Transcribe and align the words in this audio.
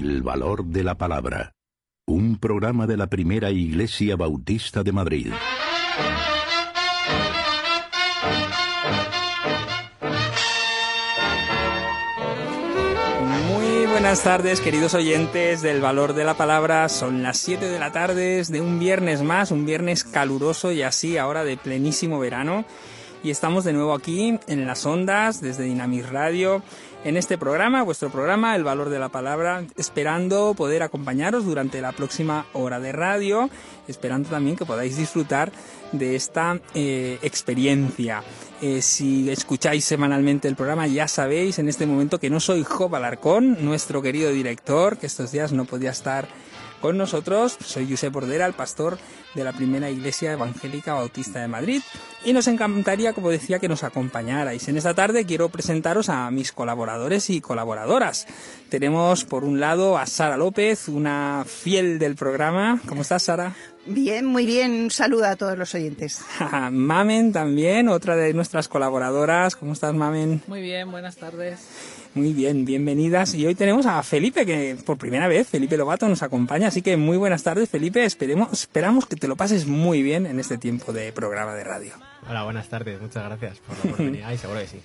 El 0.00 0.22
valor 0.22 0.64
de 0.64 0.82
la 0.82 0.94
palabra. 0.94 1.52
Un 2.06 2.38
programa 2.38 2.86
de 2.86 2.96
la 2.96 3.08
primera 3.08 3.50
Iglesia 3.50 4.16
Bautista 4.16 4.82
de 4.82 4.92
Madrid. 4.92 5.30
Muy 13.46 13.84
buenas 13.88 14.22
tardes, 14.22 14.62
queridos 14.62 14.94
oyentes 14.94 15.60
del 15.60 15.82
valor 15.82 16.14
de 16.14 16.24
la 16.24 16.32
palabra. 16.32 16.88
Son 16.88 17.22
las 17.22 17.36
7 17.36 17.66
de 17.66 17.78
la 17.78 17.92
tarde 17.92 18.42
de 18.42 18.60
un 18.62 18.78
viernes 18.78 19.20
más, 19.20 19.50
un 19.50 19.66
viernes 19.66 20.04
caluroso 20.04 20.72
y 20.72 20.80
así 20.80 21.18
ahora 21.18 21.44
de 21.44 21.58
plenísimo 21.58 22.18
verano. 22.18 22.64
Y 23.22 23.28
estamos 23.28 23.64
de 23.64 23.74
nuevo 23.74 23.92
aquí 23.92 24.38
en 24.46 24.66
las 24.66 24.86
ondas 24.86 25.42
desde 25.42 25.64
Dinamis 25.64 26.08
Radio 26.08 26.62
en 27.04 27.16
este 27.16 27.38
programa, 27.38 27.82
vuestro 27.82 28.10
programa, 28.10 28.54
El 28.54 28.64
Valor 28.64 28.90
de 28.90 28.98
la 28.98 29.08
Palabra, 29.08 29.64
esperando 29.76 30.54
poder 30.54 30.82
acompañaros 30.82 31.44
durante 31.44 31.80
la 31.80 31.92
próxima 31.92 32.46
hora 32.52 32.78
de 32.78 32.92
radio, 32.92 33.48
esperando 33.88 34.28
también 34.28 34.56
que 34.56 34.66
podáis 34.66 34.96
disfrutar 34.96 35.50
de 35.92 36.14
esta 36.14 36.60
eh, 36.74 37.18
experiencia. 37.22 38.22
Eh, 38.60 38.82
si 38.82 39.30
escucháis 39.30 39.84
semanalmente 39.84 40.46
el 40.48 40.56
programa, 40.56 40.86
ya 40.86 41.08
sabéis 41.08 41.58
en 41.58 41.68
este 41.68 41.86
momento 41.86 42.20
que 42.20 42.30
no 42.30 42.38
soy 42.38 42.64
Job 42.64 42.94
Alarcón, 42.94 43.64
nuestro 43.64 44.02
querido 44.02 44.30
director, 44.30 44.98
que 44.98 45.06
estos 45.06 45.32
días 45.32 45.52
no 45.52 45.64
podía 45.64 45.90
estar 45.90 46.28
con 46.80 46.96
nosotros. 46.96 47.56
Soy 47.64 47.88
Josep 47.88 48.12
Bordera, 48.12 48.46
el 48.46 48.52
pastor 48.52 48.98
de 49.34 49.44
la 49.44 49.52
primera 49.52 49.90
iglesia 49.90 50.32
evangélica 50.32 50.94
bautista 50.94 51.40
de 51.40 51.48
Madrid. 51.48 51.82
Y 52.24 52.32
nos 52.32 52.48
encantaría, 52.48 53.12
como 53.12 53.30
decía, 53.30 53.58
que 53.58 53.68
nos 53.68 53.84
acompañarais. 53.84 54.68
En 54.68 54.76
esta 54.76 54.94
tarde 54.94 55.24
quiero 55.24 55.48
presentaros 55.48 56.08
a 56.08 56.30
mis 56.30 56.52
colaboradores 56.52 57.30
y 57.30 57.40
colaboradoras. 57.40 58.26
Tenemos 58.68 59.24
por 59.24 59.44
un 59.44 59.60
lado 59.60 59.96
a 59.96 60.06
Sara 60.06 60.36
López, 60.36 60.88
una 60.88 61.44
fiel 61.46 61.98
del 61.98 62.16
programa. 62.16 62.80
¿Cómo 62.86 63.02
estás, 63.02 63.24
Sara? 63.24 63.54
Bien, 63.86 64.26
muy 64.26 64.44
bien. 64.44 64.72
Un 64.72 64.90
saludo 64.90 65.24
a 65.24 65.36
todos 65.36 65.56
los 65.56 65.74
oyentes. 65.74 66.22
Mamen 66.70 67.32
también, 67.32 67.88
otra 67.88 68.16
de 68.16 68.34
nuestras 68.34 68.68
colaboradoras. 68.68 69.56
¿Cómo 69.56 69.72
estás, 69.72 69.94
Mamen? 69.94 70.42
Muy 70.46 70.60
bien, 70.60 70.90
buenas 70.90 71.16
tardes. 71.16 71.60
Muy 72.12 72.32
bien, 72.32 72.64
bienvenidas. 72.64 73.34
Y 73.34 73.46
hoy 73.46 73.54
tenemos 73.54 73.86
a 73.86 74.02
Felipe, 74.02 74.44
que 74.44 74.76
por 74.84 74.98
primera 74.98 75.28
vez, 75.28 75.46
Felipe 75.46 75.76
Lobato 75.76 76.08
nos 76.08 76.24
acompaña. 76.24 76.66
Así 76.66 76.82
que 76.82 76.96
muy 76.96 77.16
buenas 77.16 77.44
tardes, 77.44 77.70
Felipe. 77.70 78.04
Esperemos, 78.04 78.52
esperamos 78.52 79.06
que 79.06 79.14
te 79.14 79.28
lo 79.28 79.36
pases 79.36 79.66
muy 79.66 80.02
bien 80.02 80.26
en 80.26 80.40
este 80.40 80.58
tiempo 80.58 80.92
de 80.92 81.12
programa 81.12 81.54
de 81.54 81.62
radio. 81.62 81.92
Hola, 82.28 82.42
buenas 82.42 82.68
tardes. 82.68 83.00
Muchas 83.00 83.24
gracias 83.24 83.58
por 83.60 83.76
la 83.76 83.84
oportunidad 83.84 84.32
y 84.32 84.38
seguro 84.38 84.58
que 84.58 84.66
sí. 84.66 84.80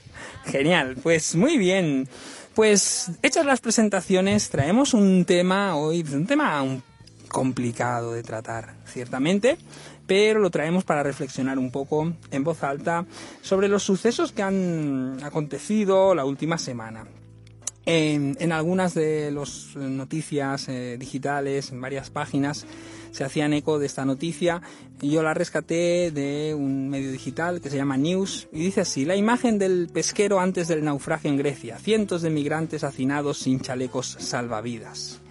Genial, 0.45 0.97
pues 1.01 1.35
muy 1.35 1.57
bien. 1.57 2.07
Pues 2.53 3.09
hechas 3.23 3.45
las 3.45 3.59
presentaciones, 3.59 4.49
traemos 4.49 4.93
un 4.93 5.25
tema 5.25 5.75
hoy, 5.75 6.05
un 6.13 6.27
tema 6.27 6.63
complicado 7.35 8.13
de 8.13 8.23
tratar, 8.23 8.75
ciertamente, 8.85 9.57
pero 10.07 10.39
lo 10.39 10.49
traemos 10.51 10.85
para 10.85 11.03
reflexionar 11.03 11.59
un 11.59 11.69
poco 11.69 12.13
en 12.31 12.45
voz 12.45 12.63
alta 12.63 13.05
sobre 13.41 13.67
los 13.67 13.83
sucesos 13.83 14.31
que 14.31 14.41
han 14.41 15.17
acontecido 15.21 16.15
la 16.15 16.23
última 16.23 16.57
semana. 16.57 17.05
En, 17.85 18.51
algunas 18.53 18.93
de 18.93 19.31
las 19.31 19.75
noticias 19.75 20.69
eh, 20.69 20.95
digitales, 20.97 21.71
en 21.71 21.81
varias 21.81 22.09
páginas, 22.09 22.65
se 23.11 23.25
hacían 23.25 23.51
eco 23.51 23.79
de 23.79 23.85
esta 23.85 24.05
noticia 24.05 24.61
yo 25.01 25.23
la 25.23 25.33
rescaté 25.33 26.11
de 26.11 26.55
un 26.55 26.89
medio 26.89 27.11
digital 27.11 27.61
que 27.61 27.69
se 27.69 27.77
llama 27.77 27.97
News 27.97 28.47
y 28.51 28.59
dice 28.59 28.81
así, 28.81 29.05
la 29.05 29.15
imagen 29.15 29.59
del 29.59 29.89
pesquero 29.91 30.39
antes 30.39 30.67
del 30.67 30.83
naufragio 30.83 31.29
en 31.29 31.37
Grecia, 31.37 31.77
cientos 31.79 32.21
de 32.21 32.29
migrantes 32.29 32.83
hacinados 32.83 33.39
sin 33.39 33.59
chalecos 33.59 34.15
salvavidas. 34.19 35.21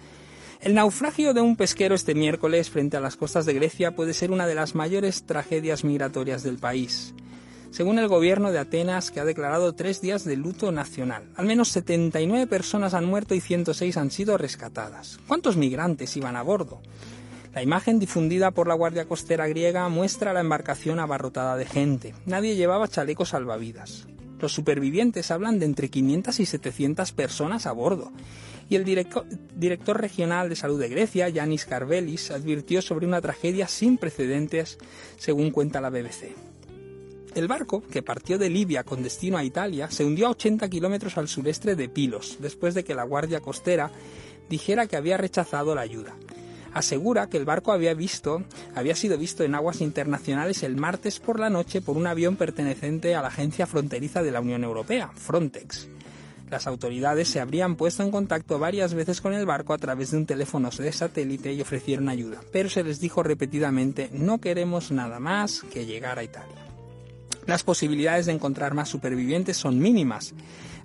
El 0.65 0.73
naufragio 0.73 1.35
de 1.35 1.41
un 1.41 1.57
pesquero 1.57 1.93
este 1.93 2.15
miércoles 2.15 2.71
frente 2.71 2.97
a 2.97 2.99
las 2.99 3.17
costas 3.17 3.45
de 3.45 3.53
Grecia 3.53 3.95
puede 3.95 4.15
ser 4.15 4.31
una 4.31 4.47
de 4.47 4.55
las 4.55 4.73
mayores 4.73 5.23
tragedias 5.27 5.83
migratorias 5.83 6.41
del 6.41 6.57
país. 6.57 7.13
Según 7.69 7.99
el 7.99 8.07
gobierno 8.07 8.51
de 8.51 8.57
Atenas, 8.57 9.11
que 9.11 9.19
ha 9.19 9.25
declarado 9.25 9.75
tres 9.75 10.01
días 10.01 10.25
de 10.25 10.37
luto 10.37 10.71
nacional, 10.71 11.29
al 11.35 11.45
menos 11.45 11.67
79 11.67 12.47
personas 12.47 12.95
han 12.95 13.05
muerto 13.05 13.35
y 13.35 13.41
106 13.41 13.95
han 13.95 14.09
sido 14.09 14.39
rescatadas. 14.39 15.19
¿Cuántos 15.27 15.55
migrantes 15.55 16.17
iban 16.17 16.35
a 16.35 16.41
bordo? 16.41 16.81
La 17.53 17.61
imagen 17.61 17.99
difundida 17.99 18.49
por 18.49 18.67
la 18.67 18.73
Guardia 18.73 19.05
Costera 19.05 19.47
griega 19.47 19.87
muestra 19.87 20.33
la 20.33 20.39
embarcación 20.39 20.97
abarrotada 20.97 21.57
de 21.57 21.65
gente. 21.67 22.15
Nadie 22.25 22.55
llevaba 22.55 22.87
chalecos 22.87 23.29
salvavidas. 23.29 24.07
Los 24.39 24.53
supervivientes 24.53 25.29
hablan 25.29 25.59
de 25.59 25.65
entre 25.67 25.89
500 25.89 26.39
y 26.39 26.45
700 26.47 27.11
personas 27.11 27.67
a 27.67 27.71
bordo 27.71 28.11
y 28.69 28.75
el 28.75 28.83
director 28.85 30.01
regional 30.01 30.49
de 30.49 30.55
salud 30.55 30.79
de 30.79 30.89
Grecia, 30.89 31.29
Yanis 31.29 31.65
Karvelis, 31.65 32.31
advirtió 32.31 32.81
sobre 32.81 33.05
una 33.05 33.21
tragedia 33.21 33.67
sin 33.67 33.97
precedentes, 33.97 34.77
según 35.17 35.51
cuenta 35.51 35.81
la 35.81 35.89
BBC. 35.89 36.35
El 37.35 37.47
barco, 37.47 37.83
que 37.83 38.01
partió 38.01 38.37
de 38.37 38.49
Libia 38.49 38.83
con 38.83 39.03
destino 39.03 39.37
a 39.37 39.43
Italia, 39.43 39.91
se 39.91 40.05
hundió 40.05 40.27
a 40.27 40.31
80 40.31 40.69
kilómetros 40.69 41.17
al 41.17 41.27
sureste 41.27 41.75
de 41.75 41.89
Pilos, 41.89 42.37
después 42.39 42.73
de 42.73 42.83
que 42.83 42.95
la 42.95 43.03
Guardia 43.03 43.41
Costera 43.41 43.91
dijera 44.49 44.87
que 44.87 44.95
había 44.95 45.17
rechazado 45.17 45.75
la 45.75 45.81
ayuda. 45.81 46.15
Asegura 46.73 47.29
que 47.29 47.37
el 47.37 47.45
barco 47.45 47.71
había 47.71 47.95
sido 47.95 49.17
visto 49.17 49.43
en 49.43 49.55
aguas 49.55 49.81
internacionales 49.81 50.63
el 50.63 50.75
martes 50.75 51.19
por 51.19 51.39
la 51.39 51.49
noche 51.49 51.81
por 51.81 51.97
un 51.97 52.07
avión 52.07 52.35
perteneciente 52.35 53.15
a 53.15 53.21
la 53.21 53.29
agencia 53.29 53.65
fronteriza 53.65 54.23
de 54.23 54.31
la 54.31 54.41
Unión 54.41 54.63
Europea, 54.63 55.11
Frontex. 55.13 55.87
Las 56.49 56.67
autoridades 56.67 57.27
se 57.27 57.39
habrían 57.39 57.75
puesto 57.75 58.03
en 58.03 58.11
contacto 58.11 58.59
varias 58.59 58.93
veces 58.93 59.19
con 59.19 59.33
el 59.33 59.45
barco 59.45 59.73
a 59.73 59.77
través 59.77 60.11
de 60.11 60.17
un 60.17 60.25
teléfono 60.25 60.69
de 60.69 60.91
satélite 60.91 61.51
y 61.53 61.61
ofrecieron 61.61 62.07
ayuda, 62.07 62.41
pero 62.51 62.69
se 62.69 62.83
les 62.83 62.99
dijo 62.99 63.23
repetidamente 63.23 64.09
no 64.11 64.39
queremos 64.39 64.91
nada 64.91 65.19
más 65.19 65.63
que 65.73 65.85
llegar 65.85 66.19
a 66.19 66.23
Italia. 66.23 66.55
Las 67.47 67.63
posibilidades 67.63 68.27
de 68.27 68.33
encontrar 68.33 68.73
más 68.73 68.89
supervivientes 68.89 69.57
son 69.57 69.79
mínimas, 69.79 70.33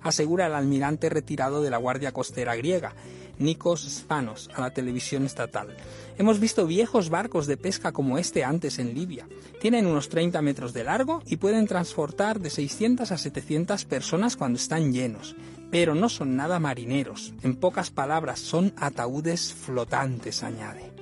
asegura 0.01 0.47
el 0.47 0.53
almirante 0.53 1.09
retirado 1.09 1.61
de 1.61 1.69
la 1.69 1.77
Guardia 1.77 2.11
Costera 2.11 2.55
griega, 2.55 2.93
Nikos 3.41 3.81
Spanos, 3.81 4.49
a 4.55 4.61
la 4.61 4.71
televisión 4.71 5.25
estatal. 5.25 5.75
Hemos 6.17 6.39
visto 6.39 6.67
viejos 6.67 7.09
barcos 7.09 7.47
de 7.47 7.57
pesca 7.57 7.91
como 7.91 8.17
este 8.17 8.43
antes 8.43 8.79
en 8.79 8.93
Libia. 8.93 9.27
Tienen 9.59 9.87
unos 9.87 10.09
30 10.09 10.41
metros 10.41 10.73
de 10.73 10.83
largo 10.83 11.21
y 11.25 11.37
pueden 11.37 11.67
transportar 11.67 12.39
de 12.39 12.49
600 12.49 13.11
a 13.11 13.17
700 13.17 13.85
personas 13.85 14.37
cuando 14.37 14.57
están 14.57 14.93
llenos. 14.93 15.35
Pero 15.71 15.95
no 15.95 16.09
son 16.09 16.35
nada 16.35 16.59
marineros. 16.59 17.33
En 17.41 17.55
pocas 17.55 17.89
palabras, 17.89 18.39
son 18.39 18.73
ataúdes 18.77 19.53
flotantes, 19.53 20.43
añade. 20.43 21.00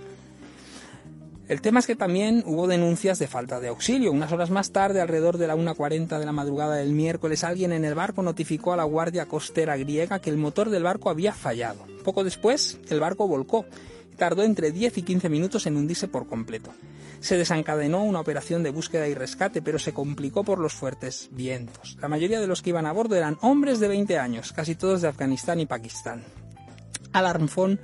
El 1.50 1.62
tema 1.62 1.80
es 1.80 1.88
que 1.88 1.96
también 1.96 2.44
hubo 2.46 2.68
denuncias 2.68 3.18
de 3.18 3.28
falta 3.28 3.60
de 3.60 3.70
auxilio. 3.70 4.12
Unas 4.12 4.32
horas 4.32 4.52
más 4.52 4.72
tarde, 4.72 5.02
alrededor 5.02 5.40
de 5.40 5.48
la 5.48 5.56
1.40 5.56 6.20
de 6.20 6.26
la 6.26 6.32
madrugada 6.32 6.76
del 6.76 6.94
miércoles, 6.94 7.44
alguien 7.44 7.74
en 7.74 7.86
el 7.86 7.96
barco 7.96 8.22
notificó 8.22 8.72
a 8.72 8.78
la 8.78 8.84
Guardia 8.84 9.26
Costera 9.26 9.76
griega 9.76 10.20
que 10.20 10.30
el 10.30 10.38
motor 10.38 10.70
del 10.70 10.84
barco 10.84 11.10
había 11.10 11.34
fallado. 11.34 11.88
Poco 12.04 12.24
después, 12.24 12.78
el 12.90 13.00
barco 13.00 13.28
volcó 13.28 13.66
y 14.14 14.16
tardó 14.16 14.44
entre 14.44 14.72
10 14.72 15.00
y 15.00 15.02
15 15.02 15.28
minutos 15.28 15.66
en 15.66 15.76
hundirse 15.76 16.08
por 16.08 16.28
completo. 16.28 16.72
Se 17.20 17.36
desencadenó 17.36 18.04
una 18.04 18.20
operación 18.20 18.62
de 18.62 18.70
búsqueda 18.70 19.08
y 19.08 19.16
rescate, 19.16 19.64
pero 19.64 19.80
se 19.80 19.92
complicó 19.92 20.44
por 20.44 20.60
los 20.60 20.76
fuertes 20.76 21.30
vientos. 21.31 21.98
La 22.00 22.10
mayoría 22.10 22.40
de 22.40 22.48
los 22.48 22.62
que 22.62 22.70
iban 22.70 22.86
a 22.86 22.92
bordo 22.92 23.16
eran 23.16 23.40
hombres 23.42 23.80
de 23.80 23.88
20 23.88 24.20
años, 24.20 24.54
casi 24.54 24.76
todos 24.76 25.02
de 25.02 25.08
Afganistán 25.08 25.60
y 25.60 25.66
Pakistán. 25.66 26.24
Alarmfon 27.12 27.80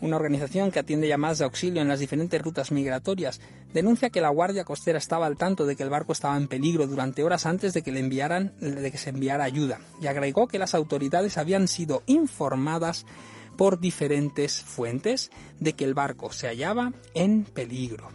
una 0.00 0.16
organización 0.16 0.70
que 0.70 0.78
atiende 0.78 1.08
llamadas 1.08 1.38
de 1.38 1.44
auxilio 1.44 1.82
en 1.82 1.88
las 1.88 2.00
diferentes 2.00 2.40
rutas 2.40 2.72
migratorias, 2.72 3.40
denuncia 3.72 4.10
que 4.10 4.20
la 4.20 4.28
Guardia 4.30 4.64
Costera 4.64 4.98
estaba 4.98 5.26
al 5.26 5.36
tanto 5.36 5.66
de 5.66 5.76
que 5.76 5.82
el 5.82 5.90
barco 5.90 6.12
estaba 6.12 6.36
en 6.36 6.48
peligro 6.48 6.86
durante 6.86 7.22
horas 7.22 7.46
antes 7.46 7.72
de 7.72 7.82
que, 7.82 7.92
le 7.92 8.00
enviaran, 8.00 8.52
de 8.60 8.90
que 8.90 8.98
se 8.98 9.10
enviara 9.10 9.44
ayuda 9.44 9.80
y 10.00 10.06
agregó 10.06 10.48
que 10.48 10.58
las 10.58 10.74
autoridades 10.74 11.38
habían 11.38 11.68
sido 11.68 12.02
informadas 12.06 13.06
por 13.56 13.78
diferentes 13.78 14.62
fuentes 14.62 15.30
de 15.58 15.74
que 15.74 15.84
el 15.84 15.94
barco 15.94 16.32
se 16.32 16.46
hallaba 16.46 16.92
en 17.14 17.44
peligro. 17.44 18.08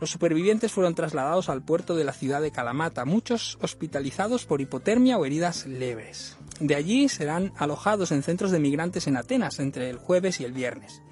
Los 0.00 0.10
supervivientes 0.10 0.72
fueron 0.72 0.94
trasladados 0.94 1.48
al 1.48 1.62
puerto 1.62 1.94
de 1.94 2.04
la 2.04 2.12
ciudad 2.12 2.42
de 2.42 2.50
Kalamata, 2.50 3.04
muchos 3.04 3.56
hospitalizados 3.60 4.46
por 4.46 4.60
hipotermia 4.60 5.16
o 5.16 5.24
heridas 5.24 5.66
leves. 5.66 6.36
De 6.62 6.76
allí 6.76 7.08
serán 7.08 7.52
alojados 7.56 8.12
en 8.12 8.22
centros 8.22 8.52
de 8.52 8.60
migrantes 8.60 9.08
en 9.08 9.16
Atenas 9.16 9.58
entre 9.58 9.90
el 9.90 9.96
jueves 9.96 10.40
y 10.40 10.44
el 10.44 10.52
viernes. 10.52 11.02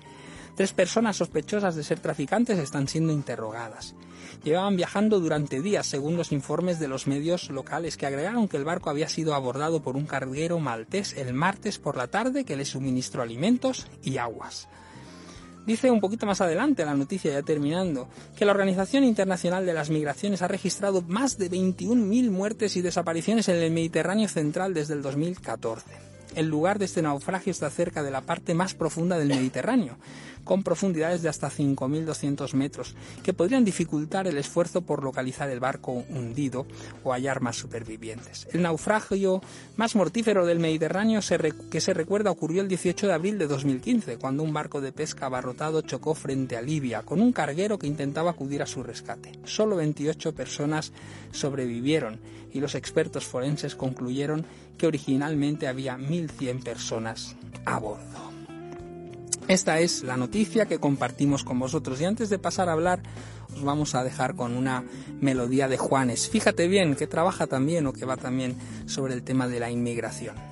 Tres 0.54 0.72
personas 0.72 1.16
sospechosas 1.16 1.74
de 1.74 1.82
ser 1.82 1.98
traficantes 1.98 2.56
están 2.60 2.86
siendo 2.86 3.12
interrogadas. 3.12 3.96
Llevaban 4.44 4.76
viajando 4.76 5.18
durante 5.18 5.60
días, 5.60 5.88
según 5.88 6.16
los 6.16 6.30
informes 6.30 6.78
de 6.78 6.86
los 6.86 7.08
medios 7.08 7.50
locales, 7.50 7.96
que 7.96 8.06
agregaron 8.06 8.46
que 8.46 8.58
el 8.58 8.64
barco 8.64 8.90
había 8.90 9.08
sido 9.08 9.34
abordado 9.34 9.82
por 9.82 9.96
un 9.96 10.06
carguero 10.06 10.60
maltés 10.60 11.16
el 11.16 11.34
martes 11.34 11.80
por 11.80 11.96
la 11.96 12.06
tarde 12.06 12.44
que 12.44 12.54
le 12.54 12.64
suministró 12.64 13.22
alimentos 13.22 13.88
y 14.04 14.18
aguas. 14.18 14.68
Dice 15.66 15.90
un 15.90 16.00
poquito 16.00 16.26
más 16.26 16.40
adelante 16.40 16.84
la 16.84 16.94
noticia, 16.94 17.32
ya 17.32 17.42
terminando, 17.42 18.08
que 18.36 18.44
la 18.44 18.52
Organización 18.52 19.04
Internacional 19.04 19.66
de 19.66 19.74
las 19.74 19.90
Migraciones 19.90 20.42
ha 20.42 20.48
registrado 20.48 21.02
más 21.02 21.38
de 21.38 21.50
21.000 21.50 22.30
muertes 22.30 22.76
y 22.76 22.82
desapariciones 22.82 23.48
en 23.48 23.56
el 23.56 23.70
Mediterráneo 23.70 24.28
central 24.28 24.74
desde 24.74 24.94
el 24.94 25.02
2014. 25.02 25.84
El 26.34 26.46
lugar 26.46 26.78
de 26.78 26.84
este 26.84 27.02
naufragio 27.02 27.50
está 27.50 27.70
cerca 27.70 28.02
de 28.02 28.10
la 28.10 28.22
parte 28.22 28.54
más 28.54 28.74
profunda 28.74 29.18
del 29.18 29.28
Mediterráneo, 29.28 29.96
con 30.44 30.62
profundidades 30.62 31.22
de 31.22 31.28
hasta 31.28 31.50
5.200 31.50 32.54
metros, 32.54 32.94
que 33.22 33.32
podrían 33.32 33.64
dificultar 33.64 34.26
el 34.26 34.38
esfuerzo 34.38 34.82
por 34.82 35.02
localizar 35.02 35.50
el 35.50 35.60
barco 35.60 35.92
hundido 35.92 36.66
o 37.04 37.12
hallar 37.12 37.40
más 37.40 37.56
supervivientes. 37.56 38.48
El 38.52 38.62
naufragio 38.62 39.42
más 39.76 39.94
mortífero 39.94 40.46
del 40.46 40.58
Mediterráneo 40.58 41.20
que 41.70 41.80
se 41.80 41.94
recuerda 41.94 42.30
ocurrió 42.30 42.62
el 42.62 42.68
18 42.68 43.06
de 43.06 43.12
abril 43.12 43.38
de 43.38 43.46
2015, 43.46 44.18
cuando 44.18 44.42
un 44.42 44.52
barco 44.52 44.80
de 44.80 44.92
pesca 44.92 45.26
abarrotado 45.26 45.82
chocó 45.82 46.14
frente 46.14 46.56
a 46.56 46.62
Libia 46.62 47.02
con 47.02 47.20
un 47.20 47.32
carguero 47.32 47.78
que 47.78 47.86
intentaba 47.86 48.30
acudir 48.30 48.62
a 48.62 48.66
su 48.66 48.82
rescate. 48.82 49.32
Solo 49.44 49.76
28 49.76 50.34
personas 50.34 50.92
sobrevivieron 51.32 52.20
y 52.52 52.60
los 52.60 52.74
expertos 52.74 53.24
forenses 53.24 53.74
concluyeron 53.76 54.44
que 54.76 54.86
originalmente 54.86 55.68
había 55.68 55.96
1.100 55.96 56.62
personas 56.62 57.36
a 57.64 57.78
bordo. 57.78 58.39
Esta 59.50 59.80
es 59.80 60.04
la 60.04 60.16
noticia 60.16 60.66
que 60.66 60.78
compartimos 60.78 61.42
con 61.42 61.58
vosotros 61.58 62.00
y 62.00 62.04
antes 62.04 62.30
de 62.30 62.38
pasar 62.38 62.68
a 62.68 62.72
hablar 62.72 63.02
os 63.52 63.64
vamos 63.64 63.96
a 63.96 64.04
dejar 64.04 64.36
con 64.36 64.56
una 64.56 64.84
melodía 65.20 65.66
de 65.66 65.76
Juanes. 65.76 66.28
Fíjate 66.28 66.68
bien 66.68 66.94
que 66.94 67.08
trabaja 67.08 67.48
también 67.48 67.84
o 67.88 67.92
que 67.92 68.06
va 68.06 68.16
también 68.16 68.54
sobre 68.86 69.12
el 69.12 69.24
tema 69.24 69.48
de 69.48 69.58
la 69.58 69.68
inmigración. 69.68 70.49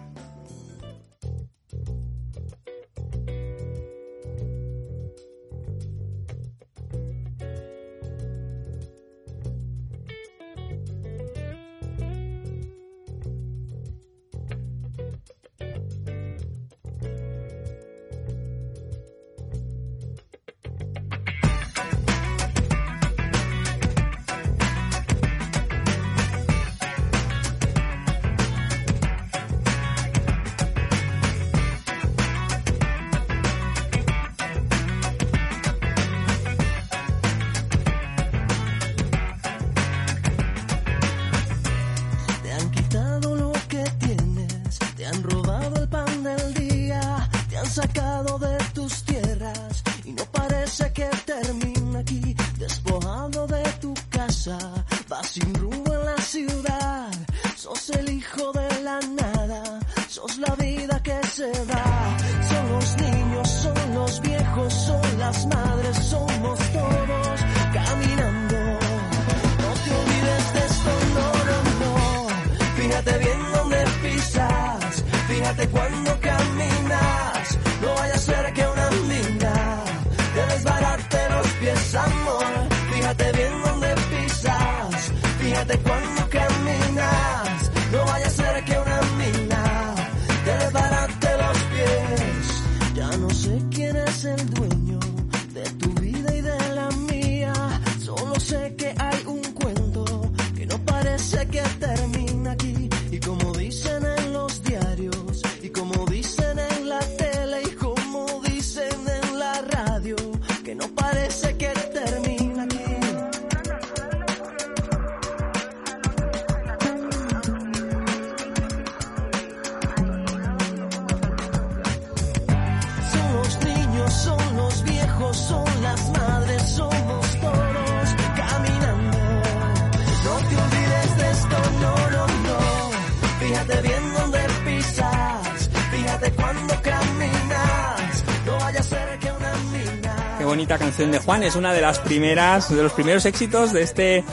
De 140.58 141.18
Juan 141.20 141.44
es 141.44 141.54
una 141.54 141.72
de 141.72 141.80
las 141.80 142.00
primeras, 142.00 142.74
de 142.74 142.82
los 142.82 142.92
primeros 142.92 143.24
éxitos 143.26 143.72
de 143.72 143.82
este 143.82 144.24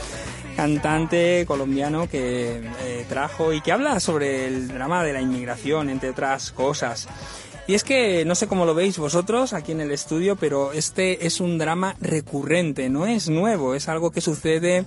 cantante 0.56 1.46
colombiano 1.48 2.10
que 2.10 2.64
eh, 2.82 3.06
trajo 3.08 3.54
y 3.54 3.62
que 3.62 3.72
habla 3.72 4.00
sobre 4.00 4.48
el 4.48 4.68
drama 4.70 5.04
de 5.04 5.14
la 5.14 5.22
inmigración, 5.22 5.88
entre 5.92 6.10
otras 6.10 6.52
cosas. 6.52 7.08
Y 7.68 7.76
es 7.76 7.84
que 7.84 8.26
no 8.26 8.34
sé 8.34 8.48
cómo 8.48 8.66
lo 8.66 8.74
veis 8.74 8.98
vosotros 8.98 9.54
aquí 9.54 9.72
en 9.72 9.82
el 9.82 9.92
estudio, 9.92 10.36
pero 10.36 10.72
este 10.72 11.28
es 11.28 11.40
un 11.40 11.60
drama 11.60 11.96
recurrente, 12.02 12.90
no 12.90 13.06
es 13.06 13.30
nuevo, 13.30 13.76
es 13.76 13.88
algo 13.88 14.10
que 14.10 14.22
sucede, 14.22 14.84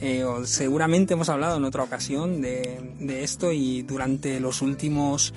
eh, 0.00 0.24
seguramente 0.44 1.14
hemos 1.14 1.28
hablado 1.28 1.58
en 1.58 1.64
otra 1.64 1.84
ocasión 1.84 2.42
de, 2.42 2.80
de 2.98 3.22
esto 3.22 3.52
y 3.52 3.82
durante 3.82 4.40
los 4.40 4.60
últimos 4.62 5.32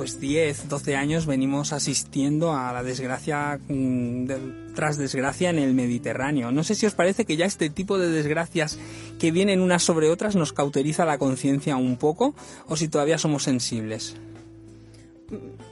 pues 0.00 0.18
10, 0.18 0.70
12 0.70 0.96
años 0.96 1.26
venimos 1.26 1.74
asistiendo 1.74 2.54
a 2.54 2.72
la 2.72 2.82
desgracia 2.82 3.60
mm, 3.68 4.72
tras 4.74 4.96
desgracia 4.96 5.50
en 5.50 5.58
el 5.58 5.74
Mediterráneo. 5.74 6.50
No 6.50 6.64
sé 6.64 6.74
si 6.74 6.86
os 6.86 6.94
parece 6.94 7.26
que 7.26 7.36
ya 7.36 7.44
este 7.44 7.68
tipo 7.68 7.98
de 7.98 8.08
desgracias 8.08 8.78
que 9.18 9.30
vienen 9.30 9.60
unas 9.60 9.82
sobre 9.82 10.08
otras 10.08 10.36
nos 10.36 10.54
cauteriza 10.54 11.04
la 11.04 11.18
conciencia 11.18 11.76
un 11.76 11.98
poco 11.98 12.34
o 12.66 12.78
si 12.78 12.88
todavía 12.88 13.18
somos 13.18 13.42
sensibles. 13.42 14.16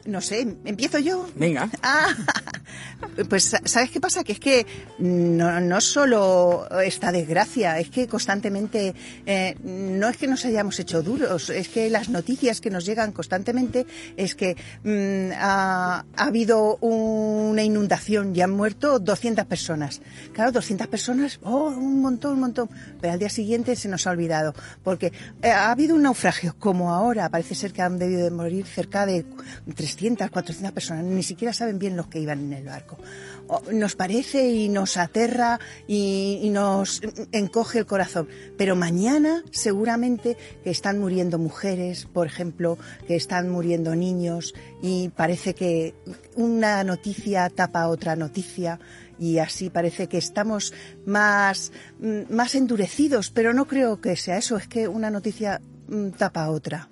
No 0.08 0.22
sé, 0.22 0.56
¿empiezo 0.64 0.98
yo? 0.98 1.28
Venga. 1.34 1.68
Ah, 1.82 2.08
pues, 3.28 3.54
¿sabes 3.64 3.90
qué 3.90 4.00
pasa? 4.00 4.24
Que 4.24 4.32
es 4.32 4.40
que 4.40 4.66
no, 4.98 5.60
no 5.60 5.82
solo 5.82 6.66
esta 6.82 7.12
desgracia, 7.12 7.78
es 7.78 7.90
que 7.90 8.06
constantemente, 8.06 8.94
eh, 9.26 9.54
no 9.62 10.08
es 10.08 10.16
que 10.16 10.26
nos 10.26 10.46
hayamos 10.46 10.80
hecho 10.80 11.02
duros, 11.02 11.50
es 11.50 11.68
que 11.68 11.90
las 11.90 12.08
noticias 12.08 12.62
que 12.62 12.70
nos 12.70 12.86
llegan 12.86 13.12
constantemente 13.12 13.86
es 14.16 14.34
que 14.34 14.56
mm, 14.82 15.32
ha, 15.36 16.06
habido 16.16 16.76
una 16.76 17.62
inundación 17.62 18.34
y 18.34 18.40
han 18.40 18.52
muerto 18.52 18.98
200 18.98 19.44
personas. 19.44 20.00
Claro, 20.32 20.52
200 20.52 20.86
personas, 20.86 21.38
oh, 21.42 21.68
un 21.68 22.00
montón, 22.00 22.32
un 22.32 22.40
montón. 22.40 22.70
Pero 22.98 23.12
al 23.12 23.18
día 23.18 23.28
siguiente 23.28 23.76
se 23.76 23.88
nos 23.88 24.06
ha 24.06 24.10
olvidado, 24.12 24.54
porque 24.82 25.12
eh, 25.42 25.50
ha 25.50 25.70
habido 25.70 25.94
un 25.94 26.02
naufragio, 26.02 26.56
como 26.58 26.94
ahora, 26.94 27.28
parece 27.28 27.54
ser 27.54 27.74
que 27.74 27.82
han 27.82 27.98
debido 27.98 28.24
de 28.24 28.30
morir 28.30 28.64
cerca 28.64 29.04
de 29.04 29.26
300, 29.74 29.97
400 29.98 30.72
personas, 30.72 31.04
ni 31.04 31.22
siquiera 31.22 31.52
saben 31.52 31.78
bien 31.78 31.96
los 31.96 32.06
que 32.06 32.20
iban 32.20 32.40
en 32.40 32.52
el 32.52 32.64
barco. 32.64 32.98
Nos 33.72 33.96
parece 33.96 34.48
y 34.48 34.68
nos 34.68 34.96
aterra 34.96 35.58
y, 35.86 36.48
nos 36.48 37.00
encoge 37.32 37.80
el 37.80 37.86
corazón, 37.86 38.28
pero 38.56 38.74
mañana 38.74 39.42
seguramente 39.50 40.36
que 40.64 40.70
están 40.70 40.98
muriendo 40.98 41.38
mujeres, 41.38 42.06
por 42.06 42.26
ejemplo, 42.26 42.78
que 43.06 43.16
están 43.16 43.50
muriendo 43.50 43.94
niños 43.94 44.54
y 44.82 45.10
parece 45.10 45.54
que 45.54 45.94
una 46.36 46.84
noticia 46.84 47.50
tapa 47.50 47.88
otra 47.88 48.16
noticia 48.16 48.78
y 49.18 49.38
así 49.38 49.68
parece 49.68 50.08
que 50.08 50.18
estamos 50.18 50.72
más, 51.04 51.72
más 52.30 52.54
endurecidos, 52.54 53.30
pero 53.30 53.52
no 53.52 53.66
creo 53.66 54.00
que 54.00 54.16
sea 54.16 54.38
eso, 54.38 54.56
es 54.56 54.68
que 54.68 54.88
una 54.88 55.10
noticia 55.10 55.60
mm, 55.88 56.10
tapa 56.10 56.48
otra. 56.50 56.88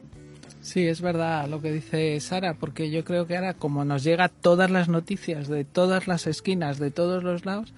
Sí, 0.66 0.88
es 0.88 1.00
verdad 1.00 1.46
lo 1.46 1.62
que 1.62 1.70
dice 1.70 2.18
Sara, 2.18 2.54
porque 2.54 2.90
yo 2.90 3.04
creo 3.04 3.28
que 3.28 3.36
ahora 3.36 3.54
como 3.54 3.84
nos 3.84 4.02
llega 4.02 4.28
todas 4.28 4.68
las 4.68 4.88
noticias 4.88 5.46
de 5.46 5.64
todas 5.64 6.08
las 6.08 6.26
esquinas, 6.26 6.80
de 6.80 6.90
todos 6.90 7.22
los 7.22 7.46
lados, 7.46 7.72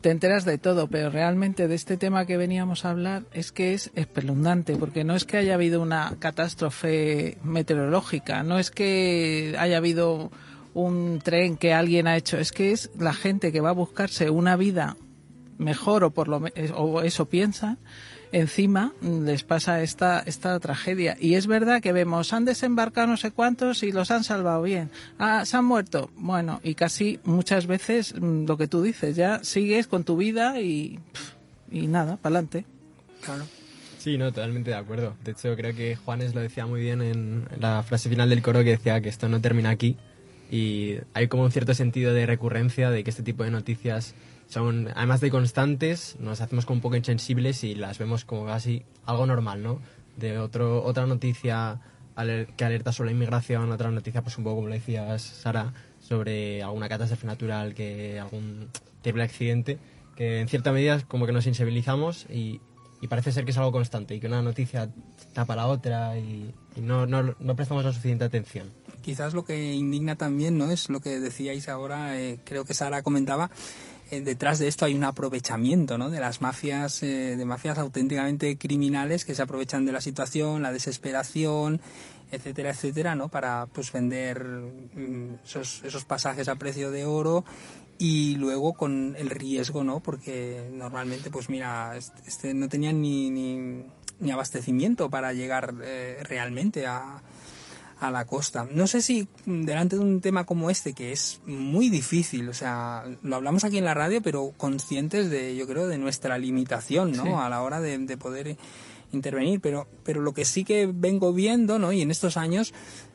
te 0.00 0.08
enteras 0.08 0.46
de 0.46 0.56
todo, 0.56 0.88
pero 0.88 1.10
realmente 1.10 1.68
de 1.68 1.74
este 1.74 1.98
tema 1.98 2.24
que 2.24 2.38
veníamos 2.38 2.86
a 2.86 2.92
hablar 2.92 3.24
es 3.34 3.52
que 3.52 3.74
es 3.74 3.90
espeluznante, 3.94 4.74
porque 4.76 5.04
no 5.04 5.14
es 5.14 5.26
que 5.26 5.36
haya 5.36 5.52
habido 5.52 5.82
una 5.82 6.16
catástrofe 6.18 7.36
meteorológica, 7.42 8.42
no 8.42 8.58
es 8.58 8.70
que 8.70 9.54
haya 9.58 9.76
habido 9.76 10.30
un 10.72 11.20
tren 11.22 11.58
que 11.58 11.74
alguien 11.74 12.06
ha 12.06 12.16
hecho, 12.16 12.38
es 12.38 12.52
que 12.52 12.72
es 12.72 12.90
la 12.98 13.12
gente 13.12 13.52
que 13.52 13.60
va 13.60 13.68
a 13.68 13.72
buscarse 13.72 14.30
una 14.30 14.56
vida 14.56 14.96
mejor 15.58 16.04
o 16.04 16.10
por 16.10 16.28
lo 16.28 16.42
o 16.74 17.02
eso 17.02 17.28
piensan 17.28 17.78
encima 18.32 18.92
les 19.00 19.42
pasa 19.42 19.82
esta, 19.82 20.20
esta 20.20 20.58
tragedia. 20.60 21.16
Y 21.20 21.34
es 21.34 21.46
verdad 21.46 21.80
que 21.80 21.92
vemos, 21.92 22.32
han 22.32 22.44
desembarcado 22.44 23.06
no 23.06 23.16
sé 23.16 23.30
cuántos 23.30 23.82
y 23.82 23.92
los 23.92 24.10
han 24.10 24.24
salvado 24.24 24.62
bien. 24.62 24.90
Ah, 25.18 25.44
se 25.44 25.56
han 25.56 25.64
muerto. 25.64 26.10
Bueno, 26.16 26.60
y 26.62 26.74
casi 26.74 27.20
muchas 27.24 27.66
veces 27.66 28.14
mm, 28.14 28.46
lo 28.46 28.56
que 28.56 28.68
tú 28.68 28.82
dices, 28.82 29.16
ya 29.16 29.42
sigues 29.42 29.86
con 29.86 30.04
tu 30.04 30.16
vida 30.16 30.60
y, 30.60 30.98
y 31.70 31.86
nada, 31.86 32.16
para 32.16 32.36
adelante. 32.36 32.64
Claro. 33.24 33.44
Sí, 33.98 34.16
no, 34.16 34.32
totalmente 34.32 34.70
de 34.70 34.76
acuerdo. 34.76 35.16
De 35.24 35.32
hecho, 35.32 35.54
creo 35.56 35.74
que 35.74 35.96
Juanes 35.96 36.34
lo 36.34 36.40
decía 36.40 36.66
muy 36.66 36.80
bien 36.80 37.02
en 37.02 37.48
la 37.58 37.82
frase 37.82 38.08
final 38.08 38.30
del 38.30 38.42
coro 38.42 38.60
que 38.60 38.70
decía 38.70 39.00
que 39.00 39.08
esto 39.08 39.28
no 39.28 39.40
termina 39.40 39.70
aquí. 39.70 39.96
Y 40.50 40.96
hay 41.14 41.28
como 41.28 41.42
un 41.42 41.52
cierto 41.52 41.74
sentido 41.74 42.14
de 42.14 42.24
recurrencia 42.24 42.90
de 42.90 43.04
que 43.04 43.10
este 43.10 43.22
tipo 43.22 43.44
de 43.44 43.50
noticias 43.50 44.14
son, 44.48 44.88
además 44.94 45.20
de 45.20 45.30
constantes, 45.30 46.16
nos 46.18 46.40
hacemos 46.40 46.66
como 46.66 46.76
un 46.76 46.80
poco 46.80 46.96
insensibles 46.96 47.64
y 47.64 47.74
las 47.74 47.98
vemos 47.98 48.24
como 48.24 48.46
casi 48.46 48.84
algo 49.04 49.26
normal, 49.26 49.62
¿no? 49.62 49.80
De 50.16 50.38
otro, 50.38 50.82
otra 50.84 51.06
noticia 51.06 51.80
que 52.56 52.64
alerta 52.64 52.92
sobre 52.92 53.10
la 53.10 53.14
inmigración, 53.14 53.70
otra 53.70 53.90
noticia, 53.90 54.22
pues 54.22 54.36
un 54.38 54.44
poco 54.44 54.56
como 54.56 54.68
le 54.68 54.76
decías, 54.76 55.22
Sara, 55.22 55.72
sobre 56.00 56.62
alguna 56.62 56.88
catástrofe 56.88 57.26
natural, 57.26 57.74
que 57.74 58.18
algún 58.18 58.68
terrible 59.02 59.24
accidente, 59.24 59.78
que 60.16 60.40
en 60.40 60.48
cierta 60.48 60.72
medida 60.72 61.00
como 61.06 61.26
que 61.26 61.32
nos 61.32 61.46
insensibilizamos 61.46 62.26
y, 62.28 62.60
y 63.00 63.06
parece 63.06 63.30
ser 63.30 63.44
que 63.44 63.52
es 63.52 63.58
algo 63.58 63.70
constante 63.70 64.14
y 64.14 64.20
que 64.20 64.26
una 64.26 64.42
noticia 64.42 64.90
tapa 65.32 65.54
la 65.54 65.68
otra 65.68 66.18
y, 66.18 66.52
no, 66.76 67.06
no, 67.06 67.36
no, 67.38 67.56
prestamos 67.56 67.84
la 67.84 67.92
suficiente 67.92 68.24
atención. 68.24 68.72
Quizás 69.02 69.34
lo 69.34 69.44
que 69.44 69.74
indigna 69.74 70.16
también, 70.16 70.58
¿no? 70.58 70.70
Es 70.70 70.88
lo 70.88 71.00
que 71.00 71.20
decíais 71.20 71.68
ahora, 71.68 72.20
eh, 72.20 72.40
creo 72.44 72.64
que 72.64 72.74
Sara 72.74 73.02
comentaba, 73.02 73.50
eh, 74.10 74.20
detrás 74.20 74.58
de 74.58 74.68
esto 74.68 74.84
hay 74.84 74.94
un 74.94 75.04
aprovechamiento 75.04 75.98
¿no? 75.98 76.10
de 76.10 76.20
las 76.20 76.40
mafias, 76.40 77.02
eh, 77.02 77.36
de 77.36 77.44
mafias 77.44 77.78
auténticamente 77.78 78.56
criminales 78.56 79.24
que 79.24 79.34
se 79.34 79.42
aprovechan 79.42 79.84
de 79.84 79.92
la 79.92 80.00
situación, 80.00 80.62
la 80.62 80.72
desesperación, 80.72 81.80
etcétera, 82.30 82.70
etcétera, 82.70 83.14
¿no? 83.14 83.28
para 83.28 83.66
pues 83.66 83.92
vender 83.92 84.44
mm, 84.44 85.44
esos, 85.44 85.82
esos 85.84 86.04
pasajes 86.04 86.48
a 86.48 86.56
precio 86.56 86.90
de 86.90 87.04
oro 87.04 87.44
y 87.98 88.36
luego 88.36 88.74
con 88.74 89.16
el 89.18 89.28
riesgo, 89.28 89.82
¿no? 89.82 89.98
Porque 89.98 90.70
normalmente, 90.72 91.30
pues 91.30 91.50
mira, 91.50 91.96
este, 91.96 92.54
no 92.54 92.68
tenían 92.68 93.02
ni, 93.02 93.28
ni, 93.28 93.82
ni 94.20 94.30
abastecimiento 94.30 95.10
para 95.10 95.32
llegar 95.32 95.74
eh, 95.82 96.18
realmente 96.22 96.86
a, 96.86 97.20
a 98.00 98.10
la 98.10 98.26
costa. 98.26 98.66
No 98.70 98.86
sé 98.86 99.02
si 99.02 99.28
delante 99.44 99.96
de 99.96 100.02
un 100.02 100.20
tema 100.20 100.44
como 100.44 100.70
este, 100.70 100.92
que 100.92 101.12
es 101.12 101.40
muy 101.46 101.88
difícil, 101.88 102.48
o 102.48 102.54
sea, 102.54 103.04
lo 103.22 103.36
hablamos 103.36 103.64
aquí 103.64 103.78
en 103.78 103.84
la 103.84 103.94
radio, 103.94 104.22
pero 104.22 104.52
conscientes 104.56 105.30
de, 105.30 105.56
yo 105.56 105.66
creo, 105.66 105.88
de 105.88 105.98
nuestra 105.98 106.38
limitación, 106.38 107.12
¿no? 107.12 107.42
A 107.42 107.48
la 107.48 107.62
hora 107.62 107.80
de, 107.80 108.16
poder 108.16 108.56
intervenir, 109.12 109.60
pero, 109.60 109.86
pero 110.04 110.20
lo 110.20 110.32
que 110.32 110.44
sí 110.44 110.64
que 110.64 110.88
vengo 110.92 111.32
viendo, 111.32 111.78
¿no? 111.78 111.92
Y 111.92 112.02
en 112.02 112.10
estos 112.10 112.36
años, 112.36 112.74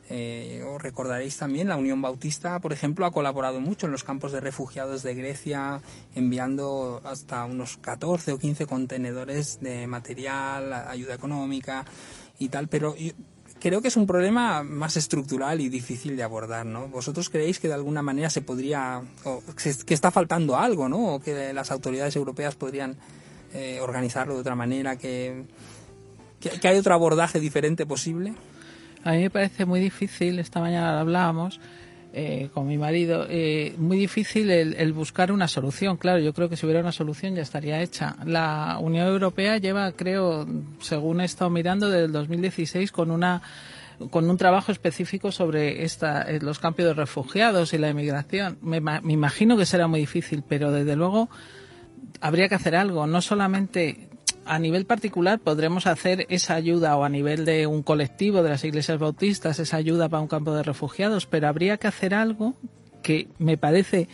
eh, 0.09 0.63
os 0.67 0.81
recordaréis 0.81 1.37
también, 1.37 1.69
la 1.69 1.77
Unión 1.77 2.01
Bautista, 2.01 2.59
por 2.59 2.73
ejemplo, 2.73 3.05
ha 3.05 3.11
colaborado 3.11 3.59
mucho 3.61 3.85
en 3.85 3.91
los 3.91 4.03
campos 4.03 4.31
de 4.31 4.41
refugiados 4.41 5.03
de 5.03 5.15
Grecia, 5.15 5.81
enviando 6.13 7.01
hasta 7.05 7.45
unos 7.45 7.77
14 7.77 8.33
o 8.33 8.37
15 8.37 8.65
contenedores 8.65 9.59
de 9.61 9.87
material, 9.87 10.73
ayuda 10.73 11.15
económica 11.15 11.85
y 12.37 12.49
tal, 12.49 12.67
pero 12.67 12.95
creo 13.63 13.81
que 13.81 13.87
es 13.87 13.95
un 13.95 14.05
problema 14.05 14.61
más 14.61 14.97
estructural 14.97 15.61
y 15.61 15.69
difícil 15.69 16.17
de 16.17 16.23
abordar, 16.23 16.65
¿no? 16.65 16.89
¿Vosotros 16.89 17.29
creéis 17.29 17.59
que 17.59 17.69
de 17.69 17.73
alguna 17.73 18.01
manera 18.01 18.29
se 18.29 18.41
podría, 18.41 19.01
o 19.23 19.41
que 19.85 19.93
está 19.93 20.11
faltando 20.11 20.57
algo, 20.57 20.89
¿no? 20.89 21.15
O 21.15 21.21
que 21.21 21.53
las 21.53 21.71
autoridades 21.71 22.13
europeas 22.17 22.55
podrían 22.55 22.97
eh, 23.53 23.79
organizarlo 23.81 24.33
de 24.33 24.41
otra 24.41 24.55
manera, 24.55 24.97
que, 24.97 25.45
que, 26.41 26.67
hay 26.67 26.77
otro 26.77 26.93
abordaje 26.93 27.39
diferente 27.39 27.85
posible? 27.85 28.33
A 29.05 29.13
mí 29.13 29.21
me 29.21 29.29
parece 29.29 29.65
muy 29.65 29.79
difícil, 29.79 30.39
esta 30.39 30.59
mañana 30.59 30.99
hablábamos, 30.99 31.61
eh, 32.15 32.49
con 32.53 32.67
mi 32.67 32.77
marido, 32.77 33.25
eh, 33.27 33.73
muy 33.79 33.97
difícil 33.97 34.51
el, 34.51 34.75
el, 34.75 34.93
buscar 34.93 35.31
una 35.31 35.47
solución. 35.47 35.97
Claro, 35.97 36.19
yo 36.19 36.31
creo 36.31 36.47
que 36.47 36.55
si 36.55 36.65
hubiera 36.67 36.79
una 36.79 36.91
solución 36.91 37.33
ya 37.33 37.41
estaría 37.41 37.81
hecha. 37.81 38.15
La 38.23 38.77
Unión 38.79 39.07
Europea 39.07 39.57
lleva, 39.57 39.91
creo, 39.93 40.47
según 40.79 41.21
he 41.21 41.25
estado 41.25 41.49
mirando, 41.49 41.89
desde 41.89 42.05
el 42.05 42.11
2016 42.11 42.91
con 42.91 43.09
una 43.09 43.41
con 44.11 44.29
un 44.29 44.37
trabajo 44.37 44.71
específico 44.71 45.31
sobre 45.31 45.83
esta, 45.83 46.23
eh, 46.23 46.39
los 46.39 46.59
campos 46.59 46.85
de 46.85 46.93
refugiados 46.93 47.73
y 47.73 47.79
la 47.79 47.89
inmigración. 47.89 48.59
Me, 48.61 48.79
me 48.79 49.13
imagino 49.13 49.57
que 49.57 49.65
será 49.65 49.87
muy 49.87 50.01
difícil, 50.01 50.43
pero 50.47 50.71
desde 50.71 50.95
luego 50.95 51.29
habría 52.21 52.47
que 52.47 52.55
hacer 52.55 52.75
algo, 52.75 53.07
no 53.07 53.21
solamente 53.21 54.09
a 54.45 54.59
nivel 54.59 54.85
particular 54.85 55.39
podremos 55.39 55.87
hacer 55.87 56.25
esa 56.29 56.55
ayuda 56.55 56.95
o 56.97 57.03
a 57.03 57.09
nivel 57.09 57.45
de 57.45 57.67
un 57.67 57.83
colectivo 57.83 58.43
de 58.43 58.49
las 58.49 58.63
iglesias 58.63 58.99
bautistas, 58.99 59.59
esa 59.59 59.77
ayuda 59.77 60.09
para 60.09 60.21
un 60.21 60.27
campo 60.27 60.53
de 60.53 60.63
refugiados, 60.63 61.25
pero 61.25 61.47
habría 61.47 61.77
que 61.77 61.87
hacer 61.87 62.13
algo 62.13 62.55
que 63.01 63.27
me 63.37 63.57
parece 63.57 64.07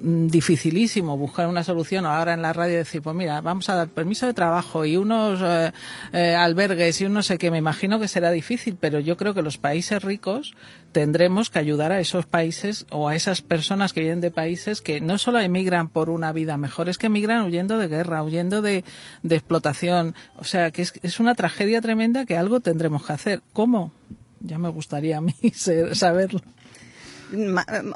dificilísimo 0.00 1.16
buscar 1.16 1.48
una 1.48 1.64
solución 1.64 2.06
ahora 2.06 2.34
en 2.34 2.42
la 2.42 2.52
radio 2.52 2.76
decir, 2.76 3.02
pues 3.02 3.16
mira, 3.16 3.40
vamos 3.40 3.68
a 3.68 3.74
dar 3.74 3.88
permiso 3.88 4.26
de 4.26 4.34
trabajo 4.34 4.84
y 4.84 4.96
unos 4.96 5.40
eh, 5.42 5.72
eh, 6.12 6.34
albergues 6.34 7.00
y 7.00 7.06
uno 7.06 7.22
sé 7.22 7.38
qué, 7.38 7.50
me 7.50 7.58
imagino 7.58 7.98
que 7.98 8.06
será 8.06 8.30
difícil, 8.30 8.76
pero 8.78 9.00
yo 9.00 9.16
creo 9.16 9.34
que 9.34 9.42
los 9.42 9.58
países 9.58 10.02
ricos 10.02 10.54
tendremos 10.92 11.50
que 11.50 11.58
ayudar 11.58 11.92
a 11.92 12.00
esos 12.00 12.26
países 12.26 12.86
o 12.90 13.08
a 13.08 13.16
esas 13.16 13.42
personas 13.42 13.92
que 13.92 14.00
vienen 14.00 14.20
de 14.20 14.30
países 14.30 14.80
que 14.80 15.00
no 15.00 15.18
solo 15.18 15.40
emigran 15.40 15.88
por 15.88 16.10
una 16.10 16.32
vida 16.32 16.56
mejor, 16.56 16.88
es 16.88 16.98
que 16.98 17.06
emigran 17.06 17.44
huyendo 17.44 17.78
de 17.78 17.88
guerra, 17.88 18.22
huyendo 18.22 18.62
de, 18.62 18.84
de 19.22 19.36
explotación. 19.36 20.14
O 20.36 20.44
sea, 20.44 20.70
que 20.70 20.82
es, 20.82 20.94
es 21.02 21.20
una 21.20 21.34
tragedia 21.34 21.80
tremenda 21.80 22.24
que 22.24 22.36
algo 22.36 22.60
tendremos 22.60 23.04
que 23.06 23.12
hacer. 23.12 23.42
¿Cómo? 23.52 23.92
Ya 24.40 24.58
me 24.58 24.68
gustaría 24.68 25.18
a 25.18 25.20
mí 25.20 25.34
saberlo 25.92 26.40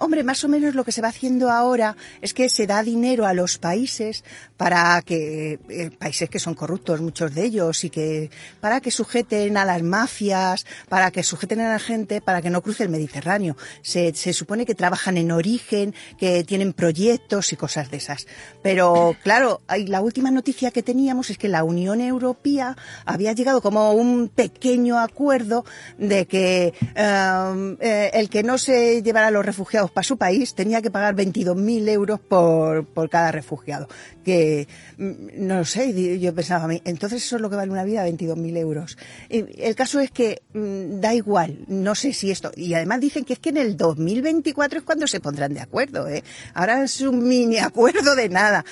hombre, 0.01 0.23
más 0.25 0.45
o 0.45 0.49
menos 0.49 0.75
lo 0.75 0.85
que 0.85 0.93
se 0.93 1.01
va 1.01 1.09
haciendo 1.09 1.51
ahora 1.51 1.97
es 2.21 2.35
que 2.35 2.49
se 2.49 2.67
da 2.67 2.83
dinero 2.83 3.27
a 3.27 3.35
los 3.35 3.59
países 3.59 4.25
para 4.57 5.03
que, 5.03 5.59
eh, 5.69 5.91
países 5.99 6.29
que 6.31 6.39
son 6.39 6.55
corruptos, 6.55 7.01
muchos 7.01 7.35
de 7.35 7.45
ellos, 7.45 7.85
y 7.85 7.91
que, 7.91 8.31
para 8.61 8.81
que 8.81 8.91
sujeten 8.91 9.57
a 9.57 9.65
las 9.65 9.83
mafias, 9.83 10.67
para 10.89 11.11
que 11.11 11.23
sujeten 11.23 11.61
a 11.61 11.73
la 11.73 11.79
gente, 11.79 12.21
para 12.21 12.43
que 12.43 12.51
no 12.51 12.63
cruce 12.63 12.85
el 12.85 12.89
Mediterráneo. 12.89 13.57
Se, 13.83 14.13
supone 14.33 14.67
que 14.67 14.75
trabajan 14.75 15.17
en 15.17 15.33
origen, 15.33 15.95
que 16.19 16.45
tienen 16.45 16.73
proyectos 16.73 17.53
y 17.53 17.57
cosas 17.57 17.91
de 17.91 17.97
esas. 17.97 18.27
Pero, 18.63 19.17
claro, 19.23 19.63
la 19.87 20.01
última 20.01 20.31
noticia 20.31 20.71
que 20.71 20.83
teníamos 20.83 21.31
es 21.31 21.39
que 21.39 21.49
la 21.49 21.65
Unión 21.65 22.01
Europea 22.01 22.77
había 23.05 23.33
llegado 23.33 23.63
como 23.63 23.93
un 23.93 24.29
pequeño 24.29 24.99
acuerdo 24.99 25.65
de 25.99 26.27
que 26.27 26.73
eh, 26.95 27.77
eh, 27.81 28.11
el 28.15 28.29
que 28.29 28.43
no 28.43 28.59
se 28.59 29.03
lleva 29.03 29.22
a 29.23 29.31
los 29.31 29.45
refugiados 29.45 29.91
para 29.91 30.05
su 30.05 30.17
país 30.17 30.55
tenía 30.55 30.83
que 30.83 30.91
pagar 30.91 31.15
22.000 31.15 31.89
euros 31.89 32.21
por, 32.21 32.87
por 32.87 33.09
cada 33.09 33.33
refugiado. 33.33 33.89
Que, 34.25 34.69
mm, 34.99 35.13
no 35.47 35.59
lo 35.59 35.65
sé, 35.65 36.19
yo 36.19 36.35
pensaba 36.35 36.65
a 36.65 36.69
mí, 36.69 36.81
entonces 36.85 37.25
eso 37.25 37.37
es 37.37 37.43
lo 37.43 37.51
que 37.51 37.57
vale 37.57 37.71
una 37.71 37.85
vida, 37.85 38.07
22.000 38.07 38.57
euros. 38.59 38.99
El 39.29 39.75
caso 39.75 40.01
es 40.01 40.11
que 40.11 40.43
mm, 40.53 41.01
da 41.01 41.15
igual, 41.15 41.59
no 41.69 41.95
sé 41.95 42.13
si 42.13 42.31
esto, 42.31 42.53
y 42.57 42.75
además 42.75 43.01
dicen 43.01 43.25
que 43.25 43.35
es 43.35 43.39
que 43.39 43.51
en 43.51 43.59
el 43.59 43.77
2024 43.77 44.81
es 44.81 44.85
cuando 44.85 45.07
se 45.07 45.21
pondrán 45.21 45.55
de 45.55 45.61
acuerdo, 45.61 46.09
¿eh? 46.09 46.23
Ahora 46.55 46.85
es 46.85 47.01
un 47.01 47.27
mini 47.27 47.59
acuerdo 47.59 48.15
de 48.15 48.29
nada. 48.29 48.65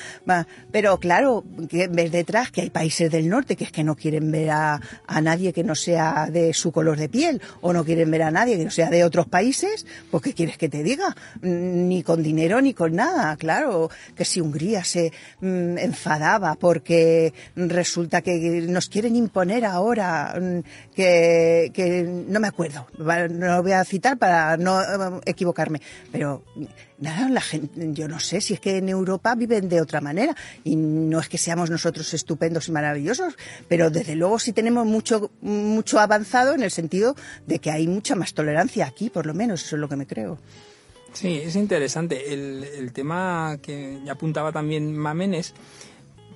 Pero 0.71 0.99
claro, 0.99 1.45
ves 1.47 2.13
detrás 2.13 2.51
que 2.51 2.63
hay 2.63 2.71
países 2.71 3.11
del 3.11 3.29
norte 3.29 3.57
que 3.57 3.65
es 3.65 3.73
que 3.73 3.85
no 3.85 3.97
quieren 3.97 4.31
ver 4.31 4.51
a, 4.51 4.81
a 5.07 5.21
nadie 5.21 5.53
que 5.53 5.65
no 5.65 5.75
sea 5.75 6.29
de 6.31 6.55
su 6.55 6.73
color 6.73 6.99
de 6.99 7.09
piel, 7.09 7.41
o 7.61 7.73
no 7.73 7.85
quieren 7.85 8.11
ver 8.11 8.23
a 8.23 8.31
nadie 8.31 8.57
que 8.57 8.65
no 8.65 8.71
sea 8.71 8.91
de 8.91 9.05
otros 9.05 9.27
países, 9.27 9.87
porque 10.11 10.35
quieres 10.41 10.57
que 10.57 10.71
te 10.71 10.83
diga? 10.83 11.15
Ni 11.43 12.03
con 12.03 12.23
dinero 12.23 12.63
ni 12.63 12.73
con 12.73 12.97
nada. 12.97 13.37
Claro, 13.37 13.91
que 14.17 14.25
si 14.25 14.41
Hungría 14.41 14.83
se 14.85 15.13
mm, 15.41 15.77
enfadaba 15.77 16.55
porque 16.55 17.35
resulta 17.57 18.23
que 18.23 18.65
nos 18.67 18.89
quieren 18.89 19.17
imponer 19.17 19.67
ahora 19.67 20.35
mm, 20.41 20.61
que, 20.95 21.71
que 21.75 22.05
no 22.05 22.41
me 22.41 22.49
acuerdo, 22.49 22.87
no 22.97 23.57
lo 23.57 23.63
voy 23.63 23.73
a 23.73 23.85
citar 23.85 24.17
para 24.17 24.57
no 24.57 24.81
eh, 24.81 25.21
equivocarme, 25.27 25.83
pero 26.11 26.43
nada, 27.01 27.29
la 27.29 27.41
gente, 27.41 27.89
yo 27.93 28.09
no 28.09 28.21
sé 28.21 28.41
si 28.41 28.55
es 28.55 28.61
que 28.61 28.77
en 28.77 28.89
Europa 28.89 29.35
viven 29.35 29.69
de 29.69 29.81
otra 29.81 30.01
manera 30.01 30.37
y 30.65 30.77
no 30.77 31.21
es 31.21 31.29
que 31.29 31.39
seamos 31.39 31.71
nosotros 31.71 32.13
estupendos 32.15 32.69
y 32.69 32.73
maravillosos, 32.73 33.35
pero 33.69 33.91
desde 33.91 34.15
luego 34.15 34.39
sí 34.39 34.53
tenemos 34.53 34.87
mucho, 34.87 35.31
mucho 35.41 35.99
avanzado 35.99 36.55
en 36.55 36.63
el 36.63 36.71
sentido 36.71 37.17
de 37.47 37.59
que 37.59 37.71
hay 37.71 37.89
mucha 37.89 38.15
más 38.15 38.35
tolerancia 38.35 38.87
aquí, 38.87 39.11
por 39.11 39.27
lo 39.27 39.35
menos, 39.35 39.65
eso 39.65 39.77
es 39.77 39.81
lo 39.81 39.89
que 39.89 39.97
me 39.97 40.07
creo. 40.07 40.39
Sí, 41.13 41.41
es 41.43 41.57
interesante. 41.57 42.33
El, 42.33 42.65
el 42.65 42.93
tema 42.93 43.59
que 43.61 44.01
apuntaba 44.09 44.53
también 44.53 44.97
Mamen 44.97 45.35
es 45.35 45.55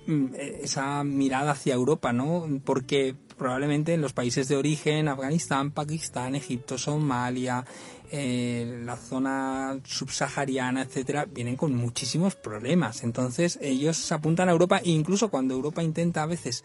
mm, 0.06 0.26
esa 0.62 1.04
mirada 1.04 1.52
hacia 1.52 1.74
Europa, 1.74 2.12
¿no? 2.12 2.60
Porque 2.64 3.14
probablemente 3.36 3.94
en 3.94 4.00
los 4.00 4.12
países 4.12 4.48
de 4.48 4.56
origen, 4.56 5.08
Afganistán, 5.08 5.70
Pakistán, 5.70 6.34
Egipto, 6.34 6.78
Somalia, 6.78 7.64
eh, 8.10 8.82
la 8.84 8.96
zona 8.96 9.78
subsahariana, 9.84 10.82
etcétera, 10.82 11.24
vienen 11.24 11.56
con 11.56 11.74
muchísimos 11.74 12.34
problemas. 12.34 13.02
Entonces 13.02 13.58
ellos 13.60 13.96
se 13.96 14.14
apuntan 14.14 14.48
a 14.48 14.52
Europa 14.52 14.78
e 14.78 14.90
incluso 14.90 15.28
cuando 15.28 15.54
Europa 15.54 15.82
intenta 15.82 16.22
a 16.22 16.26
veces 16.26 16.64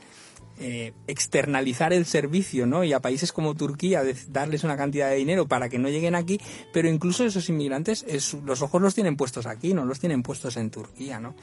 eh, 0.62 0.94
externalizar 1.08 1.94
el 1.94 2.06
servicio, 2.06 2.66
¿no? 2.66 2.84
Y 2.84 2.92
a 2.92 3.00
países 3.00 3.32
como 3.32 3.56
Turquía 3.56 4.04
darles 4.28 4.66
una 4.66 4.76
cantidad 4.76 5.10
de 5.10 5.16
dinero 5.16 5.48
para 5.48 5.70
que 5.70 5.80
no 5.80 5.88
lleguen 5.88 6.16
aquí, 6.16 6.40
pero 6.74 6.90
incluso 6.90 7.24
esos 7.24 7.48
inmigrantes 7.48 8.06
los 8.44 8.62
ojos 8.62 8.82
los 8.82 8.94
tienen 8.94 9.16
puestos 9.16 9.46
aquí, 9.46 9.74
no 9.74 9.86
los 9.86 10.02
tienen 10.02 10.22
puestos 10.22 10.58
en 10.58 10.70
Turquía, 10.70 11.22
¿no? 11.22 11.34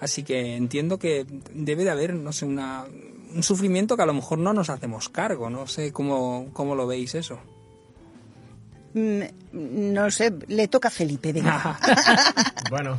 Así 0.00 0.22
que 0.22 0.56
entiendo 0.56 0.98
que 0.98 1.26
debe 1.54 1.84
de 1.84 1.90
haber, 1.90 2.14
no 2.14 2.32
sé, 2.32 2.44
una, 2.44 2.84
un 3.34 3.42
sufrimiento 3.42 3.96
que 3.96 4.02
a 4.02 4.06
lo 4.06 4.14
mejor 4.14 4.38
no 4.38 4.52
nos 4.52 4.68
hacemos 4.70 5.08
cargo, 5.08 5.48
no 5.48 5.66
sé 5.66 5.92
cómo, 5.92 6.48
cómo 6.52 6.74
lo 6.74 6.86
veis 6.86 7.14
eso. 7.14 7.40
Mm, 8.98 9.92
no 9.92 10.10
sé, 10.10 10.32
le 10.48 10.68
toca 10.68 10.88
a 10.88 10.90
Felipe, 10.90 11.32
venga. 11.32 11.78
bueno, 12.70 12.96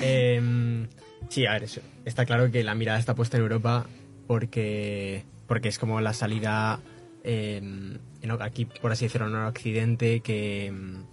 em, 0.00 0.86
sí, 1.28 1.46
a 1.46 1.52
ver, 1.52 1.66
está 2.04 2.24
claro 2.24 2.50
que 2.50 2.64
la 2.64 2.74
mirada 2.74 2.98
está 2.98 3.14
puesta 3.14 3.36
en 3.36 3.44
Europa 3.44 3.86
porque, 4.26 5.24
porque 5.46 5.68
es 5.68 5.78
como 5.78 6.00
la 6.00 6.12
salida 6.12 6.80
em, 7.22 7.98
aquí, 8.40 8.64
por 8.64 8.92
así 8.92 9.06
decirlo, 9.06 9.28
en 9.28 9.36
Occidente, 9.36 10.20
que 10.20 10.66
em, 10.66 11.04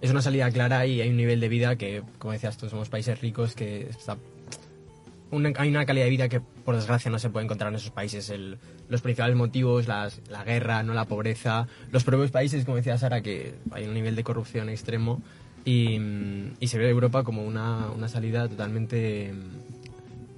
es 0.00 0.10
una 0.10 0.22
salida 0.22 0.50
clara 0.50 0.86
y 0.86 1.00
hay 1.00 1.08
un 1.08 1.16
nivel 1.16 1.40
de 1.40 1.48
vida 1.48 1.76
que, 1.76 2.02
como 2.18 2.32
decías 2.32 2.56
tú, 2.56 2.68
somos 2.68 2.88
países 2.88 3.20
ricos 3.20 3.54
que 3.54 3.88
está 3.88 4.16
hay 5.56 5.68
una 5.68 5.86
calidad 5.86 6.04
de 6.04 6.10
vida 6.10 6.28
que 6.28 6.40
por 6.40 6.74
desgracia 6.74 7.10
no 7.10 7.18
se 7.18 7.30
puede 7.30 7.44
encontrar 7.44 7.70
en 7.70 7.76
esos 7.76 7.90
países. 7.90 8.32
los 8.88 9.00
principales 9.00 9.36
motivos, 9.36 9.86
la 9.86 10.10
guerra, 10.44 10.82
no 10.82 10.94
la 10.94 11.04
pobreza, 11.04 11.68
los 11.92 12.04
propios 12.04 12.30
países, 12.30 12.64
como 12.64 12.76
decía 12.76 12.98
Sara, 12.98 13.20
que 13.22 13.54
hay 13.70 13.86
un 13.86 13.94
nivel 13.94 14.16
de 14.16 14.24
corrupción 14.24 14.68
extremo 14.68 15.22
y, 15.64 16.66
se 16.66 16.78
ve 16.78 16.88
Europa 16.88 17.22
como 17.22 17.44
una, 17.44 17.90
una 17.90 18.08
salida 18.08 18.48
totalmente, 18.48 19.32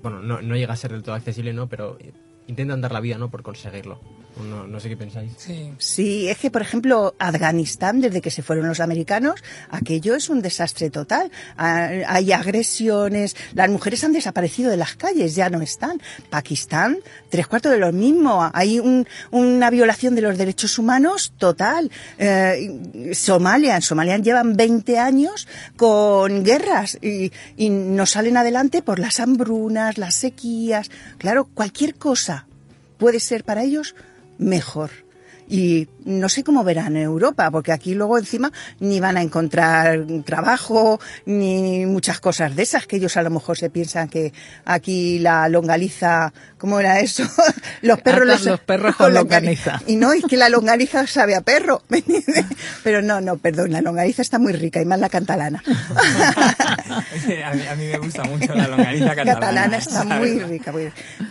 bueno, 0.02 0.20
no, 0.20 0.42
no, 0.42 0.56
llega 0.56 0.72
a 0.72 0.76
ser 0.76 0.92
del 0.92 1.02
todo 1.02 1.14
accesible, 1.14 1.52
¿no? 1.52 1.68
Pero 1.68 1.98
intentan 2.46 2.80
dar 2.80 2.92
la 2.92 3.00
vida, 3.00 3.18
¿no? 3.18 3.30
Por 3.30 3.42
conseguirlo. 3.42 4.00
No, 4.36 4.66
no, 4.66 4.80
sé 4.80 4.88
qué 4.88 4.96
pensáis. 4.96 5.32
Sí. 5.36 5.72
sí, 5.78 6.28
es 6.28 6.38
que, 6.38 6.50
por 6.50 6.62
ejemplo, 6.62 7.14
Afganistán, 7.18 8.00
desde 8.00 8.22
que 8.22 8.30
se 8.30 8.42
fueron 8.42 8.66
los 8.66 8.80
americanos, 8.80 9.42
aquello 9.70 10.14
es 10.14 10.30
un 10.30 10.40
desastre 10.40 10.90
total. 10.90 11.30
Ah, 11.56 11.90
hay 12.06 12.32
agresiones, 12.32 13.36
las 13.54 13.68
mujeres 13.68 14.02
han 14.04 14.12
desaparecido 14.12 14.70
de 14.70 14.78
las 14.78 14.96
calles, 14.96 15.34
ya 15.34 15.50
no 15.50 15.60
están. 15.60 16.00
Pakistán, 16.30 16.98
tres 17.28 17.46
cuartos 17.46 17.72
de 17.72 17.78
lo 17.78 17.92
mismo. 17.92 18.50
Hay 18.54 18.80
una 19.30 19.70
violación 19.70 20.14
de 20.14 20.22
los 20.22 20.38
derechos 20.38 20.78
humanos 20.78 21.34
total. 21.36 21.90
Eh, 22.18 23.12
Somalia, 23.12 23.76
en 23.76 23.82
Somalia 23.82 24.16
llevan 24.16 24.56
20 24.56 24.98
años 24.98 25.46
con 25.76 26.42
guerras 26.42 26.98
y, 27.02 27.32
y 27.56 27.68
no 27.68 28.06
salen 28.06 28.38
adelante 28.38 28.82
por 28.82 28.98
las 28.98 29.20
hambrunas, 29.20 29.98
las 29.98 30.14
sequías. 30.14 30.90
Claro, 31.18 31.44
cualquier 31.44 31.96
cosa 31.96 32.46
puede 32.96 33.20
ser 33.20 33.44
para 33.44 33.62
ellos 33.62 33.94
mejor. 34.38 34.90
Y 35.52 35.86
no 36.06 36.30
sé 36.30 36.44
cómo 36.44 36.64
verán 36.64 36.96
en 36.96 37.02
Europa, 37.02 37.50
porque 37.50 37.72
aquí 37.72 37.92
luego 37.92 38.16
encima 38.16 38.50
ni 38.80 39.00
van 39.00 39.18
a 39.18 39.22
encontrar 39.22 40.06
trabajo, 40.24 40.98
ni 41.26 41.84
muchas 41.84 42.20
cosas 42.20 42.56
de 42.56 42.62
esas, 42.62 42.86
que 42.86 42.96
ellos 42.96 43.18
a 43.18 43.22
lo 43.22 43.28
mejor 43.28 43.58
se 43.58 43.68
piensan 43.68 44.08
que 44.08 44.32
aquí 44.64 45.18
la 45.18 45.50
longaliza, 45.50 46.32
¿cómo 46.56 46.80
era 46.80 47.00
eso? 47.00 47.24
los 47.82 48.00
perros 48.00 48.46
los, 48.46 48.60
perros 48.60 48.96
con 48.96 49.12
longaniza. 49.14 49.78
Y 49.86 49.96
no, 49.96 50.14
es 50.14 50.24
que 50.24 50.38
la 50.38 50.48
longaniza 50.48 51.06
sabe 51.06 51.34
a 51.34 51.42
perro. 51.42 51.82
Pero 52.82 53.02
no, 53.02 53.20
no, 53.20 53.36
perdón, 53.36 53.72
la 53.72 53.82
longaniza 53.82 54.22
está 54.22 54.38
muy 54.38 54.54
rica 54.54 54.80
y 54.80 54.86
más 54.86 55.00
la 55.00 55.10
cantalana. 55.10 55.62
a, 55.66 57.76
mí, 57.76 57.84
me 57.84 57.98
gusta 57.98 58.24
mucho 58.24 58.54
la 58.54 58.68
longaniza 58.68 59.14
catalana. 59.14 59.34
Catalana 59.34 59.76
está 59.76 60.04
muy 60.04 60.38
rica. 60.38 60.72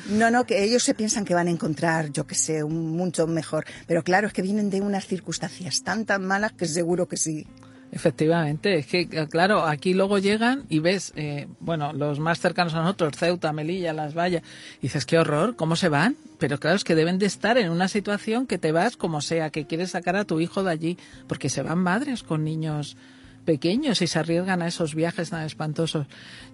No, 0.09 0.29
no, 0.29 0.45
que 0.45 0.63
ellos 0.63 0.83
se 0.83 0.93
piensan 0.93 1.25
que 1.25 1.33
van 1.33 1.47
a 1.47 1.51
encontrar, 1.51 2.11
yo 2.11 2.27
qué 2.27 2.35
sé, 2.35 2.63
un 2.63 2.91
mucho 2.91 3.25
mejor. 3.25 3.65
Pero 3.87 4.03
claro, 4.11 4.27
es 4.27 4.33
que 4.33 4.41
vienen 4.41 4.69
de 4.69 4.81
unas 4.81 5.07
circunstancias 5.07 5.83
tan 5.83 6.05
malas 6.25 6.51
que 6.51 6.65
seguro 6.65 7.07
que 7.07 7.15
sí. 7.15 7.47
Efectivamente, 7.93 8.77
es 8.77 8.85
que, 8.85 9.07
claro, 9.29 9.65
aquí 9.65 9.93
luego 9.93 10.17
llegan 10.17 10.65
y 10.67 10.79
ves, 10.79 11.13
eh, 11.15 11.47
bueno, 11.61 11.93
los 11.93 12.19
más 12.19 12.41
cercanos 12.41 12.73
a 12.73 12.81
nosotros, 12.81 13.13
Ceuta, 13.15 13.53
Melilla, 13.53 13.93
Las 13.93 14.13
Vallas, 14.13 14.43
dices, 14.81 15.05
qué 15.05 15.17
horror, 15.17 15.55
¿cómo 15.55 15.77
se 15.77 15.87
van? 15.87 16.17
Pero 16.39 16.59
claro, 16.59 16.75
es 16.75 16.83
que 16.83 16.93
deben 16.93 17.19
de 17.19 17.25
estar 17.25 17.57
en 17.57 17.71
una 17.71 17.87
situación 17.87 18.47
que 18.47 18.57
te 18.57 18.73
vas 18.73 18.97
como 18.97 19.21
sea, 19.21 19.49
que 19.49 19.65
quieres 19.65 19.91
sacar 19.91 20.17
a 20.17 20.25
tu 20.25 20.41
hijo 20.41 20.61
de 20.61 20.71
allí, 20.71 20.97
porque 21.29 21.47
se 21.47 21.61
van 21.61 21.79
madres 21.79 22.21
con 22.21 22.43
niños 22.43 22.97
pequeños 23.45 24.01
y 24.01 24.07
se 24.07 24.19
arriesgan 24.19 24.61
a 24.61 24.67
esos 24.67 24.93
viajes 24.93 25.29
tan 25.29 25.45
espantosos. 25.45 26.05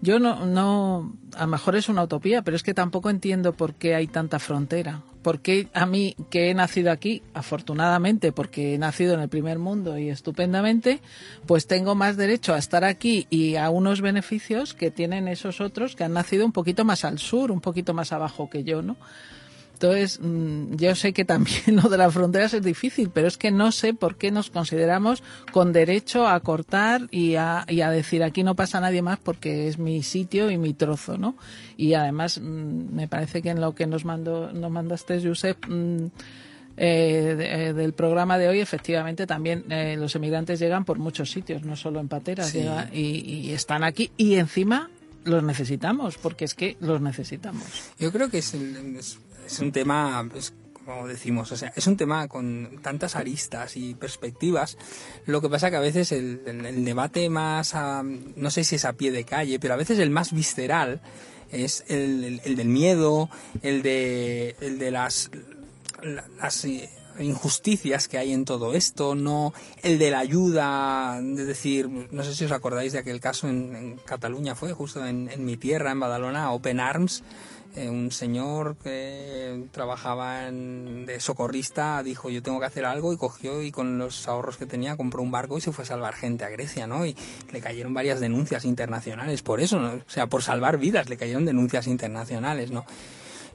Yo 0.02 0.20
no, 0.20 0.46
no, 0.46 1.12
a 1.36 1.42
lo 1.42 1.48
mejor 1.48 1.76
es 1.76 1.90
una 1.90 2.04
utopía, 2.04 2.44
pero 2.44 2.56
es 2.56 2.62
que 2.62 2.76
tampoco 2.76 3.10
entiendo 3.10 3.54
por 3.54 3.74
qué 3.74 3.96
hay 3.96 4.06
tanta 4.06 4.38
frontera. 4.38 5.02
¿Por 5.28 5.42
qué 5.42 5.68
a 5.74 5.86
mí, 5.86 6.16
que 6.30 6.50
he 6.50 6.54
nacido 6.54 6.90
aquí, 6.90 7.22
afortunadamente, 7.34 8.32
porque 8.32 8.74
he 8.74 8.78
nacido 8.78 9.14
en 9.14 9.20
el 9.20 9.28
primer 9.28 9.60
mundo 9.60 9.98
y 9.98 10.10
estupendamente, 10.10 11.02
pues 11.46 11.68
tengo 11.68 11.96
más 11.96 12.16
derecho 12.16 12.54
a 12.54 12.58
estar 12.58 12.86
aquí 12.86 13.28
y 13.30 13.58
a 13.58 13.70
unos 13.70 14.00
beneficios 14.00 14.74
que 14.74 14.90
tienen 14.90 15.28
esos 15.28 15.60
otros 15.60 15.98
que 15.98 16.06
han 16.06 16.14
nacido 16.14 16.46
un 16.46 16.54
poquito 16.54 16.86
más 16.86 17.04
al 17.04 17.20
sur, 17.20 17.52
un 17.52 17.60
poquito 17.60 17.94
más 17.94 18.14
abajo 18.14 18.50
que 18.50 18.64
yo, 18.64 18.82
¿no? 18.82 18.96
Entonces, 19.78 20.20
mm, 20.20 20.76
yo 20.76 20.96
sé 20.96 21.14
que 21.14 21.24
también 21.24 21.62
lo 21.84 21.90
de 21.90 21.98
las 21.98 22.14
fronteras 22.14 22.54
es 22.54 22.64
difícil, 22.64 23.12
pero 23.14 23.28
es 23.28 23.38
que 23.38 23.52
no 23.52 23.72
sé 23.72 23.94
por 23.94 24.18
qué 24.18 24.32
nos 24.32 24.50
consideramos 24.50 25.22
con 25.52 25.72
derecho 25.72 26.28
a 26.28 26.40
cortar 26.40 27.08
y 27.12 27.36
a, 27.36 27.64
y 27.70 27.82
a 27.82 27.92
decir 27.92 28.24
aquí 28.24 28.44
no 28.44 28.56
pasa 28.56 28.82
nadie 28.82 29.04
más 29.04 29.20
porque 29.20 29.68
es 29.68 29.78
mi 29.78 30.02
sitio 30.02 30.50
y 30.50 30.58
mi 30.58 30.74
trozo, 30.74 31.18
¿no? 31.18 31.36
Y 31.78 31.94
además, 31.94 32.40
mm, 32.42 32.96
me 32.96 33.08
parece 33.08 33.44
que 33.44 33.52
en 33.52 33.62
lo 33.62 33.76
que 33.76 33.86
nos, 33.86 34.04
mandó, 34.04 34.52
nos 34.52 34.72
mandaste, 34.72 35.22
Josep, 35.22 35.68
mm, 35.68 36.06
eh, 36.80 37.36
eh, 37.40 37.74
del 37.74 37.94
programa 37.94 38.38
de 38.38 38.48
hoy, 38.48 38.60
efectivamente, 38.60 39.26
también 39.26 39.66
eh, 39.72 39.96
los 39.98 40.16
emigrantes 40.16 40.60
llegan 40.60 40.86
por 40.86 41.00
muchos 41.00 41.32
sitios, 41.32 41.64
no 41.64 41.76
solo 41.76 42.00
en 42.00 42.08
pateras, 42.08 42.54
y, 42.56 43.52
están 43.52 43.84
aquí 43.84 44.12
y 44.18 44.36
encima 44.36 44.90
los 45.24 45.44
necesitamos, 45.44 46.18
porque 46.18 46.46
es 46.46 46.54
que 46.54 46.78
los 46.80 47.02
necesitamos. 47.02 47.66
Yo 48.00 48.12
creo 48.12 48.30
que 48.30 48.38
es, 48.38 48.54
es 48.54 49.20
es 49.48 49.60
un 49.60 49.72
tema, 49.72 50.28
pues, 50.32 50.54
como 50.86 51.08
decimos, 51.08 51.52
o 51.52 51.58
sea, 51.58 51.74
es 51.76 51.88
un 51.88 51.98
tema 51.98 52.28
con 52.28 52.80
tantas 52.82 53.16
aristas 53.16 53.76
y 53.76 53.96
perspectivas. 53.96 54.78
Lo 55.26 55.42
que 55.42 55.50
pasa 55.50 55.70
que 55.70 55.78
a 55.78 55.82
veces 55.82 56.12
el, 56.12 56.86
debate 56.86 57.30
más, 57.30 57.74
no 58.36 58.50
sé 58.52 58.64
si 58.64 58.76
es 58.76 58.86
a 58.86 58.94
pie 58.94 59.12
de 59.12 59.24
calle, 59.24 59.60
pero 59.60 59.74
a 59.74 59.78
veces 59.78 60.00
el 60.00 60.10
más 60.10 60.32
visceral 60.32 61.02
es 61.52 61.84
el, 61.88 62.42
del 62.44 62.68
miedo, 62.68 63.30
el 63.62 63.82
de, 63.82 64.56
el 64.62 64.80
de 64.80 64.92
las, 64.92 65.30
las 66.40 66.68
injusticias 67.20 68.08
que 68.08 68.18
hay 68.18 68.32
en 68.32 68.46
todo 68.46 68.74
esto, 68.74 69.16
no 69.16 69.54
el 69.84 70.00
de 70.00 70.12
la 70.12 70.20
ayuda, 70.20 71.20
es 71.20 71.48
decir, 71.48 71.90
no 71.90 72.24
sé 72.24 72.36
si 72.36 72.46
os 72.46 72.52
acordáis 72.52 72.94
de 72.94 73.00
aquel 73.00 73.20
caso 73.20 73.48
en, 73.50 74.00
Cataluña, 74.06 74.56
fue 74.56 74.74
justo 74.74 75.06
en, 75.06 75.30
en, 75.30 75.46
mi 75.46 75.58
tierra, 75.58 75.92
en 75.92 76.00
Badalona, 76.00 76.52
Open 76.52 76.80
Arms, 76.80 77.24
eh, 77.76 77.90
un 77.90 78.12
señor 78.12 78.76
que 78.78 79.66
trabajaba 79.72 80.50
de 80.52 81.20
socorrista 81.20 82.02
dijo 82.02 82.30
yo 82.30 82.42
tengo 82.42 82.60
que 82.60 82.66
hacer 82.66 82.86
algo 82.86 83.14
y 83.14 83.18
cogió 83.18 83.62
y 83.62 83.72
con 83.72 83.98
los 83.98 84.28
ahorros 84.28 84.58
que 84.58 84.66
tenía 84.66 84.98
compró 84.98 85.22
un 85.22 85.32
barco 85.32 85.58
y 85.58 85.62
se 85.62 85.72
fue 85.72 85.84
a 85.84 85.88
salvar 85.88 86.16
gente 86.16 86.44
a 86.44 86.50
Grecia, 86.50 86.88
¿no? 86.88 87.06
Y 87.06 87.16
le 87.52 87.62
cayeron 87.62 87.94
varias 87.94 88.20
denuncias 88.20 88.66
internacionales 88.66 89.42
por 89.44 89.62
eso, 89.62 89.80
¿no? 89.80 89.90
o 89.90 90.10
sea, 90.10 90.28
por 90.28 90.44
salvar 90.44 90.78
vidas 90.78 91.10
le 91.10 91.18
cayeron 91.18 91.46
denuncias 91.46 91.88
internacionales, 91.88 92.72
¿no? 92.72 92.86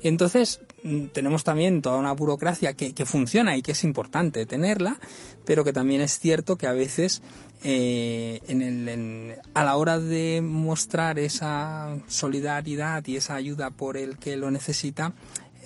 Y 0.02 0.08
entonces 0.08 0.60
mm, 0.82 1.06
tenemos 1.06 1.44
también 1.44 1.80
toda 1.80 1.96
una 1.96 2.12
burocracia 2.12 2.74
que, 2.74 2.92
que, 2.92 3.06
funciona 3.06 3.56
y 3.56 3.62
que 3.62 3.72
es 3.72 3.84
importante 3.84 4.46
tenerla, 4.46 4.98
pero 5.44 5.64
que 5.64 5.72
también 5.72 6.00
es 6.00 6.18
cierto 6.18 6.56
que 6.56 6.66
a 6.66 6.72
veces 6.72 7.22
eh, 7.64 8.40
en 8.48 8.62
el, 8.62 9.36
a 9.54 9.64
la 9.64 9.76
hora 9.76 9.98
de 9.98 10.40
mostrar 10.42 11.18
esa 11.18 11.96
solidaridad 12.08 13.06
y 13.06 13.16
esa 13.16 13.34
ayuda 13.34 13.70
por 13.70 13.96
el 13.96 14.18
que 14.18 14.36
lo 14.36 14.50
necesita, 14.50 15.12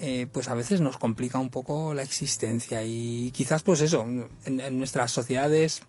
eh, 0.01 0.27
pues 0.31 0.49
a 0.49 0.55
veces 0.55 0.81
nos 0.81 0.99
complica 0.99 1.39
un 1.39 1.49
poco 1.49 1.95
la 1.95 2.03
existencia 2.03 2.83
y 2.85 3.31
quizás 3.33 3.63
pues 3.63 3.81
eso, 3.81 4.07
en 4.45 4.79
nuestras 4.79 5.11
sociedades 5.11 5.83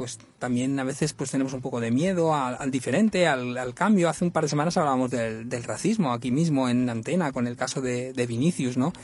pues 0.00 0.18
también 0.38 0.80
a 0.80 0.84
veces 0.84 1.12
pues 1.12 1.30
tenemos 1.30 1.52
un 1.52 1.60
poco 1.60 1.78
de 1.78 1.90
miedo 1.90 2.34
al, 2.34 2.70
diferente, 2.70 3.26
al, 3.26 3.74
cambio. 3.74 4.08
Hace 4.08 4.24
un 4.24 4.30
par 4.30 4.44
de 4.44 4.48
semanas 4.48 4.78
hablábamos 4.78 5.10
del, 5.10 5.62
racismo 5.62 6.14
aquí 6.14 6.30
mismo 6.30 6.70
en 6.70 6.88
antena 6.88 7.32
con 7.32 7.46
el 7.46 7.54
caso 7.54 7.82
de, 7.82 8.26
Vinicius, 8.26 8.78
¿no? 8.78 8.94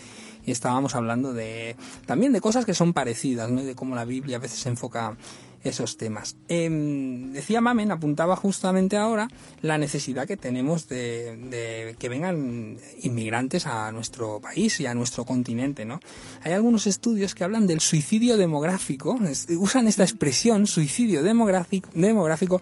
Y 0.46 0.52
estábamos 0.52 0.94
hablando 0.94 1.34
de 1.34 1.76
también 2.06 2.32
de 2.32 2.40
cosas 2.40 2.64
que 2.64 2.72
son 2.72 2.94
parecidas, 2.94 3.50
¿no? 3.50 3.62
De 3.62 3.74
cómo 3.74 3.94
la 3.94 4.06
Biblia 4.06 4.38
a 4.38 4.40
veces 4.40 4.60
se 4.60 4.70
enfoca 4.70 5.18
esos 5.68 5.96
temas. 5.96 6.36
Em, 6.48 7.32
decía 7.32 7.60
Mamen, 7.60 7.90
apuntaba 7.90 8.36
justamente 8.36 8.96
ahora 8.96 9.28
la 9.62 9.78
necesidad 9.78 10.26
que 10.26 10.36
tenemos 10.36 10.88
de, 10.88 11.36
de, 11.36 11.96
que 11.98 12.08
vengan 12.08 12.78
inmigrantes 13.02 13.66
a 13.66 13.90
nuestro 13.92 14.40
país 14.40 14.80
y 14.80 14.86
a 14.86 14.94
nuestro 14.94 15.24
continente, 15.24 15.84
¿no? 15.84 16.00
Hay 16.42 16.52
algunos 16.52 16.86
estudios 16.86 17.34
que 17.34 17.44
hablan 17.44 17.66
del 17.66 17.80
suicidio 17.80 18.36
demográfico, 18.36 19.18
usan 19.58 19.88
esta 19.88 20.02
expresión, 20.02 20.66
suicidio 20.66 21.22
demográfico, 21.22 21.88
demográfico 21.94 22.60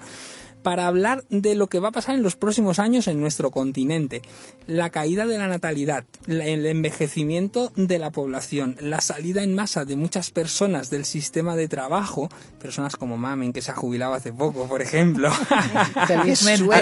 para 0.65 0.87
hablar 0.87 1.25
de 1.29 1.55
lo 1.55 1.69
que 1.69 1.79
va 1.79 1.89
a 1.89 1.93
pasar 1.93 2.17
en 2.17 2.23
los 2.23 2.37
próximos 2.37 2.79
años 2.79 3.07
en 3.07 3.21
nuestro 3.21 3.51
continente. 3.51 4.23
La 4.67 4.89
caída 4.89 5.27
de 5.27 5.37
la 5.37 5.47
natalidad, 5.47 6.05
el 6.27 6.65
envejecimiento 6.65 7.71
de 7.77 7.99
la 7.99 8.11
población, 8.11 8.77
la 8.81 9.03
salida 9.03 9.43
en 9.43 9.55
masa 9.55 9.85
de 9.85 9.95
muchas 9.95 10.31
personas 10.31 10.89
del 10.89 11.05
sistema 11.05 11.55
de 11.55 11.69
trabajo, 11.69 12.31
personas 12.59 12.97
como 12.97 13.19
Mamen, 13.19 13.53
que 13.53 13.61
se 13.61 13.73
ha 13.73 13.75
jubilado 13.77 14.15
hace 14.15 14.33
poco, 14.33 14.67
por 14.67 14.81
ejemplo. 14.81 15.31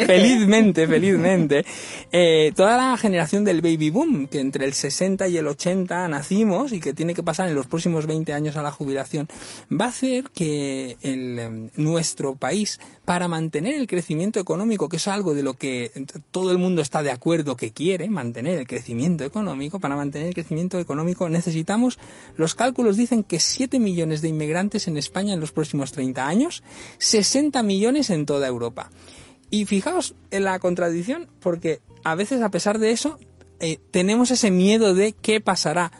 felizmente, 0.06 0.86
felizmente. 0.86 1.64
Eh, 2.12 2.52
toda 2.54 2.76
la 2.76 2.96
generación 2.96 3.44
del 3.44 3.62
baby 3.62 3.90
boom, 3.90 4.28
que 4.28 4.38
entre 4.38 4.64
el 4.64 4.74
60 4.74 5.26
y 5.26 5.38
el 5.38 5.48
80 5.48 6.06
nacimos 6.06 6.72
y 6.72 6.78
que 6.78 6.94
tiene 6.94 7.14
que 7.14 7.24
pasar 7.24 7.48
en 7.48 7.56
los 7.56 7.66
próximos 7.66 8.06
20 8.06 8.32
años 8.32 8.56
a 8.56 8.62
la 8.62 8.70
jubilación, 8.70 9.26
va 9.72 9.86
a 9.86 9.88
hacer 9.88 10.30
que 10.32 10.96
el, 11.02 11.38
em, 11.40 11.70
nuestro 11.74 12.36
país, 12.36 12.78
para 13.04 13.26
mantener 13.26 13.71
el 13.74 13.86
crecimiento 13.86 14.40
económico, 14.40 14.88
que 14.88 14.96
es 14.96 15.08
algo 15.08 15.34
de 15.34 15.42
lo 15.42 15.54
que 15.54 15.90
todo 16.30 16.52
el 16.52 16.58
mundo 16.58 16.82
está 16.82 17.02
de 17.02 17.10
acuerdo 17.10 17.56
que 17.56 17.72
quiere, 17.72 18.08
mantener 18.08 18.58
el 18.58 18.66
crecimiento 18.66 19.24
económico, 19.24 19.80
para 19.80 19.96
mantener 19.96 20.28
el 20.28 20.34
crecimiento 20.34 20.78
económico 20.78 21.28
necesitamos, 21.28 21.98
los 22.36 22.54
cálculos 22.54 22.96
dicen 22.96 23.24
que 23.24 23.40
7 23.40 23.78
millones 23.78 24.22
de 24.22 24.28
inmigrantes 24.28 24.88
en 24.88 24.96
España 24.96 25.34
en 25.34 25.40
los 25.40 25.52
próximos 25.52 25.92
30 25.92 26.26
años, 26.26 26.62
60 26.98 27.62
millones 27.62 28.10
en 28.10 28.26
toda 28.26 28.46
Europa. 28.46 28.90
Y 29.50 29.66
fijaos 29.66 30.14
en 30.30 30.44
la 30.44 30.58
contradicción, 30.58 31.28
porque 31.40 31.80
a 32.04 32.14
veces 32.14 32.42
a 32.42 32.50
pesar 32.50 32.78
de 32.78 32.90
eso, 32.90 33.18
eh, 33.60 33.78
tenemos 33.90 34.30
ese 34.30 34.50
miedo 34.50 34.94
de 34.94 35.12
qué 35.12 35.40
pasará. 35.40 35.92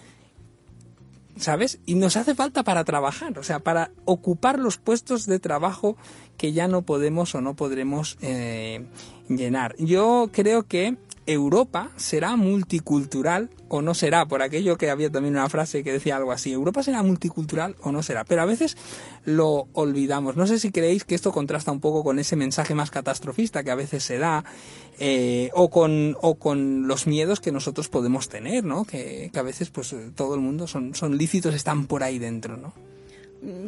¿Sabes? 1.37 1.79
Y 1.87 1.95
nos 1.95 2.17
hace 2.17 2.35
falta 2.35 2.63
para 2.63 2.85
trabajar, 2.85 3.39
o 3.39 3.43
sea, 3.43 3.59
para 3.61 3.91
ocupar 4.05 4.59
los 4.59 4.77
puestos 4.77 5.27
de 5.27 5.39
trabajo 5.39 5.97
que 6.37 6.53
ya 6.53 6.69
no 6.69 6.83
podemos 6.83 7.35
o 7.35 7.41
no 7.41 7.55
podremos 7.55 8.19
eh, 8.21 8.85
llenar. 9.29 9.75
Yo 9.79 10.31
creo 10.33 10.65
que 10.65 10.97
Europa 11.27 11.91
será 11.97 12.37
multicultural 12.37 13.51
o 13.69 13.81
no 13.81 13.95
será, 13.95 14.27
por 14.27 14.43
aquello 14.43 14.77
que 14.77 14.91
había 14.91 15.11
también 15.11 15.35
una 15.35 15.49
frase 15.49 15.83
que 15.83 15.93
decía 15.93 16.17
algo 16.17 16.33
así, 16.33 16.53
Europa 16.53 16.83
será 16.83 17.03
multicultural 17.03 17.77
o 17.81 17.93
no 17.93 18.03
será, 18.03 18.25
pero 18.25 18.43
a 18.43 18.45
veces 18.45 18.77
lo 19.25 19.69
olvidamos. 19.73 20.37
No 20.37 20.47
sé 20.47 20.59
si 20.59 20.71
creéis 20.71 21.05
que 21.05 21.15
esto 21.15 21.33
contrasta 21.33 21.73
un 21.73 21.81
poco 21.81 22.05
con 22.05 22.19
ese 22.19 22.37
mensaje 22.37 22.75
más 22.75 22.91
catastrofista 22.91 23.63
que 23.65 23.71
a 23.71 23.77
veces 23.77 24.03
se 24.03 24.19
da, 24.19 24.45
eh, 24.99 25.51
o, 25.55 25.71
con, 25.71 26.17
o 26.21 26.35
con 26.35 26.87
los 26.87 27.07
miedos 27.07 27.41
que 27.41 27.53
nosotros 27.53 27.89
podemos 27.89 28.29
tener, 28.29 28.65
¿no? 28.65 28.85
Que, 28.85 29.31
que 29.33 29.39
a 29.39 29.43
veces 29.43 29.71
pues 29.71 29.95
todo 30.15 30.35
el 30.35 30.41
mundo 30.41 30.67
son, 30.67 30.95
son 30.95 31.17
lícitos, 31.17 31.55
están 31.55 31.87
por 31.87 32.03
ahí 32.03 32.19
dentro, 32.19 32.57
¿no? 32.57 32.75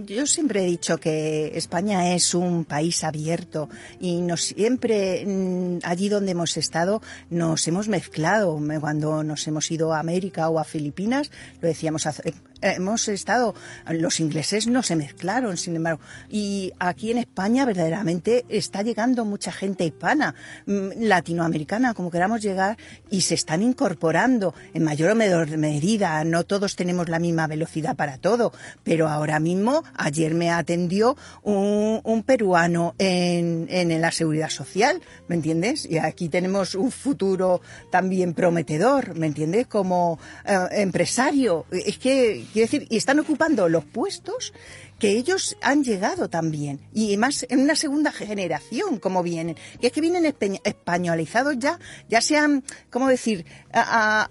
Yo 0.07 0.25
siempre 0.27 0.63
he 0.63 0.67
dicho 0.67 0.99
que 0.99 1.51
España 1.57 2.15
es 2.15 2.33
un 2.35 2.65
país 2.65 3.03
abierto 3.03 3.69
y 3.99 4.21
nos 4.21 4.43
siempre 4.43 5.27
mm, 5.27 5.79
allí 5.83 6.09
donde 6.09 6.31
hemos 6.31 6.57
estado 6.57 7.03
nos 7.29 7.67
hemos 7.67 7.89
mezclado. 7.89 8.61
Cuando 8.81 9.25
nos 9.25 9.49
hemos 9.49 9.69
ido 9.73 9.93
a 9.93 9.99
América 9.99 10.49
o 10.49 10.61
a 10.61 10.65
Filipinas, 10.65 11.33
lo 11.61 11.67
decíamos 11.67 12.07
hace, 12.07 12.35
hemos 12.61 13.09
estado, 13.09 13.55
los 13.88 14.21
ingleses 14.21 14.67
no 14.67 14.83
se 14.83 14.97
mezclaron, 14.97 15.57
sin 15.57 15.77
embargo, 15.77 16.01
y 16.29 16.73
aquí 16.79 17.11
en 17.11 17.19
España 17.19 17.64
verdaderamente 17.64 18.45
está 18.49 18.83
llegando 18.83 19.25
mucha 19.25 19.53
gente 19.53 19.85
hispana, 19.85 20.35
mm, 20.67 21.03
latinoamericana, 21.03 21.95
como 21.95 22.11
queramos 22.11 22.43
llegar, 22.43 22.77
y 23.11 23.23
se 23.23 23.35
están 23.35 23.62
incorporando 23.62 24.55
en 24.73 24.85
mayor 24.85 25.11
o 25.11 25.14
menor 25.14 25.57
medida. 25.57 26.23
No 26.25 26.45
todos 26.45 26.77
tenemos 26.77 27.09
la 27.09 27.19
misma 27.19 27.47
velocidad 27.47 27.97
para 27.97 28.19
todo, 28.19 28.53
pero 28.83 29.09
ahora 29.09 29.38
mismo, 29.40 29.85
ayer 29.95 30.35
me 30.35 30.51
atendió 30.51 31.17
un, 31.43 32.23
peruano 32.25 32.95
en, 32.99 33.67
en 33.69 34.01
la 34.01 34.11
seguridad 34.11 34.49
social, 34.49 35.03
¿me 35.29 35.35
entiendes? 35.35 35.85
Y 35.85 35.99
aquí 35.99 36.29
tenemos 36.29 36.75
un 36.75 36.90
futuro 36.90 37.61
también 37.90 38.35
prometedor, 38.35 39.14
¿me 39.14 39.27
entiendes? 39.27 39.67
Como 39.67 40.19
eh, 40.45 40.83
empresario. 40.83 41.67
Es 41.71 41.99
que 41.99 42.45
Quiero 42.55 42.71
decir, 42.71 42.87
y 42.88 42.97
están 42.97 43.19
ocupando 43.19 43.69
los 43.69 43.85
puestos 43.85 44.53
que 44.99 45.11
ellos 45.11 45.57
han 45.61 45.85
llegado 45.85 46.29
también, 46.29 46.81
y 46.93 47.17
más 47.17 47.47
en 47.49 47.61
una 47.61 47.77
segunda 47.77 48.13
generación, 48.13 48.99
como 48.99 49.23
vienen, 49.23 49.57
que 49.81 49.89
es 49.89 49.93
que 49.93 50.01
vienen 50.01 50.25
españolizados 50.65 51.59
ya, 51.59 51.79
ya 52.09 52.21
se 52.21 52.37
han, 52.37 52.65
¿cómo 52.91 53.09
decir?, 53.09 53.45
a, 53.73 54.29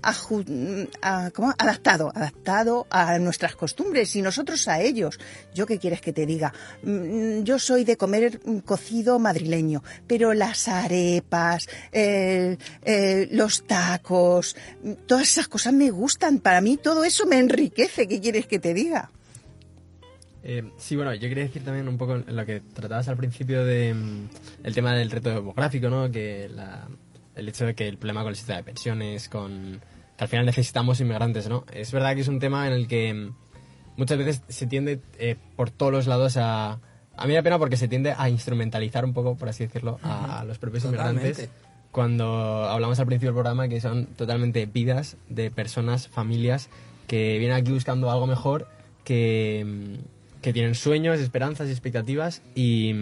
adaptado, 1.58 2.12
adaptado 2.16 2.88
a 2.90 3.20
nuestras 3.20 3.56
costumbres 3.56 4.16
y 4.16 4.22
nosotros 4.22 4.68
a 4.68 4.82
ellos. 4.82 5.20
¿Yo 5.54 5.66
qué 5.66 5.80
quieres 5.80 6.02
que 6.02 6.14
te 6.14 6.26
diga? 6.26 6.54
Mm, 6.84 7.44
yo 7.44 7.60
soy 7.60 7.84
de 7.84 7.98
comer 7.98 8.40
cocido 8.66 9.20
madrileño, 9.20 9.84
pero 10.08 10.34
las 10.34 10.68
arepas, 10.68 11.68
los 13.32 13.68
tacos, 13.68 14.56
todas 15.06 15.28
esas 15.28 15.48
cosas 15.48 15.74
me 15.74 15.92
gustan. 15.92 16.40
Para 16.40 16.62
mí 16.62 16.78
todo 16.78 17.04
eso 17.04 17.26
me 17.26 17.40
enriquece. 17.40 18.08
¿Qué 18.08 18.22
quieres 18.22 18.48
que 18.48 18.60
te 18.60 18.74
diga? 18.74 19.12
Eh, 20.44 20.72
sí, 20.78 20.96
bueno, 20.96 21.14
yo 21.14 21.30
quería 21.30 21.46
decir 21.46 21.64
también 21.64 21.88
un 21.88 21.98
poco 21.98 22.18
lo 22.18 22.46
que 22.46 22.60
tratabas 22.60 23.08
al 23.08 23.16
principio 23.16 23.64
de 23.64 23.94
mm, 23.94 24.30
el 24.64 24.76
tema 24.76 24.94
del 24.94 25.10
reto 25.10 25.30
demográfico, 25.30 25.90
¿no? 25.90 26.12
Que 26.12 26.50
el 27.36 27.50
hecho 27.50 27.66
de 27.66 27.76
que 27.76 27.88
el 27.88 27.98
problema 27.98 28.22
con 28.22 28.30
el 28.30 28.36
sistema 28.36 28.58
de 28.58 28.64
pensiones, 28.64 29.30
con 29.30 29.80
que 30.18 30.24
al 30.24 30.28
final 30.28 30.46
necesitamos 30.46 31.00
inmigrantes, 31.00 31.48
¿no? 31.48 31.66
Es 31.72 31.92
verdad 31.92 32.14
que 32.14 32.22
es 32.22 32.28
un 32.28 32.40
tema 32.40 32.68
en 32.68 32.74
el 32.74 32.88
que 32.88 33.14
mm, 33.14 33.36
muchas 33.98 34.18
veces 34.18 34.44
se 34.50 34.68
tiende 34.68 35.00
eh, 35.18 35.38
por 35.56 35.72
todos 35.72 35.92
los 35.92 36.08
lados 36.08 36.38
a... 36.38 36.80
A 37.16 37.26
mí 37.26 37.30
me 37.30 37.36
da 37.36 37.44
pena 37.44 37.60
porque 37.60 37.78
se 37.78 37.88
tiende 37.88 38.16
a 38.18 38.28
instrumentalizar 38.28 39.06
un 39.06 39.14
poco, 39.14 39.36
por 39.36 39.48
así 39.48 39.64
decirlo, 39.66 40.00
a, 40.02 40.44
los 40.46 40.58
propios 40.58 40.84
inmigrantes 40.86 41.48
cuando 41.94 42.66
hablamos 42.66 43.00
al 43.00 43.06
principio 43.06 43.30
del 43.30 43.36
programa 43.36 43.68
que 43.68 43.80
son 43.80 44.08
totalmente 44.08 44.66
vidas 44.66 45.16
de 45.30 45.52
personas, 45.52 46.08
familias 46.08 46.70
que 47.06 47.38
vienen 47.38 47.56
aquí 47.56 47.72
buscando 47.72 48.10
algo 48.10 48.26
mejor, 48.26 48.68
que, 49.04 49.64
mm, 49.64 50.23
que 50.44 50.54
tienen 50.54 50.76
sueños, 50.76 51.20
esperanzas 51.20 51.70
y 51.70 51.72
expectativas 51.72 52.44
y, 52.54 52.94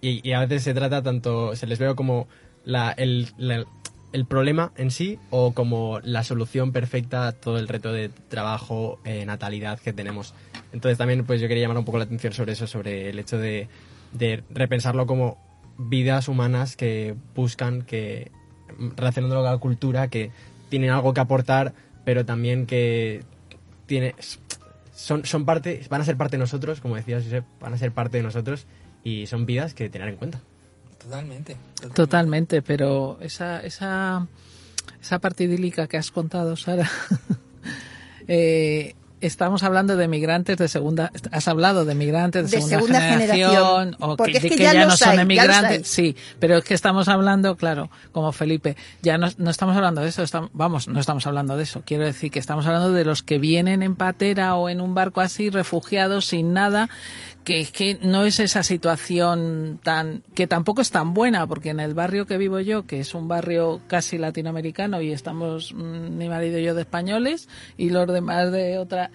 y, 0.00 0.32
a 0.32 0.40
veces 0.40 0.62
se 0.62 0.72
trata 0.72 1.02
tanto, 1.02 1.54
se 1.56 1.66
les 1.66 1.78
veo 1.78 1.96
como 1.96 2.28
la, 2.64 2.92
el, 2.92 3.28
el, 4.12 4.24
problema 4.26 4.72
en 4.76 4.90
sí 4.90 5.18
o 5.30 5.52
como 5.52 6.00
la 6.00 6.22
solución 6.22 6.72
perfecta 6.72 7.26
a 7.26 7.32
todo 7.32 7.58
el 7.58 7.68
reto 7.68 7.92
de 7.92 8.08
trabajo, 8.28 9.00
eh, 9.04 9.26
natalidad 9.26 9.78
que 9.80 9.92
tenemos. 9.92 10.32
Entonces 10.72 10.96
también 10.96 11.26
pues 11.26 11.40
yo 11.40 11.48
quería 11.48 11.64
llamar 11.64 11.78
un 11.78 11.84
poco 11.84 11.98
la 11.98 12.04
atención 12.04 12.32
sobre 12.32 12.52
eso, 12.52 12.66
sobre 12.66 13.10
el 13.10 13.18
hecho 13.18 13.36
de, 13.36 13.68
de 14.12 14.44
repensarlo 14.50 15.06
como 15.06 15.36
vidas 15.76 16.28
humanas 16.28 16.76
que 16.76 17.16
buscan, 17.34 17.82
que 17.82 18.30
relacionándolo 18.96 19.42
con 19.42 19.50
la 19.50 19.58
cultura, 19.58 20.08
que 20.08 20.30
tienen 20.68 20.90
algo 20.90 21.12
que 21.12 21.20
aportar, 21.20 21.74
pero 22.04 22.24
también 22.24 22.66
que 22.66 23.24
tiene, 23.86 24.14
son, 24.94 25.24
son 25.24 25.44
parte, 25.44 25.84
van 25.90 26.00
a 26.00 26.04
ser 26.04 26.16
parte 26.16 26.36
de 26.36 26.40
nosotros, 26.40 26.80
como 26.80 26.96
decías, 26.96 27.24
Josep, 27.24 27.44
van 27.60 27.74
a 27.74 27.78
ser 27.78 27.92
parte 27.92 28.16
de 28.16 28.22
nosotros 28.22 28.66
y 29.02 29.26
son 29.26 29.46
vidas 29.46 29.74
que 29.74 29.90
tener 29.90 30.08
en 30.08 30.16
cuenta. 30.16 30.40
Totalmente. 30.98 31.56
Totalmente, 31.94 32.62
pero 32.62 33.18
esa, 33.20 33.60
esa, 33.60 34.26
esa 35.02 35.18
parte 35.18 35.44
idílica 35.44 35.86
que 35.86 35.98
has 35.98 36.10
contado, 36.10 36.56
Sara, 36.56 36.90
eh, 38.28 38.94
estamos 39.26 39.62
hablando 39.62 39.96
de 39.96 40.08
migrantes 40.08 40.56
de 40.56 40.68
segunda, 40.68 41.10
has 41.30 41.48
hablado 41.48 41.84
de 41.84 41.94
migrantes 41.94 42.50
de, 42.50 42.60
segunda, 42.60 43.00
generación, 43.00 43.96
o 44.00 44.16
que, 44.16 44.56
ya, 44.56 44.84
no 44.84 44.96
son 44.96 45.18
emigrantes, 45.18 45.88
sí, 45.88 46.16
pero 46.38 46.58
es 46.58 46.64
que 46.64 46.74
estamos 46.74 47.08
hablando, 47.08 47.56
claro, 47.56 47.90
como 48.12 48.32
Felipe, 48.32 48.76
ya 49.02 49.18
no, 49.18 49.28
no 49.38 49.50
estamos 49.50 49.76
hablando 49.76 50.00
de 50.00 50.08
eso, 50.08 50.22
estamos, 50.22 50.50
vamos, 50.52 50.88
no 50.88 51.00
estamos 51.00 51.26
hablando 51.26 51.56
de 51.56 51.62
eso, 51.62 51.82
quiero 51.84 52.04
decir 52.04 52.30
que 52.30 52.38
estamos 52.38 52.66
hablando 52.66 52.92
de 52.92 53.04
los 53.04 53.22
que 53.22 53.38
vienen 53.38 53.82
en 53.82 53.96
patera 53.96 54.54
o 54.56 54.68
en 54.68 54.80
un 54.80 54.94
barco 54.94 55.20
así, 55.20 55.50
refugiados 55.50 56.26
sin 56.26 56.52
nada, 56.52 56.88
que 57.44 57.60
es 57.60 57.70
que 57.70 57.98
no 58.02 58.24
es 58.24 58.40
esa 58.40 58.62
situación 58.62 59.78
tan 59.82 60.22
que 60.34 60.46
tampoco 60.46 60.80
es 60.80 60.90
tan 60.90 61.14
buena 61.14 61.46
porque 61.46 61.70
en 61.70 61.80
el 61.80 61.94
barrio 61.94 62.26
que 62.26 62.38
vivo 62.38 62.58
yo 62.60 62.86
que 62.86 63.00
es 63.00 63.14
un 63.14 63.28
barrio 63.28 63.80
casi 63.86 64.18
latinoamericano 64.18 65.00
y 65.02 65.12
estamos 65.12 65.72
mm, 65.74 66.16
mi 66.16 66.28
marido 66.28 66.58
y 66.58 66.64
yo 66.64 66.74
de 66.74 66.82
españoles 66.82 67.48
y 67.76 67.90
los 67.90 68.06
demás 68.08 68.50
de 68.50 68.78
otra 68.78 69.10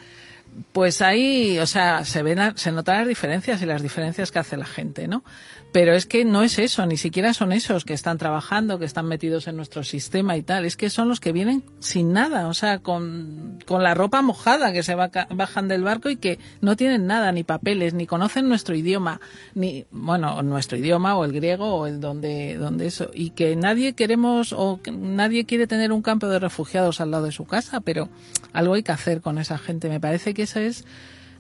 pues 0.71 1.01
ahí, 1.01 1.59
o 1.59 1.65
sea, 1.65 2.05
se 2.05 2.23
ven, 2.23 2.39
se 2.55 2.71
notan 2.71 2.99
las 2.99 3.07
diferencias 3.07 3.61
y 3.61 3.65
las 3.65 3.81
diferencias 3.81 4.31
que 4.31 4.39
hace 4.39 4.57
la 4.57 4.65
gente, 4.65 5.07
¿no? 5.07 5.23
Pero 5.71 5.93
es 5.93 6.07
que 6.07 6.25
no 6.25 6.41
es 6.41 6.57
eso, 6.57 6.83
ni 6.87 6.97
siquiera 6.97 7.31
son 7.35 7.51
esos 7.51 7.85
que 7.85 7.93
están 7.93 8.17
trabajando, 8.17 8.79
que 8.79 8.85
están 8.85 9.05
metidos 9.05 9.47
en 9.47 9.55
nuestro 9.55 9.83
sistema 9.83 10.35
y 10.35 10.41
tal. 10.41 10.65
Es 10.65 10.75
que 10.75 10.89
son 10.89 11.07
los 11.07 11.19
que 11.19 11.31
vienen 11.31 11.63
sin 11.77 12.11
nada, 12.11 12.47
o 12.47 12.55
sea, 12.55 12.79
con, 12.79 13.59
con 13.67 13.83
la 13.83 13.93
ropa 13.93 14.23
mojada, 14.23 14.73
que 14.73 14.81
se 14.81 14.95
bajan 14.95 15.67
del 15.67 15.83
barco 15.83 16.09
y 16.09 16.15
que 16.15 16.39
no 16.61 16.75
tienen 16.75 17.05
nada, 17.05 17.31
ni 17.31 17.43
papeles, 17.43 17.93
ni 17.93 18.07
conocen 18.07 18.49
nuestro 18.49 18.75
idioma, 18.75 19.21
ni, 19.53 19.85
bueno, 19.91 20.41
nuestro 20.41 20.75
idioma 20.75 21.15
o 21.15 21.23
el 21.23 21.33
griego 21.33 21.75
o 21.75 21.85
el 21.85 22.01
donde, 22.01 22.57
donde 22.57 22.87
eso. 22.87 23.11
Y 23.13 23.31
que 23.31 23.55
nadie 23.55 23.93
queremos 23.93 24.53
o 24.53 24.79
nadie 24.91 25.45
quiere 25.45 25.67
tener 25.67 25.91
un 25.91 26.01
campo 26.01 26.27
de 26.27 26.39
refugiados 26.39 26.99
al 26.99 27.11
lado 27.11 27.25
de 27.25 27.31
su 27.31 27.45
casa, 27.45 27.79
pero 27.79 28.09
algo 28.53 28.73
hay 28.73 28.81
que 28.81 28.91
hacer 28.91 29.21
con 29.21 29.37
esa 29.37 29.59
gente. 29.59 29.87
Me 29.87 29.99
parece 29.99 30.33
que 30.33 30.38
esa 30.41 30.61
es 30.61 30.85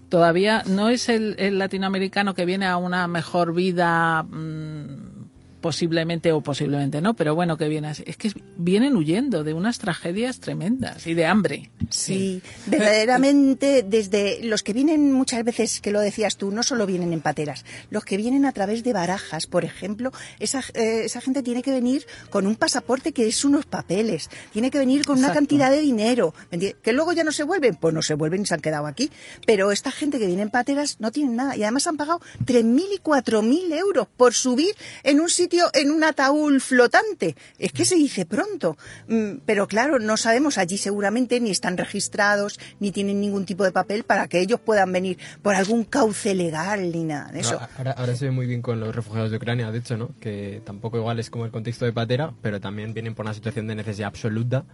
todavía 0.09 0.63
no 0.65 0.89
es 0.89 1.07
el, 1.07 1.35
latinoamericano 1.57 2.33
que 2.33 2.45
viene 2.45 2.65
a 2.65 2.77
una 2.77 3.07
mejor 3.07 3.53
vida 3.53 4.23
mm, 4.23 5.28
posiblemente 5.61 6.31
o 6.31 6.41
posiblemente 6.41 7.01
no, 7.01 7.13
pero 7.13 7.35
bueno, 7.35 7.57
que 7.57 7.67
viene 7.67 7.89
así. 7.89 8.03
Es 8.05 8.17
que 8.17 8.31
vienen 8.57 8.95
huyendo 8.95 9.43
de 9.43 9.53
unas 9.53 9.79
tragedias 9.79 10.39
tremendas 10.39 11.05
y 11.07 11.13
de 11.13 11.25
hambre. 11.25 11.71
Sí, 11.89 12.41
verdaderamente 12.67 13.83
desde 13.83 14.43
los 14.43 14.63
que 14.63 14.73
vienen 14.73 15.11
muchas 15.11 15.43
veces, 15.43 15.81
que 15.81 15.91
lo 15.91 15.99
decías 15.99 16.37
tú, 16.37 16.51
no 16.51 16.63
solo 16.63 16.85
vienen 16.85 17.13
en 17.13 17.21
pateras, 17.21 17.65
los 17.89 18.05
que 18.05 18.17
vienen 18.17 18.45
a 18.45 18.51
través 18.51 18.83
de 18.83 18.93
barajas, 18.93 19.47
por 19.47 19.65
ejemplo, 19.65 20.11
esa, 20.39 20.63
eh, 20.73 21.03
esa 21.05 21.21
gente 21.21 21.43
tiene 21.43 21.61
que 21.61 21.71
venir 21.71 22.05
con 22.29 22.47
un 22.47 22.55
pasaporte 22.55 23.11
que 23.11 23.27
es 23.27 23.43
unos 23.45 23.65
papeles, 23.65 24.29
tiene 24.51 24.71
que 24.71 24.79
venir 24.79 25.05
con 25.05 25.17
una 25.17 25.33
cantidad 25.33 25.71
de 25.71 25.81
dinero, 25.81 26.33
que 26.81 26.93
luego 26.93 27.13
ya 27.13 27.23
no 27.23 27.31
se 27.31 27.43
vuelven, 27.43 27.75
pues 27.75 27.93
no 27.93 28.01
se 28.01 28.13
vuelven 28.13 28.41
y 28.43 28.45
se 28.45 28.53
han 28.53 28.61
quedado 28.61 28.87
aquí, 28.87 29.11
pero 29.45 29.71
esta 29.71 29.91
gente 29.91 30.19
que 30.19 30.27
viene 30.27 30.43
en 30.43 30.49
pateras 30.49 30.97
no 30.99 31.11
tienen 31.11 31.35
nada 31.35 31.55
y 31.55 31.63
además 31.63 31.87
han 31.87 31.97
pagado 31.97 32.19
3.000 32.45 32.85
y 32.95 32.99
4.000 32.99 33.73
euros 33.77 34.07
por 34.15 34.33
subir 34.33 34.75
en 35.03 35.19
un 35.19 35.29
sitio 35.29 35.48
en 35.73 35.91
un 35.91 36.03
ataúd 36.03 36.59
flotante. 36.59 37.35
Es 37.57 37.71
que 37.71 37.85
se 37.85 37.95
dice 37.95 38.25
pronto. 38.25 38.77
Mm, 39.07 39.39
pero 39.45 39.67
claro, 39.67 39.99
no 39.99 40.17
sabemos 40.17 40.57
allí 40.57 40.77
seguramente 40.77 41.39
ni 41.39 41.51
están 41.51 41.77
registrados 41.77 42.59
ni 42.79 42.91
tienen 42.91 43.19
ningún 43.19 43.45
tipo 43.45 43.63
de 43.63 43.71
papel 43.71 44.03
para 44.03 44.27
que 44.27 44.39
ellos 44.39 44.59
puedan 44.59 44.91
venir 44.91 45.17
por 45.41 45.55
algún 45.55 45.83
cauce 45.83 46.35
legal 46.35 46.91
ni 46.91 47.03
nada 47.03 47.31
de 47.31 47.39
eso. 47.41 47.59
ahora, 47.77 48.15
se 48.15 48.25
ve 48.25 48.31
muy 48.31 48.45
bien 48.45 48.61
con 48.61 48.79
los 48.79 48.95
refugiados 48.95 49.31
de 49.31 49.37
Ucrania, 49.37 49.71
de 49.71 49.79
hecho, 49.79 49.97
¿no? 49.97 50.09
Que 50.19 50.61
tampoco 50.65 50.97
igual 50.97 51.19
es 51.19 51.29
como 51.29 51.45
el 51.45 51.51
contexto 51.51 51.85
de 51.85 51.93
Patera, 51.93 52.33
pero 52.41 52.59
también 52.59 52.93
vienen 52.93 53.15
por 53.15 53.25
una 53.25 53.33
situación 53.33 53.67
de 53.67 53.75
necesidad 53.75 54.07
absoluta. 54.07 54.65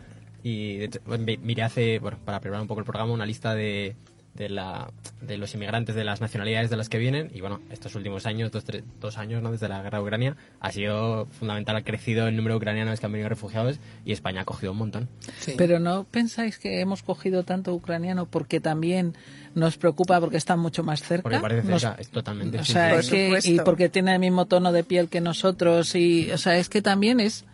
Y 0.43 0.77
de 0.77 0.85
hecho, 0.85 0.99
miré 1.41 1.63
hace, 1.63 1.99
bueno, 1.99 2.19
para 2.23 2.39
preparar 2.39 2.61
un 2.61 2.67
poco 2.67 2.79
el 2.79 2.85
programa, 2.85 3.11
una 3.11 3.25
lista 3.25 3.55
de 3.55 3.95
de, 4.35 4.49
la, 4.49 4.91
de 5.21 5.37
los 5.37 5.53
inmigrantes 5.53 5.95
de 5.95 6.03
las 6.03 6.21
nacionalidades 6.21 6.69
de 6.69 6.77
las 6.77 6.89
que 6.89 6.97
vienen. 6.97 7.31
Y 7.33 7.41
bueno, 7.41 7.61
estos 7.71 7.95
últimos 7.95 8.25
años, 8.25 8.51
dos, 8.51 8.63
dos 8.99 9.17
años 9.17 9.41
¿no? 9.41 9.51
desde 9.51 9.67
la 9.67 9.81
guerra 9.81 9.99
de 9.99 10.03
Ucrania, 10.03 10.37
ha 10.59 10.71
sido 10.71 11.25
fundamental, 11.27 11.75
ha 11.77 11.83
crecido 11.83 12.27
el 12.27 12.35
número 12.35 12.53
de 12.53 12.57
ucranianos 12.57 12.99
que 12.99 13.05
han 13.05 13.11
venido 13.11 13.29
refugiados 13.29 13.79
y 14.03 14.11
España 14.11 14.41
ha 14.41 14.45
cogido 14.45 14.73
un 14.73 14.79
montón. 14.79 15.09
Pero 15.57 15.79
¿no 15.79 16.03
pensáis 16.03 16.57
que 16.57 16.81
hemos 16.81 17.01
cogido 17.01 17.43
tanto 17.43 17.73
ucraniano 17.73 18.25
porque 18.25 18.59
también 18.59 19.15
nos 19.55 19.77
preocupa 19.77 20.19
porque 20.19 20.37
están 20.37 20.59
mucho 20.59 20.83
más 20.83 21.01
cerca? 21.01 21.23
Porque 21.23 21.39
parece 21.39 21.67
cerca, 21.67 21.95
es 21.99 22.09
totalmente. 22.09 22.59
O 22.59 22.65
sea, 22.65 22.99
que, 23.01 23.39
y 23.43 23.59
porque 23.59 23.89
tiene 23.89 24.13
el 24.13 24.19
mismo 24.19 24.45
tono 24.45 24.71
de 24.73 24.83
piel 24.83 25.07
que 25.07 25.21
nosotros 25.21 25.95
y, 25.95 26.31
o 26.31 26.37
sea, 26.37 26.57
es 26.57 26.69
que 26.69 26.81
también 26.81 27.19
es... 27.19 27.45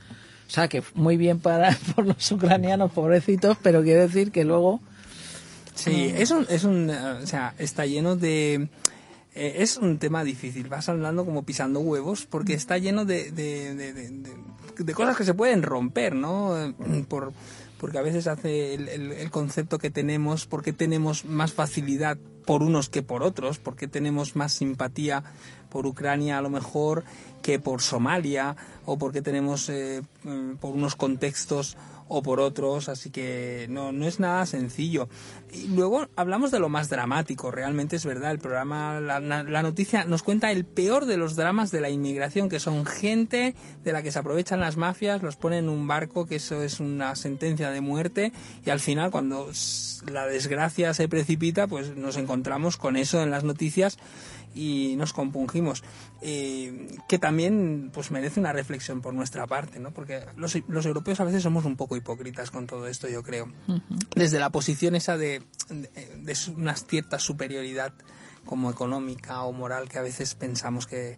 O 0.47 0.53
sea, 0.53 0.67
que 0.67 0.83
muy 0.95 1.15
bien 1.15 1.39
para 1.39 1.77
por 1.95 2.05
los 2.05 2.29
ucranianos, 2.29 2.91
pobrecitos, 2.91 3.55
pero 3.61 3.83
quiero 3.83 4.01
decir 4.01 4.31
que 4.33 4.43
luego 4.43 4.81
Sí, 5.75 6.13
es 6.15 6.31
un, 6.31 6.45
es 6.49 6.63
un, 6.63 6.89
o 6.89 7.25
sea, 7.25 7.53
está 7.57 7.85
lleno 7.85 8.15
de, 8.15 8.69
eh, 9.33 9.55
es 9.59 9.77
un 9.77 9.97
tema 9.97 10.23
difícil, 10.23 10.67
vas 10.67 10.89
hablando 10.89 11.25
como 11.25 11.43
pisando 11.43 11.79
huevos, 11.79 12.25
porque 12.25 12.53
está 12.53 12.77
lleno 12.77 13.05
de, 13.05 13.31
de, 13.31 13.75
de, 13.75 14.93
cosas 14.93 15.15
que 15.15 15.23
se 15.23 15.33
pueden 15.33 15.63
romper, 15.63 16.13
¿no? 16.15 16.73
Por, 17.07 17.31
porque 17.77 17.97
a 17.97 18.01
veces 18.01 18.27
hace 18.27 18.73
el, 18.73 18.89
el, 18.89 19.31
concepto 19.31 19.79
que 19.79 19.89
tenemos, 19.89 20.45
porque 20.45 20.73
tenemos 20.73 21.23
más 21.23 21.53
facilidad 21.53 22.17
por 22.45 22.61
unos 22.61 22.89
que 22.89 23.03
por 23.03 23.23
otros, 23.23 23.57
porque 23.57 23.87
tenemos 23.87 24.35
más 24.35 24.51
simpatía 24.53 25.23
por 25.69 25.85
Ucrania 25.87 26.37
a 26.37 26.41
lo 26.41 26.49
mejor 26.49 27.05
que 27.41 27.57
por 27.57 27.81
Somalia, 27.81 28.57
o 28.85 28.97
porque 28.97 29.21
tenemos 29.21 29.69
eh, 29.69 30.01
mm, 30.23 30.55
por 30.55 30.75
unos 30.75 30.95
contextos 30.95 31.77
o 32.13 32.21
por 32.21 32.41
otros, 32.41 32.89
así 32.89 33.09
que 33.09 33.67
no, 33.69 33.93
no 33.93 34.05
es 34.05 34.19
nada 34.19 34.45
sencillo. 34.45 35.07
Y 35.53 35.69
luego 35.69 36.07
hablamos 36.17 36.51
de 36.51 36.59
lo 36.59 36.67
más 36.67 36.89
dramático, 36.89 37.51
realmente 37.51 37.95
es 37.95 38.05
verdad, 38.05 38.31
el 38.31 38.39
programa, 38.39 38.99
la, 38.99 39.21
la, 39.21 39.61
noticia 39.61 40.03
nos 40.03 40.21
cuenta 40.21 40.51
el 40.51 40.65
peor 40.65 41.05
de 41.05 41.15
los 41.15 41.37
dramas 41.37 41.71
de 41.71 41.79
la 41.79 41.89
inmigración, 41.89 42.49
que 42.49 42.59
son 42.59 42.85
gente 42.85 43.55
de 43.85 43.93
la 43.93 44.03
que 44.03 44.11
se 44.11 44.19
aprovechan 44.19 44.59
las 44.59 44.75
mafias, 44.75 45.23
los 45.23 45.37
ponen 45.37 45.59
en 45.59 45.69
un 45.69 45.87
barco, 45.87 46.25
que 46.25 46.35
eso 46.35 46.61
es 46.61 46.81
una 46.81 47.15
sentencia 47.15 47.71
de 47.71 47.79
muerte, 47.79 48.33
y 48.65 48.69
al 48.71 48.81
final 48.81 49.09
cuando 49.09 49.49
la 50.11 50.25
desgracia 50.27 50.93
se 50.93 51.07
precipita, 51.07 51.67
pues 51.67 51.95
nos 51.95 52.17
encontramos 52.17 52.75
con 52.75 52.97
eso 52.97 53.23
en 53.23 53.31
las 53.31 53.45
noticias 53.45 53.97
y 54.53 54.95
nos 54.97 55.13
compungimos, 55.13 55.83
eh, 56.21 56.97
que 57.07 57.19
también 57.19 57.91
pues 57.93 58.11
merece 58.11 58.39
una 58.39 58.53
reflexión 58.53 59.01
por 59.01 59.13
nuestra 59.13 59.47
parte, 59.47 59.79
¿no? 59.79 59.91
porque 59.91 60.21
los, 60.35 60.57
los, 60.67 60.85
europeos 60.85 61.19
a 61.19 61.23
veces 61.23 61.43
somos 61.43 61.65
un 61.65 61.77
poco 61.77 61.95
hipócritas 61.95 62.51
con 62.51 62.67
todo 62.67 62.87
esto, 62.87 63.07
yo 63.07 63.23
creo. 63.23 63.47
Desde 64.15 64.39
la 64.39 64.49
posición 64.49 64.95
esa 64.95 65.17
de, 65.17 65.41
de, 65.69 66.37
una 66.57 66.75
cierta 66.75 67.19
superioridad 67.19 67.93
como 68.45 68.71
económica 68.71 69.43
o 69.43 69.53
moral 69.53 69.87
que 69.87 69.99
a 69.99 70.01
veces 70.01 70.35
pensamos 70.35 70.87
que, 70.87 71.15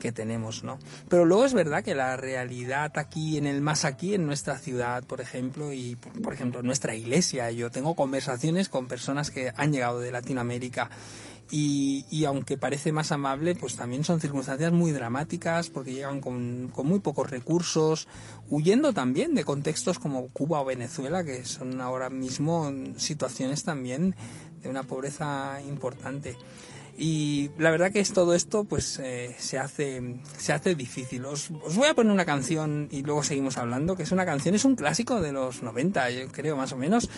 que 0.00 0.12
tenemos, 0.12 0.64
¿no? 0.64 0.78
Pero 1.08 1.24
luego 1.24 1.44
es 1.44 1.54
verdad 1.54 1.84
que 1.84 1.94
la 1.94 2.16
realidad 2.16 2.92
aquí, 2.96 3.36
en 3.36 3.46
el 3.46 3.60
más 3.60 3.84
aquí, 3.84 4.14
en 4.14 4.26
nuestra 4.26 4.58
ciudad, 4.58 5.04
por 5.04 5.20
ejemplo, 5.20 5.72
y 5.72 5.96
por 5.96 6.32
ejemplo 6.32 6.60
en 6.60 6.66
nuestra 6.66 6.94
iglesia, 6.94 7.50
yo 7.50 7.70
tengo 7.70 7.94
conversaciones 7.94 8.68
con 8.68 8.88
personas 8.88 9.30
que 9.30 9.52
han 9.56 9.72
llegado 9.72 10.00
de 10.00 10.12
Latinoamérica 10.12 10.90
y, 11.54 12.24
aunque 12.24 12.56
parece 12.56 12.92
más 12.92 13.12
amable, 13.12 13.54
pues 13.54 13.76
también 13.76 14.04
son 14.04 14.22
circunstancias 14.22 14.72
muy 14.72 14.90
dramáticas 14.90 15.68
porque 15.68 15.92
llegan 15.92 16.22
con, 16.22 16.70
con, 16.74 16.86
muy 16.86 17.00
pocos 17.00 17.30
recursos, 17.30 18.08
huyendo 18.48 18.94
también 18.94 19.34
de 19.34 19.44
contextos 19.44 19.98
como 19.98 20.28
Cuba 20.28 20.62
o 20.62 20.64
Venezuela, 20.64 21.24
que 21.24 21.44
son 21.44 21.82
ahora 21.82 22.08
mismo 22.08 22.72
situaciones 22.96 23.64
también 23.64 24.16
de 24.62 24.70
una 24.70 24.84
pobreza 24.84 25.60
importante. 25.68 26.38
Y 26.96 27.50
la 27.58 27.70
verdad 27.70 27.90
que 27.90 28.00
es 28.00 28.12
todo 28.12 28.34
esto 28.34 28.64
pues 28.64 29.00
eh, 29.02 29.34
se 29.38 29.58
hace 29.58 30.20
se 30.36 30.52
hace 30.52 30.74
difícil. 30.74 31.24
Os, 31.24 31.50
os, 31.64 31.76
voy 31.76 31.88
a 31.88 31.94
poner 31.94 32.12
una 32.12 32.24
canción 32.24 32.88
y 32.90 33.02
luego 33.02 33.22
seguimos 33.22 33.56
hablando, 33.56 33.96
que 33.96 34.02
es 34.02 34.12
una 34.12 34.26
canción, 34.26 34.54
es 34.54 34.64
un 34.64 34.76
clásico 34.76 35.20
de 35.20 35.32
los 35.32 35.62
90, 35.62 36.10
yo 36.10 36.28
creo 36.28 36.56
más 36.56 36.72
o 36.72 36.76
menos, 36.76 37.08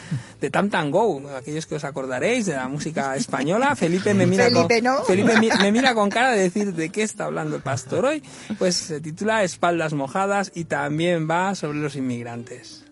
de 0.40 0.50
Tam 0.50 0.70
Tam 0.70 0.90
Go, 0.90 1.28
aquellos 1.36 1.66
que 1.66 1.74
os 1.74 1.84
acordaréis 1.84 2.46
de 2.46 2.54
la 2.54 2.68
música 2.68 3.16
española. 3.16 3.74
Felipe 3.74 4.14
me 4.14 4.26
mira 4.26 4.50
con 4.50 4.68
Felipe 5.06 5.34
me 5.60 5.72
mira 5.72 5.94
con 5.94 6.08
cara 6.08 6.32
de 6.32 6.42
decir 6.42 6.72
de 6.74 6.90
qué 6.90 7.02
está 7.02 7.24
hablando 7.24 7.56
el 7.56 7.62
pastor 7.62 8.04
hoy. 8.06 8.22
Pues 8.58 8.76
se 8.76 9.00
titula 9.00 9.42
Espaldas 9.42 9.92
mojadas 9.92 10.52
y 10.54 10.64
también 10.64 11.28
va 11.28 11.54
sobre 11.54 11.78
los 11.78 11.96
inmigrantes. 11.96 12.83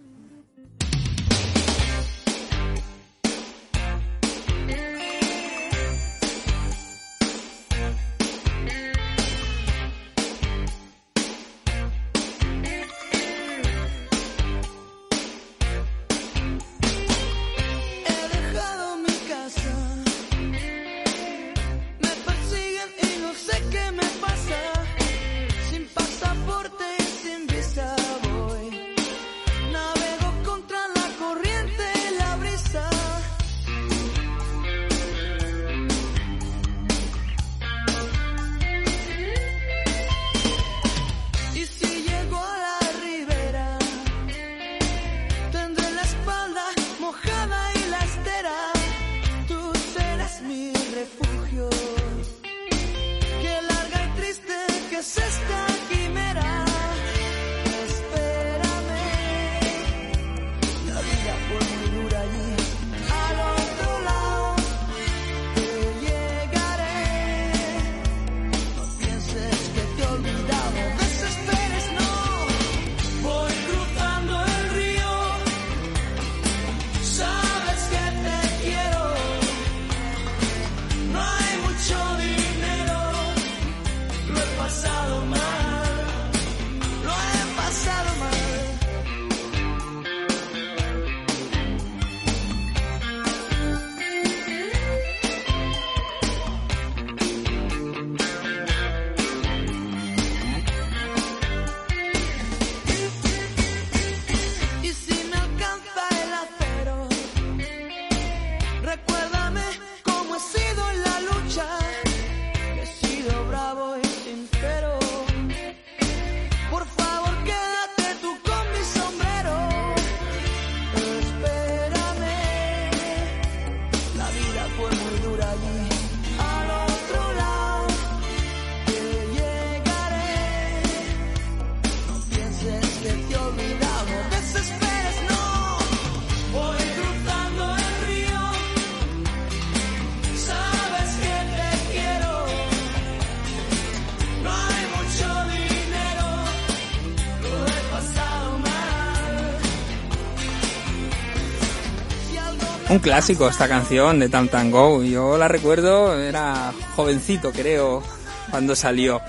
Clásico 153.02 153.48
esta 153.48 153.68
canción 153.68 154.20
de 154.20 154.28
Tam 154.28 154.48
Tam 154.48 154.70
Go. 154.70 155.02
Yo 155.02 155.36
la 155.36 155.48
recuerdo, 155.48 156.18
era 156.18 156.72
jovencito 156.94 157.50
creo 157.50 158.02
cuando 158.50 158.76
salió. 158.76 159.20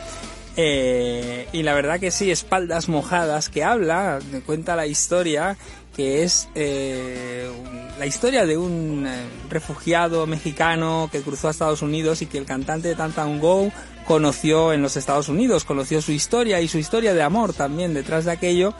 Eh, 0.55 1.47
y 1.51 1.63
la 1.63 1.73
verdad 1.73 1.99
que 1.99 2.11
sí, 2.11 2.29
Espaldas 2.29 2.87
Mojadas, 2.87 3.49
que 3.49 3.63
habla, 3.63 4.19
cuenta 4.45 4.75
la 4.75 4.85
historia, 4.85 5.57
que 5.95 6.23
es 6.23 6.47
eh, 6.53 7.49
la 7.97 8.05
historia 8.05 8.45
de 8.45 8.57
un 8.57 9.07
eh, 9.07 9.25
refugiado 9.49 10.27
mexicano 10.27 11.09
que 11.11 11.21
cruzó 11.21 11.47
a 11.47 11.51
Estados 11.51 11.81
Unidos 11.81 12.21
y 12.21 12.27
que 12.27 12.37
el 12.37 12.45
cantante 12.45 12.89
de 12.89 12.95
Tantan 12.95 13.39
Go 13.39 13.71
conoció 14.05 14.71
en 14.71 14.83
los 14.83 14.97
Estados 14.97 15.29
Unidos, 15.29 15.65
conoció 15.65 15.99
su 16.01 16.11
historia 16.11 16.61
y 16.61 16.67
su 16.67 16.77
historia 16.77 17.15
de 17.15 17.23
amor 17.23 17.53
también 17.53 17.95
detrás 17.95 18.25
de 18.25 18.31
aquello 18.31 18.75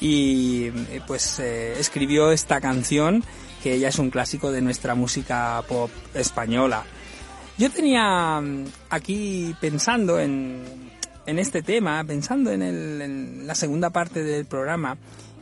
y 0.00 0.70
pues 1.06 1.38
escribió 1.40 2.30
esta 2.30 2.60
canción 2.60 3.24
que 3.66 3.80
ya 3.80 3.88
es 3.88 3.98
un 3.98 4.10
clásico 4.10 4.52
de 4.52 4.60
nuestra 4.60 4.94
música 4.94 5.60
pop 5.66 5.90
española. 6.14 6.84
Yo 7.58 7.68
tenía 7.68 8.40
mm, 8.40 8.64
aquí 8.90 9.56
pensando 9.60 10.20
en, 10.20 10.62
en 11.26 11.38
este 11.40 11.62
tema, 11.62 12.04
pensando 12.04 12.52
en, 12.52 12.62
el, 12.62 13.44
la 13.44 13.56
segunda 13.56 13.90
parte 13.90 14.22
del 14.22 14.46
programa, 14.46 14.96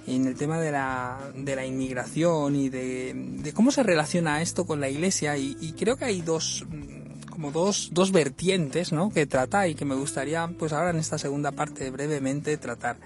en 0.06 0.26
el 0.26 0.37
tema 0.37 0.58
de 0.58 0.72
la, 0.72 1.18
de 1.37 1.54
la 1.54 1.66
inmigración 1.66 2.56
y 2.56 2.70
de, 2.70 3.52
cómo 3.54 3.70
se 3.70 3.82
relaciona 3.82 4.40
esto 4.40 4.64
con 4.64 4.80
la 4.80 4.88
iglesia, 4.88 5.37
y, 5.37 5.74
creo 5.78 5.96
que 5.98 6.06
hay 6.06 6.22
dos, 6.22 6.64
como 7.28 7.50
dos, 7.50 7.90
dos 7.92 8.10
vertientes, 8.10 8.90
¿no? 8.90 9.10
Que 9.10 9.26
trata 9.26 9.68
y 9.68 9.74
que 9.74 9.84
me 9.84 9.96
gustaría, 9.96 10.48
pues 10.58 10.72
ahora 10.72 10.88
en 10.88 10.96
esta 10.96 11.18
segunda 11.18 11.52
parte 11.52 11.90
brevemente 11.90 12.56
tratar. 12.56 12.96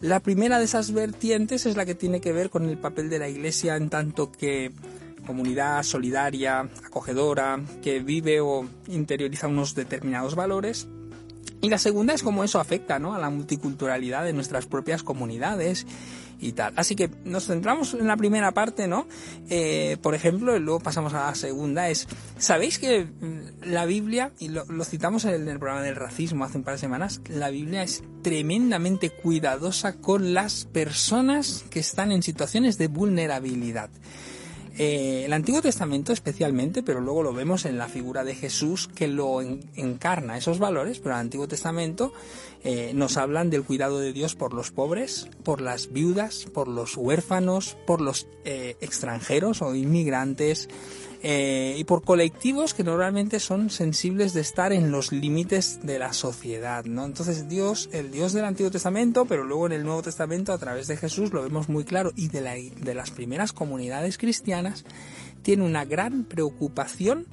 La 0.00 0.20
primera 0.20 0.58
de 0.58 0.64
esas 0.64 0.92
vertientes 0.92 1.66
es 1.66 1.76
la 1.76 1.84
que 1.84 1.94
tiene 1.94 2.20
que 2.20 2.32
ver 2.32 2.48
con 2.48 2.64
el 2.64 2.78
papel 2.78 3.10
de 3.10 3.18
la 3.18 3.28
iglesia 3.28 3.76
en 3.76 3.90
tanto 3.90 4.32
que 4.32 4.72
comunidad 5.26 5.82
solidaria, 5.82 6.60
acogedora, 6.86 7.60
que 7.82 8.00
vive 8.00 8.40
o 8.40 8.66
interioriza 8.88 9.46
unos 9.46 9.74
determinados 9.74 10.34
valores 10.34 10.88
y 11.60 11.68
la 11.68 11.78
segunda 11.78 12.14
es 12.14 12.22
cómo 12.22 12.42
eso 12.42 12.58
afecta 12.58 12.98
¿no? 12.98 13.14
a 13.14 13.18
la 13.18 13.28
multiculturalidad 13.28 14.24
de 14.24 14.32
nuestras 14.32 14.66
propias 14.66 15.02
comunidades 15.02 15.86
y 16.40 16.52
tal. 16.52 16.72
Así 16.76 16.96
que 16.96 17.10
nos 17.24 17.46
centramos 17.46 17.94
en 17.94 18.06
la 18.06 18.16
primera 18.16 18.52
parte, 18.52 18.88
¿no? 18.88 19.06
Eh, 19.48 19.96
por 20.02 20.14
ejemplo, 20.14 20.56
y 20.56 20.60
luego 20.60 20.80
pasamos 20.80 21.14
a 21.14 21.26
la 21.26 21.34
segunda, 21.34 21.88
es, 21.88 22.08
¿sabéis 22.38 22.78
que 22.78 23.04
mm, 23.04 23.70
la 23.70 23.84
Biblia, 23.84 24.32
y 24.38 24.48
lo, 24.48 24.64
citamos 24.84 25.24
en 25.24 25.48
el, 25.48 25.58
programa 25.58 25.82
del 25.82 25.96
racismo 25.96 26.44
hace 26.44 26.58
un 26.58 26.64
par 26.64 26.74
de 26.74 26.80
semanas, 26.80 27.20
la 27.28 27.50
Biblia 27.50 27.82
es 27.82 28.02
tremendamente 28.22 29.10
cuidadosa 29.10 29.96
con 30.00 30.34
las 30.34 30.64
personas 30.64 31.64
que 31.70 31.80
están 31.80 32.12
en 32.12 32.22
situaciones 32.22 32.78
de 32.78 32.88
vulnerabilidad? 32.88 33.90
Eh, 34.78 35.24
el 35.24 35.32
Antiguo 35.32 35.60
Testamento 35.60 36.12
especialmente, 36.12 36.82
pero 36.82 37.00
luego 37.00 37.22
lo 37.22 37.32
vemos 37.32 37.64
en 37.64 37.78
la 37.78 37.88
figura 37.88 38.24
de 38.24 38.34
Jesús 38.34 38.88
que 38.88 39.08
lo 39.08 39.42
en, 39.42 39.60
encarna 39.74 40.36
esos 40.36 40.58
valores, 40.58 41.00
pero 41.00 41.14
el 41.14 41.20
Antiguo 41.20 41.48
Testamento 41.48 42.12
eh, 42.62 42.92
nos 42.94 43.16
hablan 43.16 43.50
del 43.50 43.64
cuidado 43.64 43.98
de 43.98 44.12
Dios 44.12 44.34
por 44.34 44.54
los 44.54 44.70
pobres, 44.70 45.28
por 45.42 45.60
las 45.60 45.92
viudas, 45.92 46.46
por 46.52 46.68
los 46.68 46.96
huérfanos, 46.96 47.76
por 47.86 48.00
los 48.00 48.26
eh, 48.44 48.76
extranjeros 48.80 49.62
o 49.62 49.74
inmigrantes, 49.74 50.68
eh, 51.22 51.74
y 51.76 51.84
por 51.84 52.02
colectivos 52.02 52.72
que 52.72 52.82
normalmente 52.82 53.40
son 53.40 53.68
sensibles 53.68 54.32
de 54.32 54.40
estar 54.40 54.72
en 54.72 54.90
los 54.90 55.12
límites 55.12 55.80
de 55.82 55.98
la 55.98 56.14
sociedad, 56.14 56.84
¿no? 56.86 57.04
Entonces 57.04 57.46
Dios, 57.48 57.90
el 57.92 58.10
Dios 58.10 58.32
del 58.32 58.46
Antiguo 58.46 58.70
Testamento, 58.70 59.26
pero 59.26 59.44
luego 59.44 59.66
en 59.66 59.72
el 59.72 59.84
Nuevo 59.84 60.00
Testamento 60.02 60.52
a 60.52 60.58
través 60.58 60.86
de 60.86 60.96
Jesús 60.96 61.32
lo 61.32 61.42
vemos 61.42 61.68
muy 61.68 61.84
claro 61.84 62.12
y 62.16 62.28
de, 62.28 62.40
la, 62.40 62.54
de 62.54 62.94
las 62.94 63.10
primeras 63.10 63.52
comunidades 63.52 64.16
cristianas 64.16 64.84
tiene 65.42 65.64
una 65.64 65.84
gran 65.84 66.24
preocupación 66.24 67.26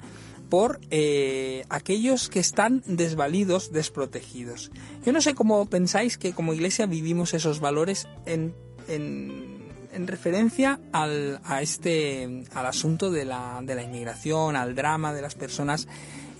por 0.50 0.80
eh, 0.90 1.64
aquellos 1.70 2.28
que 2.28 2.40
están 2.40 2.82
desvalidos, 2.86 3.72
desprotegidos. 3.72 4.70
Yo 5.04 5.12
no 5.12 5.20
sé 5.20 5.34
cómo 5.34 5.64
pensáis 5.66 6.18
que 6.18 6.32
como 6.32 6.52
iglesia 6.52 6.86
vivimos 6.86 7.32
esos 7.34 7.60
valores 7.60 8.06
en, 8.26 8.54
en 8.88 9.47
en 9.92 10.06
referencia 10.06 10.78
al, 10.92 11.40
a 11.44 11.62
este, 11.62 12.44
al 12.54 12.66
asunto 12.66 13.10
de 13.10 13.24
la, 13.24 13.60
de 13.62 13.74
la 13.74 13.82
inmigración, 13.82 14.56
al 14.56 14.74
drama 14.74 15.12
de 15.12 15.22
las 15.22 15.34
personas 15.34 15.88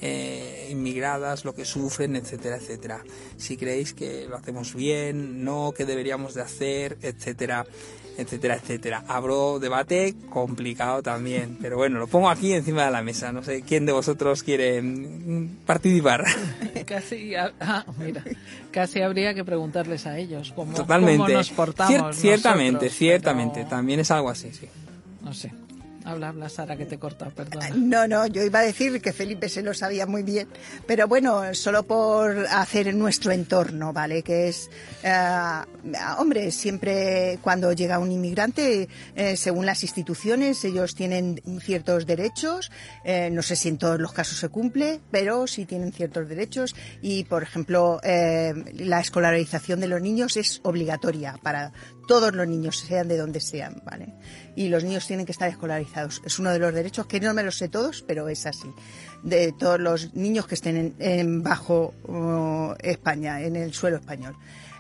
eh, 0.00 0.68
inmigradas, 0.70 1.44
lo 1.44 1.54
que 1.54 1.64
sufren, 1.64 2.14
etcétera, 2.16 2.56
etcétera. 2.56 3.02
Si 3.36 3.56
creéis 3.56 3.94
que 3.94 4.26
lo 4.28 4.36
hacemos 4.36 4.74
bien, 4.74 5.44
no, 5.44 5.72
qué 5.76 5.84
deberíamos 5.84 6.34
de 6.34 6.42
hacer, 6.42 6.98
etcétera, 7.02 7.66
etcétera, 8.18 8.56
etcétera. 8.56 9.04
Abro 9.06 9.58
debate 9.60 10.14
complicado 10.28 11.02
también, 11.02 11.56
pero 11.62 11.76
bueno, 11.76 11.98
lo 12.00 12.08
pongo 12.08 12.28
aquí 12.28 12.52
encima 12.52 12.84
de 12.84 12.90
la 12.90 13.00
mesa. 13.00 13.32
No 13.32 13.42
sé 13.42 13.62
quién 13.62 13.86
de 13.86 13.92
vosotros 13.92 14.42
quiere 14.42 14.82
mm, 14.82 15.64
participar. 15.64 16.24
Casi, 16.86 17.34
ah, 17.36 17.84
mira, 17.98 18.24
casi 18.70 19.02
habría 19.02 19.34
que 19.34 19.44
preguntarles 19.44 20.06
a 20.06 20.18
ellos 20.18 20.52
cómo, 20.56 20.74
Totalmente. 20.74 21.18
cómo 21.18 21.28
nos 21.28 21.50
portamos. 21.50 22.16
Cier 22.16 22.38
ciertamente, 22.38 22.72
nosotros, 22.72 22.92
ciertamente, 22.94 23.54
pero... 23.56 23.68
también 23.68 24.00
es 24.00 24.10
algo 24.10 24.30
así, 24.30 24.50
sí. 24.52 24.66
No 25.22 25.34
sé. 25.34 25.52
Habla, 26.08 26.28
habla, 26.28 26.48
Sara, 26.48 26.74
que 26.74 26.86
te 26.86 26.98
corta, 26.98 27.28
perdona. 27.28 27.68
No, 27.74 28.08
no, 28.08 28.26
yo 28.26 28.42
iba 28.42 28.60
a 28.60 28.62
decir 28.62 28.98
que 29.02 29.12
Felipe 29.12 29.50
se 29.50 29.60
lo 29.60 29.74
sabía 29.74 30.06
muy 30.06 30.22
bien, 30.22 30.48
pero 30.86 31.06
bueno, 31.06 31.52
solo 31.52 31.82
por 31.82 32.46
hacer 32.46 32.94
nuestro 32.94 33.30
entorno, 33.30 33.92
¿vale? 33.92 34.22
Que 34.22 34.48
es, 34.48 34.70
uh, 35.04 36.18
hombre, 36.18 36.50
siempre 36.50 37.38
cuando 37.42 37.74
llega 37.74 37.98
un 37.98 38.10
inmigrante, 38.10 38.88
eh, 39.16 39.36
según 39.36 39.66
las 39.66 39.82
instituciones, 39.82 40.64
ellos 40.64 40.94
tienen 40.94 41.42
ciertos 41.60 42.06
derechos, 42.06 42.72
eh, 43.04 43.28
no 43.30 43.42
sé 43.42 43.54
si 43.54 43.68
en 43.68 43.76
todos 43.76 44.00
los 44.00 44.12
casos 44.12 44.38
se 44.38 44.48
cumple, 44.48 45.00
pero 45.10 45.46
sí 45.46 45.66
tienen 45.66 45.92
ciertos 45.92 46.26
derechos 46.26 46.74
y, 47.02 47.24
por 47.24 47.42
ejemplo, 47.42 48.00
eh, 48.02 48.54
la 48.78 49.00
escolarización 49.00 49.80
de 49.80 49.88
los 49.88 50.00
niños 50.00 50.38
es 50.38 50.60
obligatoria 50.62 51.38
para 51.42 51.74
todos 52.08 52.34
los 52.34 52.48
niños, 52.48 52.78
sean 52.78 53.06
de 53.06 53.18
donde 53.18 53.38
sean, 53.38 53.82
¿vale? 53.84 54.14
Y 54.56 54.68
los 54.68 54.82
niños 54.82 55.06
tienen 55.06 55.26
que 55.26 55.32
estar 55.32 55.48
escolarizados. 55.48 56.22
Es 56.24 56.38
uno 56.40 56.50
de 56.50 56.58
los 56.58 56.74
derechos 56.74 57.06
que 57.06 57.20
no 57.20 57.32
me 57.34 57.44
los 57.44 57.58
sé 57.58 57.68
todos, 57.68 58.02
pero 58.02 58.28
es 58.28 58.46
así. 58.46 58.72
De 59.22 59.52
todos 59.52 59.78
los 59.78 60.14
niños 60.14 60.46
que 60.46 60.56
estén 60.56 60.96
en, 60.98 61.42
bajo 61.42 61.94
uh, 62.08 62.74
España, 62.80 63.42
en 63.42 63.54
el 63.54 63.72
suelo 63.74 63.98
español. 63.98 64.36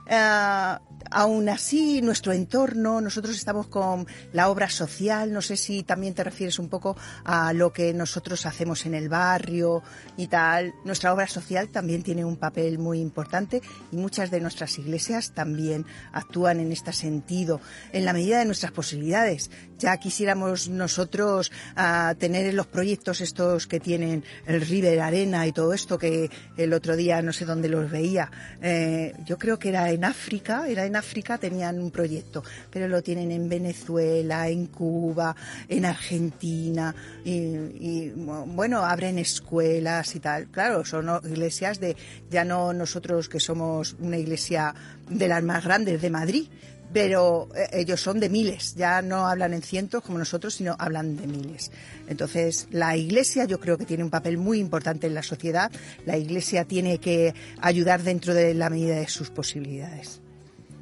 Uh, 0.06 0.80
aún 1.10 1.48
así, 1.48 2.02
nuestro 2.02 2.32
entorno, 2.32 3.00
nosotros 3.00 3.36
estamos 3.36 3.66
con 3.68 4.06
la 4.32 4.48
obra 4.48 4.68
social, 4.68 5.32
no 5.32 5.42
sé 5.42 5.56
si 5.56 5.82
también 5.82 6.14
te 6.14 6.24
refieres 6.24 6.58
un 6.58 6.68
poco 6.68 6.96
a 7.24 7.52
lo 7.52 7.72
que 7.72 7.92
nosotros 7.94 8.46
hacemos 8.46 8.86
en 8.86 8.94
el 8.94 9.08
barrio 9.08 9.82
y 10.16 10.28
tal. 10.28 10.74
Nuestra 10.84 11.12
obra 11.12 11.26
social 11.26 11.68
también 11.68 12.02
tiene 12.02 12.24
un 12.24 12.36
papel 12.36 12.78
muy 12.78 13.00
importante 13.00 13.62
y 13.92 13.96
muchas 13.96 14.30
de 14.30 14.40
nuestras 14.40 14.78
iglesias 14.78 15.32
también 15.34 15.86
actúan 16.12 16.60
en 16.60 16.72
este 16.72 16.92
sentido, 16.92 17.60
en 17.92 18.04
la 18.04 18.12
medida 18.12 18.38
de 18.38 18.44
nuestras 18.44 18.72
posibilidades. 18.72 19.50
Ya 19.78 19.96
quisiéramos 19.96 20.68
nosotros 20.68 21.52
uh, 21.76 22.14
tener 22.16 22.52
los 22.52 22.66
proyectos 22.66 23.20
estos 23.20 23.66
que 23.66 23.78
tienen 23.78 24.24
el 24.46 24.60
River 24.60 25.00
Arena 25.00 25.46
y 25.46 25.52
todo 25.52 25.72
esto 25.72 25.98
que 25.98 26.30
el 26.56 26.72
otro 26.72 26.96
día 26.96 27.22
no 27.22 27.32
sé 27.32 27.44
dónde 27.44 27.68
los 27.68 27.90
veía. 27.90 28.30
Eh, 28.60 29.14
yo 29.24 29.38
creo 29.38 29.58
que 29.58 29.68
era 29.68 29.90
en 29.90 30.04
África, 30.04 30.66
era 30.68 30.84
en 30.84 30.96
África 30.96 31.38
tenían 31.38 31.80
un 31.80 31.90
proyecto, 31.90 32.42
pero 32.70 32.88
lo 32.88 33.02
tienen 33.02 33.30
en 33.30 33.48
Venezuela, 33.48 34.48
en 34.48 34.66
Cuba, 34.66 35.36
en 35.68 35.84
Argentina, 35.84 36.94
y, 37.24 37.36
y 37.36 38.12
bueno, 38.16 38.84
abren 38.84 39.18
escuelas 39.18 40.14
y 40.16 40.20
tal. 40.20 40.48
Claro, 40.48 40.84
son 40.84 41.08
iglesias 41.24 41.78
de, 41.78 41.96
ya 42.30 42.44
no 42.44 42.72
nosotros 42.72 43.28
que 43.28 43.40
somos 43.40 43.96
una 44.00 44.18
iglesia 44.18 44.74
de 45.08 45.28
las 45.28 45.42
más 45.42 45.64
grandes 45.64 46.02
de 46.02 46.10
Madrid, 46.10 46.48
pero 46.92 47.48
ellos 47.72 48.00
son 48.00 48.20
de 48.20 48.28
miles, 48.28 48.74
ya 48.74 49.02
no 49.02 49.26
hablan 49.26 49.52
en 49.52 49.62
cientos 49.62 50.02
como 50.02 50.18
nosotros, 50.18 50.54
sino 50.54 50.76
hablan 50.78 51.16
de 51.16 51.26
miles. 51.26 51.70
Entonces, 52.08 52.68
la 52.70 52.96
Iglesia 52.96 53.44
yo 53.44 53.60
creo 53.60 53.76
que 53.76 53.84
tiene 53.84 54.04
un 54.04 54.10
papel 54.10 54.38
muy 54.38 54.58
importante 54.58 55.06
en 55.06 55.14
la 55.14 55.22
sociedad. 55.22 55.70
La 56.06 56.16
Iglesia 56.16 56.64
tiene 56.64 56.98
que 56.98 57.34
ayudar 57.60 58.02
dentro 58.02 58.34
de 58.34 58.54
la 58.54 58.70
medida 58.70 58.96
de 58.96 59.08
sus 59.08 59.30
posibilidades. 59.30 60.20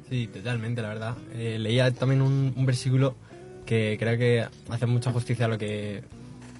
Sí, 0.09 0.27
totalmente, 0.27 0.81
la 0.81 0.89
verdad. 0.89 1.17
Eh, 1.33 1.59
leía 1.59 1.91
también 1.91 2.21
un, 2.21 2.53
un, 2.55 2.65
versículo 2.65 3.15
que 3.65 3.97
creo 3.99 4.17
que 4.17 4.47
hace 4.69 4.85
mucha 4.85 5.11
justicia 5.11 5.45
a 5.45 5.49
lo 5.49 5.57
que 5.57 6.03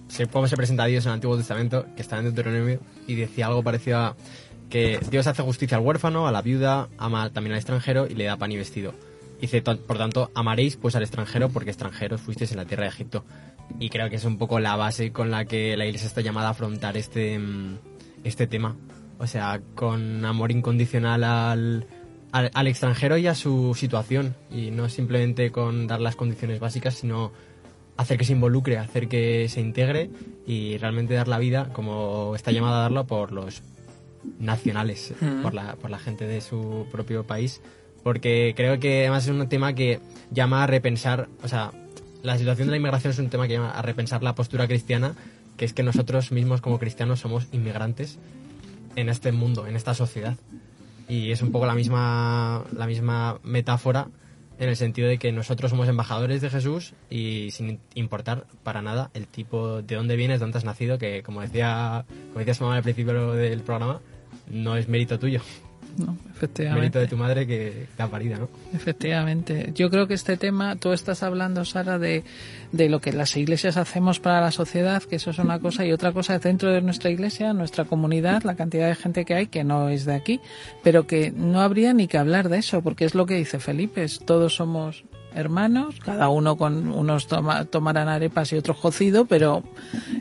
se, 0.09 0.27
cómo 0.27 0.47
se 0.47 0.57
presenta 0.57 0.83
a 0.83 0.87
Dios 0.87 1.05
en 1.05 1.11
el 1.11 1.15
Antiguo 1.15 1.37
Testamento, 1.37 1.85
que 1.95 2.01
está 2.01 2.17
en 2.17 2.25
Deuteronomio, 2.25 2.81
y 3.07 3.15
decía 3.15 3.47
algo 3.47 3.63
parecido 3.63 3.99
a 3.99 4.15
que 4.69 4.99
Dios 5.09 5.27
hace 5.27 5.43
justicia 5.43 5.77
al 5.77 5.83
huérfano, 5.83 6.27
a 6.27 6.31
la 6.31 6.41
viuda, 6.41 6.89
ama 6.97 7.29
también 7.29 7.53
al 7.53 7.59
extranjero 7.59 8.05
y 8.07 8.15
le 8.15 8.25
da 8.25 8.35
pan 8.35 8.51
y 8.51 8.57
vestido. 8.57 8.93
Dice, 9.39 9.61
por 9.61 9.97
tanto, 9.97 10.31
amaréis 10.33 10.77
pues 10.77 10.95
al 10.95 11.03
extranjero 11.03 11.49
porque 11.49 11.69
extranjeros 11.69 12.21
fuisteis 12.21 12.51
en 12.51 12.57
la 12.57 12.65
tierra 12.65 12.83
de 12.83 12.89
Egipto. 12.89 13.23
Y 13.79 13.89
creo 13.89 14.09
que 14.09 14.15
es 14.15 14.25
un 14.25 14.37
poco 14.37 14.59
la 14.59 14.75
base 14.75 15.11
con 15.11 15.29
la 15.29 15.45
que 15.45 15.77
la 15.77 15.85
iglesia 15.85 16.07
está 16.07 16.21
llamada 16.21 16.47
a 16.47 16.51
afrontar 16.51 16.97
este, 16.97 17.39
este 18.23 18.47
tema. 18.47 18.75
O 19.19 19.27
sea, 19.27 19.61
con 19.75 20.25
amor 20.25 20.51
incondicional 20.51 21.23
al, 21.23 21.87
al, 22.31 22.51
al, 22.53 22.67
extranjero 22.67 23.17
y 23.17 23.27
a 23.27 23.35
su 23.35 23.73
situación. 23.75 24.35
Y 24.51 24.71
no 24.71 24.89
simplemente 24.89 25.51
con 25.51 25.87
dar 25.87 26.01
las 26.01 26.15
condiciones 26.15 26.59
básicas, 26.59 26.95
sino 26.95 27.31
hacer 27.97 28.17
que 28.17 28.25
se 28.25 28.33
involucre, 28.33 28.77
hacer 28.77 29.07
que 29.07 29.49
se 29.49 29.59
integre 29.59 30.09
y 30.45 30.77
realmente 30.77 31.15
dar 31.15 31.27
la 31.27 31.39
vida 31.39 31.73
como 31.73 32.35
está 32.35 32.51
llamado 32.51 32.75
a 32.75 32.81
darlo 32.81 33.05
por 33.05 33.31
los 33.31 33.63
nacionales, 34.39 35.13
Ujú. 35.21 35.41
por, 35.41 35.53
la, 35.53 35.75
por 35.75 35.89
la 35.89 35.99
gente 35.99 36.27
de 36.27 36.41
su 36.41 36.85
propio 36.91 37.25
país, 37.25 37.61
porque 38.07 38.53
creo 38.55 38.79
que 38.79 39.01
además 39.01 39.25
es 39.25 39.31
un 39.31 39.49
tema 39.49 39.73
que 39.73 39.99
llama 40.31 40.63
a 40.63 40.67
repensar, 40.67 41.27
o 41.43 41.49
sea, 41.49 41.73
la 42.23 42.37
situación 42.37 42.69
de 42.69 42.71
la 42.71 42.77
inmigración 42.77 43.11
es 43.11 43.19
un 43.19 43.27
tema 43.29 43.47
que 43.47 43.55
llama 43.55 43.71
a 43.71 43.81
repensar 43.81 44.23
la 44.23 44.33
postura 44.33 44.65
cristiana, 44.65 45.13
que 45.57 45.65
es 45.65 45.73
que 45.73 45.83
nosotros 45.83 46.31
mismos 46.31 46.61
como 46.61 46.79
cristianos 46.79 47.19
somos 47.19 47.49
inmigrantes 47.51 48.17
en 48.95 49.09
este 49.09 49.33
mundo, 49.33 49.67
en 49.67 49.75
esta 49.75 49.93
sociedad. 49.93 50.37
Y 51.09 51.33
es 51.33 51.41
un 51.41 51.51
poco 51.51 51.65
la 51.65 51.75
misma, 51.75 52.63
la 52.71 52.87
misma 52.87 53.41
metáfora 53.43 54.07
en 54.57 54.69
el 54.69 54.77
sentido 54.77 55.09
de 55.09 55.17
que 55.17 55.33
nosotros 55.33 55.71
somos 55.71 55.89
embajadores 55.89 56.39
de 56.39 56.49
Jesús 56.49 56.93
y 57.09 57.49
sin 57.51 57.81
importar 57.93 58.45
para 58.63 58.81
nada 58.81 59.11
el 59.15 59.27
tipo 59.27 59.81
de 59.81 59.95
dónde 59.95 60.15
vienes, 60.15 60.39
dónde 60.39 60.59
has 60.59 60.63
nacido, 60.63 60.97
que 60.97 61.23
como 61.23 61.41
decía, 61.41 62.05
como 62.29 62.39
decía 62.39 62.53
su 62.53 62.63
mamá 62.63 62.77
al 62.77 62.83
principio 62.83 63.33
del 63.33 63.63
programa, 63.63 63.99
no 64.49 64.77
es 64.77 64.87
mérito 64.87 65.19
tuyo, 65.19 65.41
¿no? 65.97 66.17
Efectivamente. 66.35 66.79
mérito 66.79 66.99
de 66.99 67.07
tu 67.07 67.17
madre 67.17 67.47
que 67.47 67.87
¿no? 67.97 68.49
Efectivamente. 68.73 69.71
Yo 69.73 69.89
creo 69.89 70.07
que 70.07 70.13
este 70.13 70.37
tema, 70.37 70.75
tú 70.75 70.93
estás 70.93 71.23
hablando, 71.23 71.65
Sara, 71.65 71.97
de, 71.97 72.23
de 72.71 72.89
lo 72.89 73.01
que 73.01 73.11
las 73.11 73.35
iglesias 73.35 73.77
hacemos 73.77 74.19
para 74.19 74.41
la 74.41 74.51
sociedad, 74.51 75.03
que 75.03 75.17
eso 75.17 75.31
es 75.31 75.39
una 75.39 75.59
cosa, 75.59 75.85
y 75.85 75.91
otra 75.91 76.11
cosa 76.11 76.35
es 76.35 76.41
dentro 76.41 76.71
de 76.71 76.81
nuestra 76.81 77.09
iglesia, 77.09 77.53
nuestra 77.53 77.85
comunidad, 77.85 78.43
la 78.43 78.55
cantidad 78.55 78.87
de 78.87 78.95
gente 78.95 79.25
que 79.25 79.33
hay 79.33 79.47
que 79.47 79.63
no 79.63 79.89
es 79.89 80.05
de 80.05 80.13
aquí, 80.13 80.39
pero 80.83 81.07
que 81.07 81.31
no 81.31 81.61
habría 81.61 81.93
ni 81.93 82.07
que 82.07 82.17
hablar 82.17 82.49
de 82.49 82.59
eso, 82.59 82.81
porque 82.81 83.05
es 83.05 83.15
lo 83.15 83.25
que 83.25 83.35
dice 83.35 83.59
Felipe, 83.59 84.03
es, 84.03 84.19
todos 84.19 84.55
somos 84.55 85.03
hermanos, 85.37 85.99
cada 86.03 86.29
uno 86.29 86.57
con 86.57 86.89
unos 86.91 87.27
toma- 87.27 87.65
tomarán 87.65 88.09
arepas 88.09 88.51
y 88.51 88.57
otros 88.57 88.77
cocido, 88.77 89.25
pero 89.25 89.63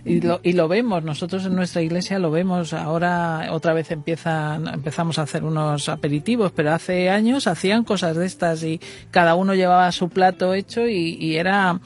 y 0.05 0.21
lo, 0.21 0.41
y 0.43 0.53
lo 0.53 0.69
vemos, 0.69 1.03
nosotros 1.03 1.45
en 1.47 1.57
nuestra 1.57 1.83
iglesia 1.83 2.19
lo 2.19 2.31
vemos, 2.31 2.73
ahora 2.73 3.49
otra 3.51 3.73
vez 3.73 3.91
empiezan, 3.91 4.69
empezamos 4.69 5.19
a 5.19 5.23
hacer 5.23 5.43
unos 5.45 5.89
aperitivos, 5.89 6.53
pero 6.53 6.73
hace 6.73 7.11
años 7.11 7.47
hacían 7.47 7.83
cosas 7.85 8.17
de 8.17 8.27
estas 8.27 8.63
y 8.63 8.81
cada 9.11 9.35
uno 9.35 9.55
llevaba 9.55 9.91
su 9.93 10.09
plato 10.09 10.55
hecho 10.55 10.87
y, 10.87 11.17
y 11.21 11.37
era 11.37 11.81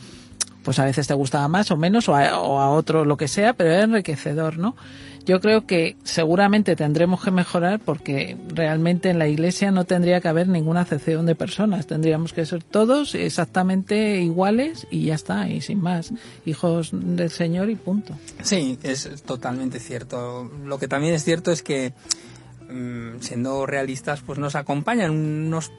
pues 0.62 0.78
a 0.78 0.84
veces 0.84 1.06
te 1.06 1.14
gustaba 1.14 1.48
más 1.48 1.70
o 1.70 1.78
menos 1.78 2.06
o 2.10 2.14
a, 2.14 2.38
o 2.38 2.58
a 2.60 2.68
otro 2.68 3.06
lo 3.06 3.16
que 3.16 3.28
sea, 3.28 3.54
pero 3.54 3.70
era 3.70 3.84
enriquecedor, 3.84 4.58
¿no? 4.58 4.76
Yo 5.26 5.40
creo 5.40 5.66
que 5.66 5.96
seguramente 6.02 6.76
tendremos 6.76 7.22
que 7.22 7.30
mejorar 7.30 7.80
porque 7.80 8.36
realmente 8.48 9.10
en 9.10 9.18
la 9.18 9.28
iglesia 9.28 9.70
no 9.70 9.84
tendría 9.84 10.20
que 10.20 10.28
haber 10.28 10.48
ninguna 10.48 10.80
acepción 10.80 11.26
de 11.26 11.34
personas. 11.34 11.86
Tendríamos 11.86 12.32
que 12.32 12.46
ser 12.46 12.62
todos 12.62 13.14
exactamente 13.14 14.20
iguales 14.20 14.86
y 14.90 15.06
ya 15.06 15.14
está, 15.14 15.48
y 15.48 15.60
sin 15.60 15.80
más. 15.80 16.12
Hijos 16.46 16.90
del 16.92 17.30
Señor 17.30 17.70
y 17.70 17.76
punto. 17.76 18.16
Sí, 18.42 18.78
es 18.82 19.08
totalmente 19.22 19.78
cierto. 19.78 20.50
Lo 20.64 20.78
que 20.78 20.88
también 20.88 21.14
es 21.14 21.24
cierto 21.24 21.52
es 21.52 21.62
que, 21.62 21.92
mm, 22.70 23.20
siendo 23.20 23.66
realistas, 23.66 24.22
pues 24.22 24.38
nos 24.38 24.54
acompañan 24.54 25.10
unos 25.10 25.70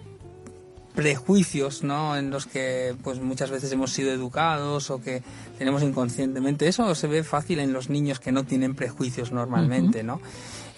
prejuicios, 0.95 1.83
¿no? 1.83 2.17
En 2.17 2.29
los 2.29 2.45
que, 2.45 2.95
pues 3.03 3.19
muchas 3.19 3.49
veces 3.49 3.71
hemos 3.71 3.91
sido 3.91 4.11
educados 4.11 4.89
o 4.89 5.01
que 5.01 5.23
tenemos 5.57 5.83
inconscientemente. 5.83 6.67
Eso 6.67 6.93
se 6.95 7.07
ve 7.07 7.23
fácil 7.23 7.59
en 7.59 7.73
los 7.73 7.89
niños 7.89 8.19
que 8.19 8.31
no 8.31 8.43
tienen 8.43 8.75
prejuicios 8.75 9.31
normalmente, 9.31 10.03
¿no? 10.03 10.21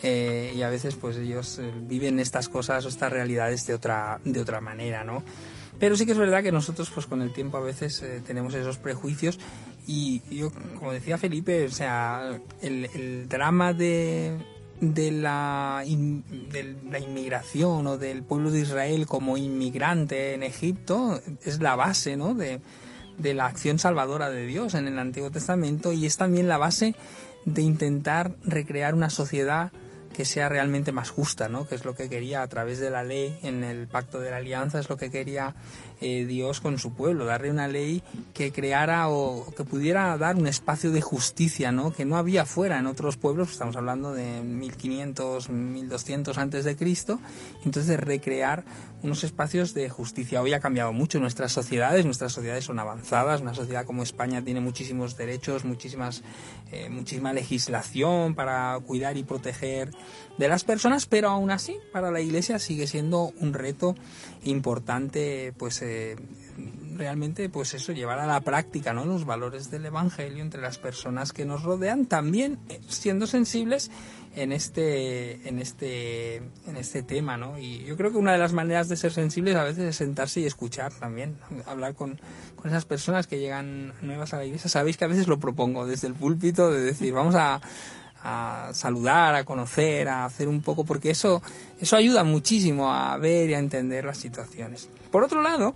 Eh, 0.03 0.53
y 0.55 0.61
a 0.61 0.69
veces, 0.69 0.95
pues 0.95 1.17
ellos 1.17 1.59
eh, 1.59 1.71
viven 1.87 2.19
estas 2.19 2.49
cosas 2.49 2.85
o 2.85 2.89
estas 2.89 3.11
realidades 3.11 3.65
de 3.65 3.73
otra, 3.73 4.19
de 4.25 4.41
otra 4.41 4.59
manera, 4.59 5.03
¿no? 5.03 5.23
Pero 5.79 5.95
sí 5.95 6.05
que 6.05 6.11
es 6.11 6.17
verdad 6.17 6.43
que 6.43 6.51
nosotros, 6.51 6.91
pues 6.93 7.05
con 7.05 7.21
el 7.21 7.33
tiempo 7.33 7.57
a 7.57 7.61
veces 7.61 8.01
eh, 8.03 8.21
tenemos 8.25 8.53
esos 8.53 8.77
prejuicios 8.77 9.39
y 9.87 10.21
yo, 10.29 10.51
como 10.77 10.91
decía 10.91 11.17
Felipe, 11.17 11.65
o 11.65 11.71
sea, 11.71 12.39
el, 12.61 12.85
el 12.93 13.27
drama 13.27 13.73
de, 13.73 14.37
de, 14.83 15.11
la, 15.11 15.83
in- 15.85 16.23
de 16.51 16.75
la 16.91 16.99
inmigración 16.99 17.87
o 17.87 17.97
del 17.97 18.23
pueblo 18.23 18.51
de 18.51 18.61
Israel 18.61 19.05
como 19.07 19.37
inmigrante 19.37 20.33
en 20.33 20.43
Egipto 20.43 21.19
es 21.43 21.61
la 21.61 21.75
base, 21.75 22.17
¿no? 22.17 22.33
De, 22.33 22.59
de 23.17 23.33
la 23.33 23.45
acción 23.45 23.79
salvadora 23.79 24.29
de 24.29 24.45
Dios 24.45 24.73
en 24.73 24.87
el 24.87 24.99
Antiguo 24.99 25.31
Testamento 25.31 25.93
y 25.93 26.05
es 26.05 26.17
también 26.17 26.47
la 26.47 26.57
base 26.57 26.95
de 27.45 27.61
intentar 27.61 28.35
recrear 28.43 28.93
una 28.95 29.09
sociedad 29.09 29.71
que 30.13 30.25
sea 30.25 30.47
realmente 30.47 30.91
más 30.91 31.09
justa, 31.09 31.49
¿no? 31.49 31.67
Que 31.67 31.75
es 31.75 31.85
lo 31.85 31.95
que 31.95 32.09
quería 32.09 32.41
a 32.41 32.47
través 32.47 32.79
de 32.79 32.89
la 32.89 33.03
ley 33.03 33.37
en 33.43 33.63
el 33.63 33.87
pacto 33.87 34.19
de 34.19 34.31
la 34.31 34.37
alianza, 34.37 34.79
es 34.79 34.89
lo 34.89 34.97
que 34.97 35.11
quería 35.11 35.55
eh, 36.01 36.25
Dios 36.25 36.61
con 36.61 36.79
su 36.79 36.93
pueblo, 36.93 37.25
darle 37.25 37.49
una 37.49 37.67
ley 37.67 38.03
que 38.33 38.51
creara 38.51 39.09
o 39.09 39.53
que 39.55 39.63
pudiera 39.63 40.17
dar 40.17 40.35
un 40.35 40.47
espacio 40.47 40.91
de 40.91 41.01
justicia, 41.01 41.71
¿no? 41.71 41.93
Que 41.93 42.05
no 42.05 42.17
había 42.17 42.45
fuera 42.45 42.77
en 42.77 42.87
otros 42.87 43.17
pueblos, 43.17 43.51
estamos 43.51 43.75
hablando 43.75 44.13
de 44.13 44.41
1500, 44.41 45.49
1200 45.49 46.37
antes 46.37 46.65
de 46.65 46.75
Cristo, 46.75 47.19
entonces 47.65 47.99
recrear 47.99 48.63
unos 49.01 49.23
espacios 49.23 49.73
de 49.73 49.89
justicia. 49.89 50.41
Hoy 50.41 50.53
ha 50.53 50.59
cambiado 50.61 50.93
mucho 50.93 51.19
nuestras 51.19 51.51
sociedades, 51.51 52.05
nuestras 52.05 52.31
sociedades 52.31 52.65
son 52.65 52.79
avanzadas, 52.79 53.41
una 53.41 53.53
sociedad 53.53 53.85
como 53.85 54.01
España 54.01 54.41
tiene 54.41 54.61
muchísimos 54.61 55.17
derechos, 55.17 55.65
muchísimas, 55.65 56.23
eh, 56.71 56.89
muchísima 56.89 57.33
legislación 57.33 58.33
para 58.33 58.79
cuidar 58.85 59.17
y 59.17 59.23
proteger 59.23 59.91
de 60.37 60.47
las 60.47 60.63
personas, 60.63 61.05
pero 61.05 61.29
aún 61.29 61.51
así 61.51 61.77
para 61.91 62.11
la 62.11 62.21
Iglesia 62.21 62.59
sigue 62.59 62.87
siendo 62.87 63.31
un 63.39 63.53
reto 63.53 63.95
importante, 64.43 65.53
pues 65.57 65.81
eh, 65.81 66.15
realmente, 66.95 67.49
pues 67.49 67.73
eso, 67.73 67.91
llevar 67.91 68.19
a 68.19 68.27
la 68.27 68.41
práctica, 68.41 68.93
¿no? 68.93 69.05
Los 69.05 69.25
valores 69.25 69.71
del 69.71 69.85
Evangelio 69.85 70.41
entre 70.41 70.61
las 70.61 70.77
personas 70.77 71.33
que 71.33 71.45
nos 71.45 71.63
rodean, 71.63 72.05
también 72.05 72.59
eh, 72.69 72.79
siendo 72.87 73.27
sensibles 73.27 73.91
en 74.35 74.51
este, 74.51 75.47
en 75.47 75.59
este, 75.59 76.37
en 76.37 76.77
este 76.77 77.03
tema, 77.03 77.37
¿no? 77.37 77.59
Y 77.59 77.83
yo 77.83 77.95
creo 77.97 78.11
que 78.11 78.17
una 78.17 78.31
de 78.31 78.39
las 78.39 78.53
maneras 78.53 78.89
de 78.89 78.95
ser 78.95 79.11
sensibles 79.11 79.55
a 79.55 79.63
veces 79.63 79.83
es 79.83 79.95
sentarse 79.95 80.39
y 80.39 80.45
escuchar 80.45 80.91
también, 80.93 81.37
hablar 81.65 81.93
con, 81.93 82.19
con 82.55 82.69
esas 82.69 82.85
personas 82.85 83.27
que 83.27 83.39
llegan 83.39 83.93
nuevas 84.01 84.33
a 84.33 84.37
la 84.37 84.45
iglesia. 84.45 84.69
Sabéis 84.69 84.97
que 84.97 85.05
a 85.05 85.09
veces 85.09 85.27
lo 85.27 85.39
propongo 85.39 85.85
desde 85.85 86.07
el 86.07 86.15
púlpito 86.15 86.71
de 86.71 86.81
decir, 86.81 87.13
vamos 87.13 87.35
a, 87.35 87.61
a 88.23 88.69
saludar, 88.73 89.35
a 89.35 89.43
conocer, 89.43 90.07
a 90.07 90.25
hacer 90.25 90.47
un 90.47 90.61
poco, 90.61 90.85
porque 90.85 91.09
eso, 91.11 91.41
eso 91.79 91.95
ayuda 91.95 92.23
muchísimo 92.23 92.93
a 92.93 93.17
ver 93.17 93.49
y 93.49 93.53
a 93.53 93.59
entender 93.59 94.05
las 94.05 94.17
situaciones. 94.17 94.89
Por 95.11 95.23
otro 95.23 95.41
lado, 95.41 95.75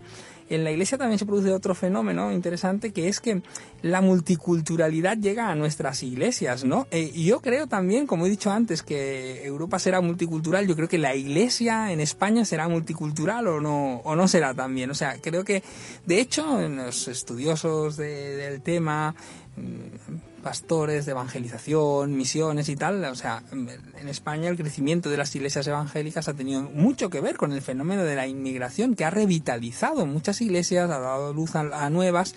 en 0.49 0.63
la 0.63 0.71
iglesia 0.71 0.97
también 0.97 1.19
se 1.19 1.25
produce 1.25 1.51
otro 1.51 1.75
fenómeno 1.75 2.31
interesante 2.31 2.93
que 2.93 3.09
es 3.09 3.19
que 3.19 3.41
la 3.81 3.99
multiculturalidad 3.99 5.17
llega 5.17 5.49
a 5.49 5.55
nuestras 5.55 6.03
iglesias, 6.03 6.63
¿no? 6.63 6.87
Eh, 6.91 7.11
yo 7.11 7.41
creo 7.41 7.67
también, 7.67 8.07
como 8.07 8.25
he 8.25 8.29
dicho 8.29 8.49
antes, 8.49 8.81
que 8.81 9.43
Europa 9.45 9.77
será 9.77 9.99
multicultural, 9.99 10.65
yo 10.65 10.75
creo 10.77 10.87
que 10.87 10.97
la 10.97 11.15
iglesia 11.15 11.91
en 11.91 11.99
España 11.99 12.45
será 12.45 12.69
multicultural 12.69 13.45
o 13.47 13.59
no, 13.59 13.97
o 14.05 14.15
no 14.15 14.27
será 14.29 14.53
también. 14.53 14.89
O 14.89 14.95
sea, 14.95 15.17
creo 15.21 15.43
que, 15.43 15.63
de 16.05 16.21
hecho, 16.21 16.61
en 16.61 16.77
los 16.77 17.09
estudiosos 17.09 17.97
de- 17.97 18.37
del 18.37 18.61
tema, 18.61 19.15
mm, 19.57 20.36
pastores 20.47 21.05
de 21.05 21.11
evangelización, 21.11 22.15
misiones 22.15 22.69
y 22.69 22.77
tal, 22.77 23.03
o 23.03 23.15
sea, 23.15 23.43
en 23.51 24.07
España 24.07 24.47
el 24.47 24.55
crecimiento 24.55 25.09
de 25.09 25.17
las 25.17 25.35
iglesias 25.35 25.67
evangélicas 25.67 26.29
ha 26.29 26.35
tenido 26.35 26.61
mucho 26.61 27.09
que 27.09 27.19
ver 27.19 27.35
con 27.35 27.51
el 27.51 27.61
fenómeno 27.61 28.05
de 28.05 28.15
la 28.15 28.27
inmigración 28.27 28.95
que 28.95 29.03
ha 29.03 29.09
revitalizado 29.09 30.05
muchas 30.05 30.39
iglesias, 30.39 30.89
ha 30.89 30.99
dado 30.99 31.33
luz 31.33 31.57
a, 31.57 31.83
a 31.83 31.89
nuevas 31.89 32.33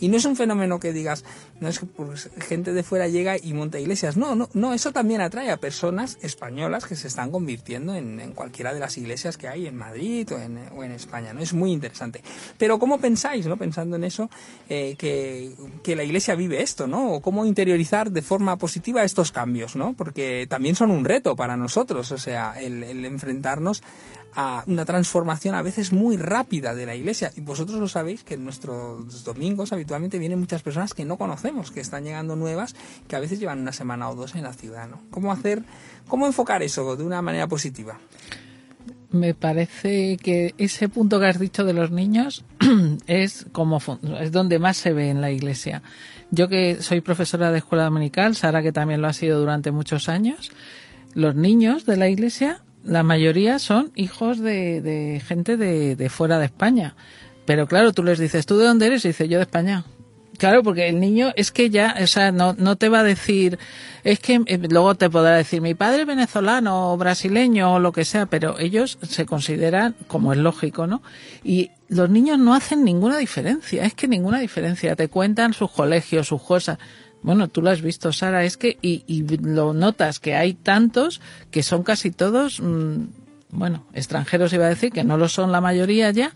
y 0.00 0.08
no 0.08 0.16
es 0.16 0.24
un 0.24 0.36
fenómeno 0.36 0.78
que 0.80 0.92
digas, 0.92 1.24
no 1.60 1.68
es 1.68 1.78
que 1.78 1.86
pues, 1.86 2.30
gente 2.38 2.72
de 2.72 2.82
fuera 2.82 3.08
llega 3.08 3.36
y 3.36 3.52
monta 3.54 3.78
iglesias. 3.78 4.16
No, 4.16 4.34
no, 4.34 4.48
no, 4.54 4.74
eso 4.74 4.92
también 4.92 5.20
atrae 5.20 5.50
a 5.50 5.56
personas 5.56 6.18
españolas 6.22 6.86
que 6.86 6.96
se 6.96 7.08
están 7.08 7.30
convirtiendo 7.30 7.94
en, 7.94 8.20
en 8.20 8.32
cualquiera 8.32 8.74
de 8.74 8.80
las 8.80 8.96
iglesias 8.98 9.36
que 9.36 9.48
hay 9.48 9.66
en 9.66 9.76
Madrid 9.76 10.30
o 10.32 10.38
en, 10.38 10.58
o 10.76 10.84
en 10.84 10.92
España. 10.92 11.32
¿no? 11.32 11.40
Es 11.40 11.52
muy 11.52 11.72
interesante. 11.72 12.22
Pero 12.58 12.78
¿cómo 12.78 12.98
pensáis, 12.98 13.46
no 13.46 13.56
pensando 13.56 13.96
en 13.96 14.04
eso, 14.04 14.30
eh, 14.68 14.96
que, 14.98 15.52
que 15.82 15.96
la 15.96 16.04
iglesia 16.04 16.34
vive 16.34 16.62
esto, 16.62 16.86
¿no? 16.86 17.12
O 17.12 17.20
cómo 17.20 17.44
interiorizar 17.44 18.10
de 18.10 18.22
forma 18.22 18.56
positiva 18.56 19.04
estos 19.04 19.32
cambios, 19.32 19.76
¿no? 19.76 19.94
Porque 19.94 20.46
también 20.48 20.74
son 20.74 20.90
un 20.90 21.04
reto 21.04 21.36
para 21.36 21.56
nosotros, 21.56 22.12
o 22.12 22.18
sea, 22.18 22.54
el, 22.60 22.82
el 22.82 23.04
enfrentarnos 23.04 23.82
a 24.36 24.62
una 24.66 24.84
transformación 24.84 25.54
a 25.54 25.62
veces 25.62 25.92
muy 25.92 26.18
rápida 26.18 26.74
de 26.74 26.86
la 26.86 26.94
iglesia. 26.94 27.32
Y 27.36 27.40
vosotros 27.40 27.80
lo 27.80 27.88
sabéis 27.88 28.22
que 28.22 28.34
en 28.34 28.44
nuestros 28.44 29.24
domingos 29.24 29.72
habitualmente 29.72 30.18
vienen 30.18 30.38
muchas 30.38 30.62
personas 30.62 30.94
que 30.94 31.06
no 31.06 31.16
conocemos, 31.16 31.70
que 31.70 31.80
están 31.80 32.04
llegando 32.04 32.36
nuevas, 32.36 32.76
que 33.08 33.16
a 33.16 33.20
veces 33.20 33.40
llevan 33.40 33.60
una 33.60 33.72
semana 33.72 34.10
o 34.10 34.14
dos 34.14 34.34
en 34.34 34.42
la 34.42 34.52
ciudad. 34.52 34.88
¿no? 34.88 35.00
¿Cómo 35.10 35.32
hacer, 35.32 35.62
cómo 36.06 36.26
enfocar 36.26 36.62
eso 36.62 36.96
de 36.96 37.04
una 37.04 37.22
manera 37.22 37.48
positiva? 37.48 37.98
Me 39.10 39.34
parece 39.34 40.18
que 40.18 40.54
ese 40.58 40.88
punto 40.88 41.18
que 41.18 41.26
has 41.26 41.38
dicho 41.38 41.64
de 41.64 41.72
los 41.72 41.90
niños 41.90 42.44
es 43.06 43.46
como 43.52 43.80
es 44.20 44.32
donde 44.32 44.58
más 44.58 44.76
se 44.76 44.92
ve 44.92 45.08
en 45.08 45.22
la 45.22 45.30
iglesia. 45.30 45.82
Yo 46.30 46.48
que 46.48 46.82
soy 46.82 47.00
profesora 47.00 47.50
de 47.50 47.58
escuela 47.58 47.84
dominical, 47.84 48.34
Sara 48.34 48.62
que 48.62 48.72
también 48.72 49.00
lo 49.00 49.08
ha 49.08 49.12
sido 49.12 49.38
durante 49.38 49.70
muchos 49.70 50.08
años, 50.08 50.50
los 51.14 51.34
niños 51.34 51.86
de 51.86 51.96
la 51.96 52.08
iglesia, 52.08 52.62
la 52.86 53.02
mayoría 53.02 53.58
son 53.58 53.92
hijos 53.96 54.38
de, 54.38 54.80
de 54.80 55.20
gente 55.20 55.56
de, 55.56 55.96
de 55.96 56.08
fuera 56.08 56.38
de 56.38 56.46
España. 56.46 56.94
Pero 57.44 57.66
claro, 57.66 57.92
tú 57.92 58.02
les 58.02 58.18
dices, 58.18 58.46
¿tú 58.46 58.56
de 58.58 58.66
dónde 58.66 58.86
eres? 58.86 59.04
Y 59.04 59.08
dice, 59.08 59.28
yo 59.28 59.38
de 59.38 59.42
España. 59.42 59.84
Claro, 60.38 60.62
porque 60.62 60.88
el 60.88 61.00
niño 61.00 61.32
es 61.36 61.50
que 61.50 61.70
ya, 61.70 61.94
o 62.02 62.06
sea, 62.06 62.30
no, 62.30 62.54
no 62.58 62.76
te 62.76 62.88
va 62.88 63.00
a 63.00 63.04
decir, 63.04 63.58
es 64.04 64.18
que 64.18 64.42
eh, 64.46 64.58
luego 64.68 64.94
te 64.94 65.08
podrá 65.08 65.36
decir 65.36 65.62
mi 65.62 65.74
padre 65.74 66.02
es 66.02 66.06
venezolano 66.06 66.92
o 66.92 66.96
brasileño 66.96 67.74
o 67.74 67.78
lo 67.78 67.92
que 67.92 68.04
sea, 68.04 68.26
pero 68.26 68.58
ellos 68.58 68.98
se 69.02 69.24
consideran, 69.24 69.94
como 70.06 70.32
es 70.32 70.38
lógico, 70.38 70.86
¿no? 70.86 71.02
Y 71.42 71.70
los 71.88 72.10
niños 72.10 72.38
no 72.38 72.54
hacen 72.54 72.84
ninguna 72.84 73.16
diferencia, 73.16 73.84
es 73.84 73.94
que 73.94 74.08
ninguna 74.08 74.38
diferencia. 74.38 74.94
Te 74.94 75.08
cuentan 75.08 75.54
sus 75.54 75.70
colegios, 75.70 76.28
sus 76.28 76.42
cosas. 76.42 76.78
Bueno, 77.26 77.48
tú 77.48 77.60
lo 77.60 77.70
has 77.70 77.82
visto, 77.82 78.12
Sara, 78.12 78.44
es 78.44 78.56
que, 78.56 78.78
y, 78.80 79.02
y 79.08 79.26
lo 79.38 79.74
notas 79.74 80.20
que 80.20 80.36
hay 80.36 80.54
tantos 80.54 81.20
que 81.50 81.64
son 81.64 81.82
casi 81.82 82.12
todos, 82.12 82.60
mm, 82.60 83.06
bueno, 83.50 83.84
extranjeros 83.94 84.52
iba 84.52 84.66
a 84.66 84.68
decir, 84.68 84.92
que 84.92 85.02
no 85.02 85.18
lo 85.18 85.28
son 85.28 85.50
la 85.50 85.60
mayoría 85.60 86.12
ya, 86.12 86.32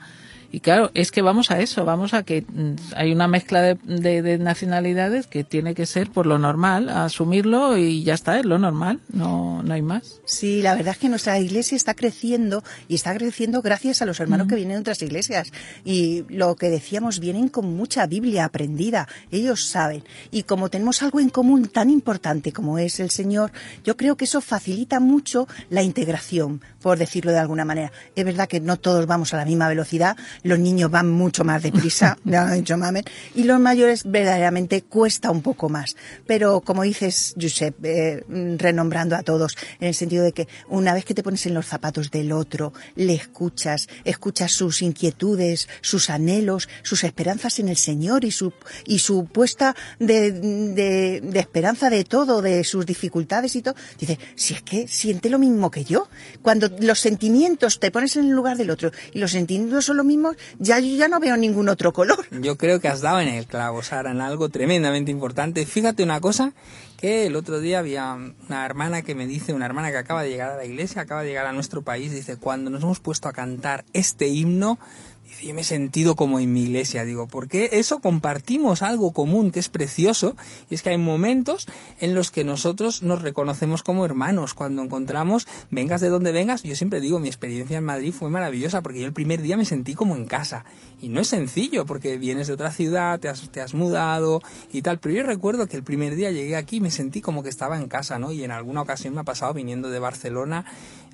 y 0.52 0.60
claro, 0.60 0.90
es 0.94 1.12
que 1.12 1.22
vamos 1.22 1.50
a 1.50 1.60
eso, 1.60 1.84
vamos 1.84 2.14
a 2.14 2.24
que 2.24 2.42
mm, 2.42 2.74
hay 2.96 3.12
una 3.12 3.28
mezcla 3.28 3.62
de, 3.62 3.76
de, 3.84 4.22
de, 4.22 4.38
nacionalidades 4.38 5.26
que 5.26 5.44
tiene 5.44 5.74
que 5.74 5.86
ser 5.86 6.10
por 6.10 6.26
lo 6.26 6.38
normal, 6.38 6.88
asumirlo 6.88 7.76
y 7.76 8.02
ya 8.02 8.14
está, 8.14 8.38
es 8.38 8.44
lo 8.44 8.58
normal, 8.58 9.00
no, 9.12 9.62
no 9.62 9.74
hay 9.74 9.82
más. 9.82 10.20
Sí, 10.24 10.62
la 10.62 10.74
verdad 10.74 10.94
es 10.94 10.98
que 10.98 11.08
nuestra 11.08 11.38
iglesia 11.38 11.76
está 11.76 11.94
creciendo 11.94 12.64
y 12.88 12.96
está 12.96 13.14
creciendo 13.14 13.62
gracias 13.62 14.02
a 14.02 14.06
los 14.06 14.18
hermanos 14.20 14.48
que 14.48 14.56
vienen 14.56 14.76
de 14.76 14.80
otras 14.80 15.02
iglesias. 15.02 15.52
Y 15.84 16.24
lo 16.28 16.56
que 16.56 16.70
decíamos, 16.70 17.20
vienen 17.20 17.48
con 17.48 17.76
mucha 17.76 18.06
Biblia 18.06 18.44
aprendida, 18.44 19.08
ellos 19.30 19.64
saben. 19.64 20.02
Y 20.30 20.42
como 20.44 20.68
tenemos 20.68 21.02
algo 21.02 21.20
en 21.20 21.30
común 21.30 21.68
tan 21.68 21.90
importante 21.90 22.52
como 22.52 22.78
es 22.78 23.00
el 23.00 23.10
Señor, 23.10 23.52
yo 23.84 23.96
creo 23.96 24.16
que 24.16 24.24
eso 24.24 24.40
facilita 24.40 25.00
mucho 25.00 25.46
la 25.68 25.82
integración, 25.82 26.60
por 26.80 26.98
decirlo 26.98 27.32
de 27.32 27.38
alguna 27.38 27.64
manera. 27.64 27.92
Es 28.14 28.24
verdad 28.24 28.48
que 28.48 28.60
no 28.60 28.78
todos 28.78 29.06
vamos 29.06 29.34
a 29.34 29.36
la 29.36 29.44
misma 29.44 29.68
velocidad, 29.68 30.16
los 30.42 30.58
niños 30.58 30.90
van 30.90 31.10
mucho 31.10 31.44
más 31.44 31.62
deprisa, 31.62 32.18
ya 32.24 32.44
lo 32.44 32.54
dicho 32.54 32.76
Mamen, 32.76 33.04
y 33.34 33.44
los 33.44 33.60
mayores 33.60 34.02
verdaderamente 34.04 34.82
cuesta 34.82 35.30
un 35.30 35.42
poco 35.42 35.68
más. 35.68 35.96
Pero 36.26 36.60
como 36.60 36.82
dices, 36.82 37.34
Josep, 37.40 37.74
eh, 37.84 38.24
renombrando 38.58 39.16
a 39.16 39.22
todos, 39.22 39.56
en 39.80 39.88
el 39.88 39.94
sentido 39.94 40.24
de 40.24 40.32
que 40.32 40.48
una 40.68 40.94
vez 40.94 41.04
que 41.04 41.14
te 41.14 41.22
pones 41.22 41.46
en 41.46 41.54
los 41.54 41.66
zapatos 41.66 42.10
del 42.10 42.32
otro, 42.32 42.72
le 42.96 43.14
escuchas, 43.14 43.88
escuchas 44.04 44.52
sus 44.52 44.82
inquietudes, 44.82 45.68
sus 45.80 46.10
anhelos, 46.10 46.68
sus 46.82 47.04
esperanzas 47.04 47.58
en 47.58 47.68
el 47.68 47.76
Señor 47.76 48.24
y 48.24 48.30
su, 48.30 48.52
y 48.86 49.00
su 49.00 49.26
puesta 49.26 49.74
de, 49.98 50.32
de, 50.32 51.20
de 51.20 51.40
esperanza 51.40 51.90
de 51.90 52.04
todo, 52.04 52.42
de 52.42 52.64
sus 52.64 52.86
dificultades 52.86 53.56
y 53.56 53.62
todo, 53.62 53.74
dice, 53.98 54.18
si 54.34 54.54
es 54.54 54.62
que 54.62 54.88
siente 54.88 55.30
lo 55.30 55.38
mismo 55.38 55.70
que 55.70 55.84
yo. 55.84 56.08
Cuando 56.42 56.69
los 56.78 57.00
sentimientos 57.00 57.80
te 57.80 57.90
pones 57.90 58.16
en 58.16 58.26
el 58.26 58.30
lugar 58.32 58.56
del 58.56 58.70
otro 58.70 58.90
y 59.12 59.18
los 59.18 59.32
sentimientos 59.32 59.84
son 59.84 59.96
los 59.96 60.06
mismos, 60.06 60.36
ya 60.58 60.78
yo 60.78 60.96
ya 60.96 61.08
no 61.08 61.20
veo 61.20 61.36
ningún 61.36 61.68
otro 61.68 61.92
color. 61.92 62.26
Yo 62.30 62.56
creo 62.56 62.80
que 62.80 62.88
has 62.88 63.00
dado 63.00 63.20
en 63.20 63.28
el 63.28 63.46
clavo, 63.46 63.82
Sara, 63.82 64.10
en 64.10 64.20
algo 64.20 64.48
tremendamente 64.48 65.10
importante. 65.10 65.66
Fíjate 65.66 66.02
una 66.02 66.20
cosa, 66.20 66.52
que 67.00 67.26
el 67.26 67.36
otro 67.36 67.60
día 67.60 67.78
había 67.78 68.12
una 68.12 68.66
hermana 68.66 69.02
que 69.02 69.14
me 69.14 69.26
dice, 69.26 69.54
una 69.54 69.64
hermana 69.64 69.90
que 69.90 69.96
acaba 69.96 70.22
de 70.22 70.28
llegar 70.28 70.50
a 70.50 70.56
la 70.56 70.66
iglesia, 70.66 71.02
acaba 71.02 71.22
de 71.22 71.28
llegar 71.28 71.46
a 71.46 71.52
nuestro 71.52 71.82
país, 71.82 72.12
dice, 72.12 72.36
cuando 72.36 72.70
nos 72.70 72.82
hemos 72.82 73.00
puesto 73.00 73.28
a 73.28 73.32
cantar 73.32 73.84
este 73.94 74.28
himno, 74.28 74.78
dice, 75.24 75.46
yo 75.46 75.54
me 75.54 75.60
he 75.60 75.64
sentido 75.64 76.16
como 76.16 76.40
en 76.40 76.52
mi 76.52 76.62
iglesia, 76.64 77.04
digo, 77.04 77.26
porque 77.26 77.70
eso 77.72 78.00
compartimos 78.00 78.82
algo 78.82 79.12
común 79.12 79.50
que 79.50 79.60
es 79.60 79.68
precioso, 79.68 80.36
y 80.68 80.74
es 80.74 80.82
que 80.82 80.90
hay 80.90 80.98
momentos 80.98 81.66
en 82.00 82.14
los 82.14 82.30
que 82.30 82.44
nosotros 82.44 83.02
nos 83.02 83.22
reconocemos 83.22 83.82
como 83.82 84.04
hermanos, 84.04 84.54
cuando 84.54 84.82
encontramos, 84.82 85.46
vengas 85.70 86.00
de 86.00 86.08
donde 86.08 86.32
vengas, 86.32 86.62
yo 86.62 86.74
siempre 86.74 87.00
digo, 87.00 87.18
mi 87.18 87.28
experiencia 87.28 87.78
en 87.78 87.84
Madrid 87.84 88.12
fue 88.12 88.30
maravillosa, 88.30 88.82
porque 88.82 89.00
yo 89.00 89.06
el 89.06 89.12
primer 89.12 89.42
día 89.42 89.56
me 89.56 89.64
sentí 89.64 89.94
como 89.94 90.16
en 90.16 90.26
casa, 90.26 90.64
y 91.00 91.08
no 91.08 91.20
es 91.20 91.28
sencillo, 91.28 91.86
porque 91.86 92.18
vienes 92.18 92.46
de 92.48 92.54
otra 92.54 92.70
ciudad, 92.70 93.18
te 93.20 93.28
has, 93.28 93.50
te 93.50 93.60
has 93.60 93.74
mudado 93.74 94.42
y 94.72 94.82
tal, 94.82 94.98
pero 94.98 95.14
yo 95.14 95.22
recuerdo 95.22 95.66
que 95.66 95.76
el 95.76 95.82
primer 95.82 96.14
día 96.16 96.30
llegué 96.30 96.56
aquí 96.56 96.76
y 96.76 96.80
me 96.80 96.90
sentí 96.90 97.20
como 97.20 97.42
que 97.42 97.48
estaba 97.48 97.78
en 97.78 97.88
casa, 97.88 98.18
¿no? 98.18 98.32
Y 98.32 98.44
en 98.44 98.50
alguna 98.50 98.82
ocasión 98.82 99.14
me 99.14 99.20
ha 99.20 99.24
pasado 99.24 99.54
viniendo 99.54 99.90
de 99.90 99.98
Barcelona, 99.98 100.64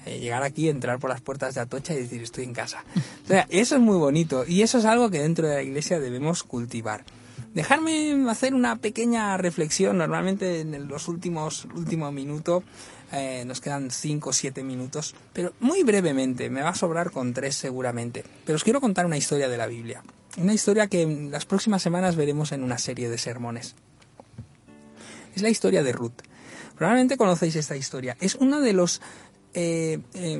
eh, 0.06 0.20
llegar 0.20 0.42
aquí, 0.42 0.68
entrar 0.68 0.98
por 0.98 1.10
las 1.10 1.20
puertas 1.20 1.54
de 1.54 1.60
Atocha 1.60 1.92
y 1.92 1.98
decir 1.98 2.22
estoy 2.22 2.44
en 2.44 2.54
casa. 2.54 2.84
O 3.24 3.28
sea, 3.28 3.46
eso 3.50 3.74
es 3.74 3.80
muy 3.80 3.96
bonito 3.96 4.44
y 4.46 4.62
eso 4.62 4.78
es 4.78 4.84
algo 4.84 5.10
que 5.10 5.20
dentro 5.20 5.48
de 5.48 5.56
la 5.56 5.62
iglesia 5.62 5.98
debemos 5.98 6.44
cultivar. 6.44 7.04
Dejarme 7.54 8.30
hacer 8.30 8.54
una 8.54 8.76
pequeña 8.76 9.36
reflexión, 9.36 9.98
normalmente 9.98 10.60
en 10.60 10.88
los 10.88 11.08
últimos 11.08 11.66
último 11.74 12.12
minuto 12.12 12.62
eh, 13.12 13.44
nos 13.46 13.60
quedan 13.60 13.90
5 13.90 14.30
o 14.30 14.32
7 14.32 14.62
minutos, 14.62 15.14
pero 15.32 15.52
muy 15.60 15.82
brevemente, 15.82 16.50
me 16.50 16.62
va 16.62 16.70
a 16.70 16.74
sobrar 16.74 17.10
con 17.10 17.32
tres 17.32 17.54
seguramente. 17.54 18.24
Pero 18.44 18.56
os 18.56 18.64
quiero 18.64 18.80
contar 18.80 19.06
una 19.06 19.16
historia 19.16 19.48
de 19.48 19.56
la 19.56 19.66
Biblia. 19.66 20.02
Una 20.38 20.52
historia 20.52 20.86
que 20.86 21.02
en 21.02 21.30
las 21.30 21.46
próximas 21.46 21.82
semanas 21.82 22.14
veremos 22.14 22.52
en 22.52 22.62
una 22.62 22.78
serie 22.78 23.08
de 23.08 23.16
sermones. 23.16 23.74
Es 25.34 25.42
la 25.42 25.48
historia 25.48 25.82
de 25.82 25.92
Ruth. 25.92 26.22
Probablemente 26.76 27.16
conocéis 27.16 27.56
esta 27.56 27.76
historia. 27.76 28.16
Es 28.20 28.34
uno 28.34 28.60
de 28.60 28.74
los 28.74 29.00
eh, 29.56 29.98
eh, 30.14 30.36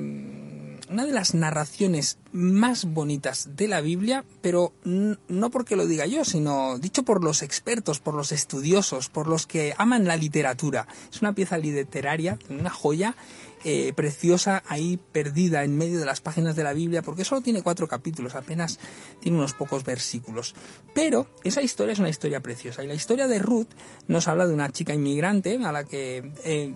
una 0.88 1.04
de 1.04 1.12
las 1.12 1.34
narraciones 1.34 2.18
más 2.32 2.84
bonitas 2.84 3.56
de 3.56 3.66
la 3.66 3.80
Biblia, 3.80 4.24
pero 4.40 4.72
no 4.84 5.50
porque 5.50 5.74
lo 5.74 5.86
diga 5.86 6.06
yo, 6.06 6.24
sino 6.24 6.78
dicho 6.78 7.02
por 7.02 7.24
los 7.24 7.42
expertos, 7.42 7.98
por 7.98 8.14
los 8.14 8.30
estudiosos, 8.30 9.08
por 9.08 9.26
los 9.26 9.46
que 9.46 9.74
aman 9.78 10.04
la 10.04 10.16
literatura. 10.16 10.86
Es 11.10 11.22
una 11.22 11.34
pieza 11.34 11.58
literaria, 11.58 12.38
una 12.48 12.70
joya 12.70 13.16
eh, 13.64 13.92
preciosa 13.96 14.62
ahí 14.68 15.00
perdida 15.12 15.64
en 15.64 15.76
medio 15.76 15.98
de 15.98 16.04
las 16.04 16.20
páginas 16.20 16.54
de 16.54 16.62
la 16.62 16.72
Biblia, 16.72 17.02
porque 17.02 17.24
solo 17.24 17.40
tiene 17.40 17.62
cuatro 17.62 17.88
capítulos, 17.88 18.34
apenas 18.34 18.78
tiene 19.20 19.38
unos 19.38 19.54
pocos 19.54 19.82
versículos. 19.82 20.54
Pero 20.94 21.26
esa 21.42 21.62
historia 21.62 21.94
es 21.94 21.98
una 21.98 22.10
historia 22.10 22.40
preciosa. 22.40 22.84
Y 22.84 22.86
la 22.86 22.94
historia 22.94 23.26
de 23.26 23.40
Ruth 23.40 23.68
nos 24.06 24.28
habla 24.28 24.46
de 24.46 24.54
una 24.54 24.70
chica 24.70 24.94
inmigrante 24.94 25.58
a 25.64 25.72
la 25.72 25.84
que 25.84 26.30
eh, 26.44 26.74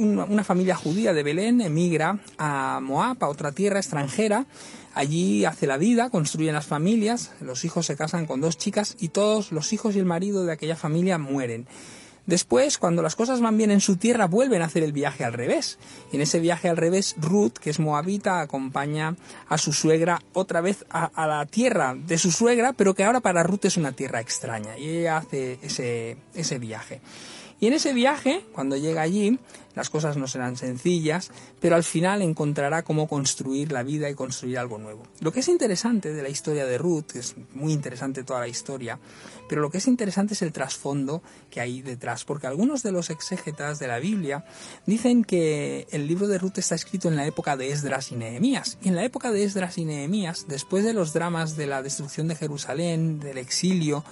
una 0.00 0.44
familia 0.44 0.74
judía 0.74 1.12
de 1.12 1.22
Belén 1.22 1.60
emigra 1.60 2.18
a 2.38 2.80
Moab, 2.82 3.16
a 3.20 3.28
otra 3.28 3.52
tierra 3.52 3.78
extranjera. 3.78 4.46
Allí 4.94 5.44
hace 5.44 5.66
la 5.66 5.76
vida, 5.76 6.10
construyen 6.10 6.54
las 6.54 6.66
familias, 6.66 7.32
los 7.40 7.64
hijos 7.64 7.86
se 7.86 7.96
casan 7.96 8.26
con 8.26 8.40
dos 8.40 8.58
chicas 8.58 8.96
y 8.98 9.08
todos 9.08 9.52
los 9.52 9.72
hijos 9.72 9.94
y 9.94 9.98
el 9.98 10.04
marido 10.04 10.44
de 10.44 10.52
aquella 10.52 10.76
familia 10.76 11.18
mueren. 11.18 11.66
Después, 12.26 12.78
cuando 12.78 13.02
las 13.02 13.16
cosas 13.16 13.40
van 13.40 13.56
bien 13.56 13.70
en 13.70 13.80
su 13.80 13.96
tierra, 13.96 14.26
vuelven 14.26 14.62
a 14.62 14.66
hacer 14.66 14.82
el 14.82 14.92
viaje 14.92 15.24
al 15.24 15.32
revés. 15.32 15.78
Y 16.12 16.16
en 16.16 16.22
ese 16.22 16.38
viaje 16.38 16.68
al 16.68 16.76
revés, 16.76 17.16
Ruth, 17.18 17.54
que 17.54 17.70
es 17.70 17.80
moabita, 17.80 18.40
acompaña 18.40 19.16
a 19.48 19.58
su 19.58 19.72
suegra 19.72 20.20
otra 20.32 20.60
vez 20.60 20.84
a, 20.90 21.06
a, 21.06 21.26
la 21.26 21.46
tierra 21.46 21.96
de 21.96 22.18
su 22.18 22.30
suegra, 22.30 22.72
pero 22.72 22.94
que 22.94 23.04
ahora 23.04 23.20
para 23.20 23.42
Ruth 23.42 23.64
es 23.64 23.76
una 23.76 23.92
tierra 23.92 24.20
extraña. 24.20 24.78
Y 24.78 24.88
ella 24.88 25.16
hace 25.16 25.58
ese, 25.62 26.18
ese 26.34 26.58
viaje. 26.58 27.00
Y 27.60 27.66
en 27.66 27.74
ese 27.74 27.92
viaje, 27.92 28.44
cuando 28.54 28.76
llega 28.76 29.02
allí, 29.02 29.38
las 29.74 29.90
cosas 29.90 30.16
no 30.16 30.26
serán 30.26 30.56
sencillas, 30.56 31.30
pero 31.60 31.76
al 31.76 31.84
final 31.84 32.22
encontrará 32.22 32.82
cómo 32.82 33.06
construir 33.06 33.70
la 33.70 33.82
vida 33.82 34.08
y 34.10 34.14
construir 34.14 34.58
algo 34.58 34.78
nuevo. 34.78 35.02
Lo 35.20 35.32
que 35.32 35.40
es 35.40 35.48
interesante 35.48 36.12
de 36.12 36.22
la 36.22 36.28
historia 36.28 36.66
de 36.66 36.78
Ruth, 36.78 37.12
que 37.12 37.18
es 37.20 37.34
muy 37.52 37.72
interesante 37.72 38.24
toda 38.24 38.40
la 38.40 38.48
historia, 38.48 38.98
pero 39.48 39.60
lo 39.60 39.70
que 39.70 39.78
es 39.78 39.86
interesante 39.86 40.34
es 40.34 40.42
el 40.42 40.52
trasfondo 40.52 41.22
que 41.50 41.60
hay 41.60 41.82
detrás, 41.82 42.24
porque 42.24 42.46
algunos 42.46 42.82
de 42.82 42.92
los 42.92 43.10
exégetas 43.10 43.78
de 43.78 43.88
la 43.88 43.98
Biblia 43.98 44.44
dicen 44.86 45.24
que 45.24 45.86
el 45.90 46.06
libro 46.06 46.28
de 46.28 46.38
Ruth 46.38 46.58
está 46.58 46.74
escrito 46.74 47.08
en 47.08 47.16
la 47.16 47.26
época 47.26 47.56
de 47.56 47.70
Esdras 47.70 48.10
y 48.10 48.16
Nehemías. 48.16 48.78
Y 48.82 48.88
en 48.88 48.96
la 48.96 49.04
época 49.04 49.32
de 49.32 49.44
Esdras 49.44 49.76
y 49.78 49.84
Nehemías, 49.84 50.46
después 50.48 50.84
de 50.84 50.94
los 50.94 51.12
dramas 51.12 51.56
de 51.56 51.66
la 51.66 51.82
destrucción 51.82 52.26
de 52.28 52.36
Jerusalén, 52.36 53.20
del 53.20 53.38
exilio, 53.38 54.04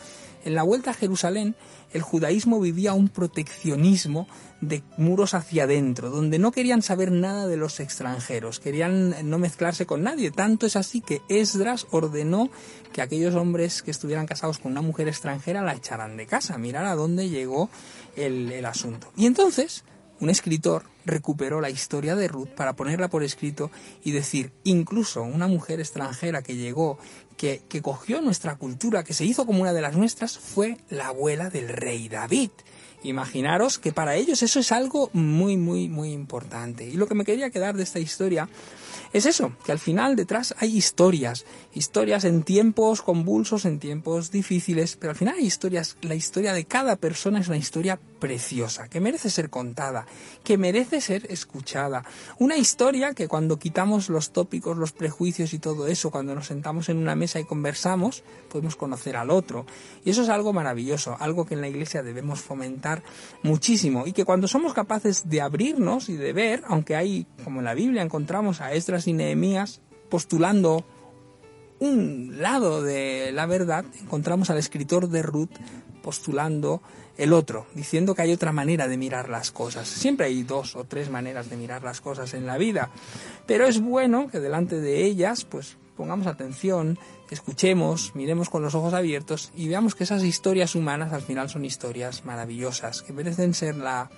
en 0.45 0.55
la 0.55 0.63
vuelta 0.63 0.91
a 0.91 0.95
Jerusalén, 0.95 1.55
el 1.93 2.03
judaísmo 2.03 2.61
vivía 2.61 2.93
un 2.93 3.09
proteccionismo 3.09 4.29
de 4.61 4.83
muros 4.97 5.35
hacia 5.35 5.65
adentro, 5.65 6.11
donde 6.11 6.39
no 6.39 6.53
querían 6.53 6.83
saber 6.83 7.13
nada 7.13 7.47
de 7.47 7.57
los 7.57 7.81
extranjeros, 7.81 8.61
querían 8.61 9.31
no 9.31 9.39
mezclarse 9.39 9.87
con 9.87 10.03
nadie. 10.03 10.31
Tanto 10.31 10.67
es 10.67 10.77
así 10.77 11.01
que 11.01 11.23
Esdras 11.29 11.87
ordenó 11.91 12.51
que 12.93 13.03
aquellos 13.03 13.35
hombres 13.35 13.83
que 13.83 13.91
estuvieran 13.91 14.27
casados 14.27 14.59
con 14.59 14.73
una 14.73 14.83
mujer 14.83 15.09
extranjera 15.09 15.63
la 15.63 15.75
echaran 15.75 16.17
de 16.17 16.27
casa. 16.27 16.59
Mirar 16.59 16.85
a 16.87 16.95
dónde 16.95 17.29
llegó 17.29 17.71
el, 18.17 18.53
el 18.53 18.67
asunto. 18.67 19.13
Y 19.17 19.27
entonces, 19.27 19.85
un 20.21 20.31
escritor 20.31 20.85
recuperó 21.05 21.61
la 21.61 21.71
historia 21.71 22.17
de 22.17 22.29
Ruth 22.29 22.49
para 22.49 22.75
ponerla 22.75 23.09
por 23.09 23.23
escrito 23.23 23.71
y 24.03 24.11
decir, 24.11 24.53
incluso 24.65 25.23
una 25.23 25.47
mujer 25.47 25.81
extranjera 25.81 26.43
que 26.43 26.57
llegó, 26.57 26.99
que, 27.39 27.63
cogió 27.81 28.21
nuestra 28.21 28.57
cultura, 28.57 29.05
que 29.05 29.15
se 29.15 29.25
hizo 29.25 29.47
como 29.47 29.63
una 29.63 29.73
de 29.73 29.81
las 29.81 29.97
nuestras, 29.97 30.37
fue 30.37 30.77
la 30.91 31.09
abuela 31.09 31.49
del 31.49 31.69
rey 31.69 32.09
David. 32.09 32.51
Imaginaros 33.05 33.79
que 33.79 33.93
para 33.93 34.17
ellos 34.17 34.43
eso 34.43 34.59
es 34.59 34.73
algo 34.73 35.09
muy, 35.13 35.57
muy, 35.57 35.89
muy 35.89 36.11
importante. 36.11 36.85
Y 36.85 36.95
lo 36.95 37.07
que 37.07 37.15
me 37.15 37.25
quería 37.25 37.51
quedar 37.51 37.77
de 37.77 37.85
esta 37.85 38.01
historia 38.01 38.49
es 39.13 39.25
eso, 39.25 39.53
que 39.65 39.73
al 39.73 39.79
final 39.79 40.17
detrás 40.17 40.55
hay 40.59 40.77
historias, 40.77 41.47
historias 41.73 42.25
en 42.25 42.43
tiempos 42.43 43.01
convulsos, 43.01 43.65
en 43.65 43.79
tiempos 43.79 44.33
difíciles, 44.33 44.97
pero 44.97 45.13
al 45.13 45.17
final 45.17 45.37
hay 45.39 45.47
historias, 45.47 45.97
la 46.03 46.17
historia 46.17 46.53
de 46.53 46.65
cada 46.65 46.97
persona 46.97 47.39
es 47.39 47.49
una 47.49 47.57
historia 47.57 48.01
preciosa, 48.19 48.89
que 48.89 49.01
merece 49.01 49.31
ser 49.31 49.51
contada, 49.51 50.07
que 50.45 50.59
merece 50.59 51.01
ser 51.01 51.31
escuchada. 51.31 52.05
Una 52.39 52.57
historia 52.57 53.15
que 53.15 53.29
cuando 53.29 53.59
quitamos 53.59 54.09
los 54.09 54.33
tópicos, 54.33 54.77
los 54.77 54.93
prejuicios 54.93 55.53
y 55.53 55.59
todo 55.59 55.87
eso, 55.87 56.11
cuando 56.11 56.35
nos 56.35 56.47
sentamos 56.47 56.89
en 56.89 56.99
una 56.99 57.15
mesa 57.15 57.41
y 57.41 57.45
conversamos, 57.45 58.23
podemos 58.51 58.77
conocer 58.77 59.17
al 59.17 59.31
otro. 59.31 59.67
Y 60.05 60.11
eso 60.11 60.23
es 60.23 60.29
algo 60.29 60.53
maravilloso, 60.53 61.17
algo 61.19 61.47
que 61.47 61.55
en 61.55 61.61
la 61.61 61.69
iglesia 61.69 62.03
debemos 62.03 62.41
fomentar 62.41 63.03
muchísimo 63.43 64.07
y 64.07 64.13
que 64.13 64.25
cuando 64.25 64.49
somos 64.49 64.75
capaces 64.75 65.29
de 65.29 65.41
abrirnos 65.41 66.09
y 66.09 66.17
de 66.17 66.33
ver, 66.33 66.63
aunque 66.67 66.97
hay, 66.97 67.27
como 67.45 67.61
en 67.61 67.65
la 67.65 67.75
Biblia 67.75 68.03
encontramos 68.03 68.61
a 68.61 68.73
Esdras 68.73 69.07
y 69.07 69.13
Nehemías 69.13 69.81
postulando 70.09 70.85
un 71.81 72.41
lado 72.41 72.83
de 72.83 73.31
la 73.33 73.47
verdad, 73.47 73.85
encontramos 74.01 74.51
al 74.51 74.59
escritor 74.59 75.09
de 75.09 75.23
Ruth 75.23 75.51
postulando 76.03 76.83
el 77.19 77.33
otro, 77.33 77.67
diciendo 77.75 78.15
que 78.15 78.23
hay 78.23 78.33
otra 78.33 78.53
manera 78.53 78.89
de 78.89 78.97
mirar 78.97 79.29
las 79.29 79.51
cosas. 79.51 79.89
Siempre 79.89 80.27
hay 80.27 80.45
dos 80.45 80.77
o 80.77 80.85
tres 80.85 81.11
maneras 81.11 81.51
de 81.51 81.57
mirar 81.57 81.83
las 81.83 82.01
cosas 82.01 82.33
en 82.33 82.47
la 82.47 82.57
vida, 82.57 82.91
pero 83.47 83.67
es 83.67 83.81
bueno 83.81 84.29
que 84.29 84.41
delante 84.41 84.81
de 84.81 85.05
ellas, 85.05 85.45
pues 85.45 85.77
pongamos 85.97 86.29
atención, 86.29 86.99
escuchemos, 87.31 88.13
miremos 88.15 88.49
con 88.49 88.63
los 88.63 88.75
ojos 88.75 88.95
abiertos 88.95 89.51
y 89.57 89.69
veamos 89.69 89.95
que 89.95 90.05
esas 90.05 90.23
historias 90.23 90.75
humanas 90.75 91.13
al 91.13 91.23
final 91.23 91.51
son 91.51 91.65
historias 91.65 92.25
maravillosas, 92.25 93.03
que 93.03 93.13
merecen 93.13 93.53
ser 93.53 93.77
la 93.77 94.11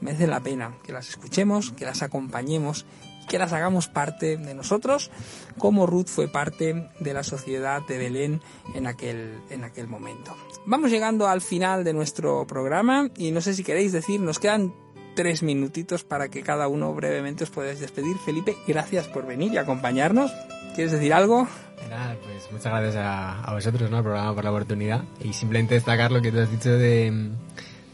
merecen 0.00 0.30
la 0.30 0.40
pena, 0.40 0.76
que 0.84 0.92
las 0.92 1.08
escuchemos, 1.08 1.72
que 1.72 1.86
las 1.86 2.02
acompañemos 2.02 2.86
que 3.26 3.38
las 3.38 3.52
hagamos 3.52 3.88
parte 3.88 4.36
de 4.36 4.54
nosotros, 4.54 5.10
como 5.58 5.86
Ruth 5.86 6.06
fue 6.06 6.28
parte 6.28 6.88
de 7.00 7.14
la 7.14 7.22
sociedad 7.22 7.82
de 7.86 7.98
Belén 7.98 8.40
en 8.74 8.86
aquel, 8.86 9.40
en 9.50 9.64
aquel 9.64 9.88
momento. 9.88 10.36
Vamos 10.68 10.90
llegando 10.90 11.28
al 11.28 11.42
final 11.42 11.84
de 11.84 11.92
nuestro 11.92 12.44
programa 12.44 13.08
y 13.16 13.30
no 13.30 13.40
sé 13.40 13.54
si 13.54 13.62
queréis 13.62 13.92
decir, 13.92 14.20
nos 14.20 14.40
quedan 14.40 14.74
tres 15.14 15.44
minutitos 15.44 16.02
para 16.02 16.28
que 16.28 16.42
cada 16.42 16.66
uno 16.66 16.92
brevemente 16.92 17.44
os 17.44 17.50
podáis 17.50 17.78
despedir. 17.78 18.16
Felipe, 18.18 18.56
gracias 18.66 19.06
por 19.06 19.26
venir 19.26 19.52
y 19.52 19.58
acompañarnos. 19.58 20.32
¿Quieres 20.74 20.90
decir 20.90 21.14
algo? 21.14 21.46
Nada, 21.88 22.16
pues 22.20 22.50
muchas 22.50 22.72
gracias 22.72 22.96
a, 22.96 23.44
a 23.44 23.54
vosotros, 23.54 23.88
¿no? 23.90 23.98
Al 23.98 24.02
programa 24.02 24.34
por 24.34 24.42
la 24.42 24.50
oportunidad. 24.50 25.04
Y 25.22 25.34
simplemente 25.34 25.74
destacar 25.74 26.10
lo 26.10 26.20
que 26.20 26.32
tú 26.32 26.40
has 26.40 26.50
dicho 26.50 26.70
de, 26.70 27.30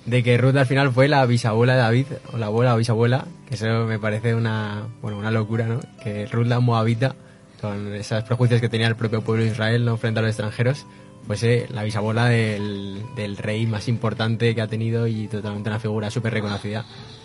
de 0.06 0.22
que 0.22 0.38
Ruth 0.38 0.56
al 0.56 0.66
final 0.66 0.90
fue 0.92 1.08
la 1.08 1.26
bisabuela 1.26 1.74
de 1.74 1.80
David, 1.80 2.06
o 2.32 2.38
la 2.38 2.46
abuela 2.46 2.74
o 2.74 2.78
bisabuela, 2.78 3.26
que 3.48 3.56
eso 3.56 3.66
me 3.86 3.98
parece 3.98 4.34
una, 4.34 4.88
bueno, 5.02 5.18
una 5.18 5.30
locura, 5.30 5.66
¿no? 5.66 5.80
Que 6.02 6.24
Ruth 6.26 6.46
la 6.46 6.58
moabita, 6.60 7.16
con 7.60 7.94
esas 7.94 8.24
prejuicios 8.24 8.62
que 8.62 8.70
tenía 8.70 8.88
el 8.88 8.96
propio 8.96 9.20
pueblo 9.20 9.44
de 9.44 9.50
Israel, 9.50 9.84
¿no? 9.84 9.98
Frente 9.98 10.20
a 10.20 10.22
los 10.22 10.30
extranjeros, 10.30 10.86
fuese 11.26 11.66
la 11.70 11.82
bisabuela 11.82 12.26
del, 12.26 13.02
del 13.16 13.36
rey 13.36 13.66
más 13.66 13.88
importante 13.88 14.54
que 14.54 14.60
ha 14.60 14.68
tenido 14.68 15.06
y 15.06 15.28
totalmente 15.28 15.70
una 15.70 15.80
figura 15.80 16.10
súper 16.10 16.32
reconocida 16.34 16.84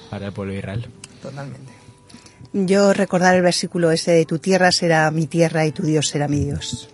para 0.10 0.28
el 0.28 0.34
pueblo 0.34 0.54
de 0.54 0.60
Israel. 0.60 0.88
Totalmente. 1.22 1.74
Yo 2.54 2.94
recordar 2.94 3.36
el 3.36 3.42
versículo 3.42 3.92
ese 3.92 4.12
de 4.12 4.26
tu 4.26 4.40
tierra 4.40 4.72
será 4.72 5.10
mi 5.12 5.28
tierra 5.28 5.66
y 5.66 5.72
tu 5.72 5.84
Dios 5.84 6.08
será 6.08 6.28
mi 6.28 6.46
Dios. 6.46 6.90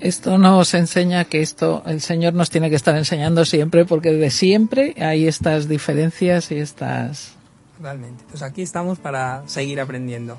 Esto 0.00 0.38
nos 0.38 0.72
enseña 0.72 1.26
que 1.26 1.42
esto 1.42 1.82
el 1.84 2.00
Señor 2.00 2.32
nos 2.32 2.48
tiene 2.48 2.70
que 2.70 2.76
estar 2.76 2.96
enseñando 2.96 3.44
siempre, 3.44 3.84
porque 3.84 4.12
de 4.12 4.30
siempre 4.30 4.94
hay 4.98 5.26
estas 5.26 5.68
diferencias 5.68 6.50
y 6.50 6.56
estas. 6.56 7.34
Totalmente. 7.76 8.24
Pues 8.30 8.42
aquí 8.42 8.62
estamos 8.62 8.98
para 8.98 9.46
seguir 9.46 9.80
aprendiendo. 9.80 10.38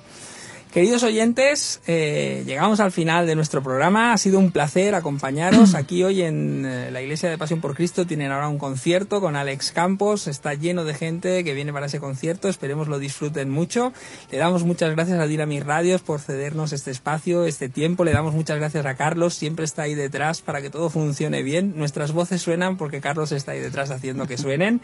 Queridos 0.74 1.04
oyentes, 1.04 1.82
eh, 1.86 2.42
llegamos 2.48 2.80
al 2.80 2.92
final 2.92 3.28
de 3.28 3.36
nuestro 3.36 3.62
programa. 3.62 4.12
Ha 4.12 4.18
sido 4.18 4.40
un 4.40 4.50
placer 4.50 4.96
acompañaros 4.96 5.76
aquí 5.76 6.04
hoy 6.04 6.24
en 6.24 6.66
eh, 6.66 6.90
la 6.90 7.00
Iglesia 7.00 7.30
de 7.30 7.38
Pasión 7.38 7.62
por 7.62 7.76
Cristo. 7.76 8.08
Tienen 8.08 8.32
ahora 8.32 8.50
un 8.50 8.58
concierto 8.58 9.22
con 9.22 9.36
Alex 9.36 9.72
Campos. 9.72 10.26
Está 10.26 10.56
lleno 10.56 10.84
de 10.84 10.96
gente 10.96 11.44
que 11.44 11.54
viene 11.54 11.72
para 11.72 11.86
ese 11.86 12.00
concierto. 12.00 12.50
Esperemos 12.50 12.88
lo 12.88 12.98
disfruten 12.98 13.52
mucho. 13.52 13.94
Le 14.32 14.40
damos 14.40 14.64
muchas 14.64 14.90
gracias 14.96 15.20
a 15.20 15.28
Diramis 15.28 15.64
Radios 15.64 16.02
por 16.02 16.20
cedernos 16.20 16.74
este 16.74 16.90
espacio, 16.90 17.46
este 17.46 17.70
tiempo. 17.70 18.04
Le 18.04 18.12
damos 18.12 18.34
muchas 18.34 18.58
gracias 18.58 18.84
a 18.88 18.96
Carlos. 18.96 19.36
Siempre 19.36 19.66
está 19.66 19.84
ahí 19.84 19.94
detrás 19.94 20.42
para 20.42 20.64
que 20.64 20.72
todo 20.72 20.90
funcione 20.90 21.44
bien. 21.44 21.76
Nuestras 21.78 22.14
voces 22.14 22.42
suenan 22.42 22.78
porque 22.78 23.00
Carlos 23.00 23.32
está 23.32 23.52
ahí 23.52 23.60
detrás 23.60 23.92
haciendo 23.92 24.26
que 24.26 24.40
suenen. 24.40 24.82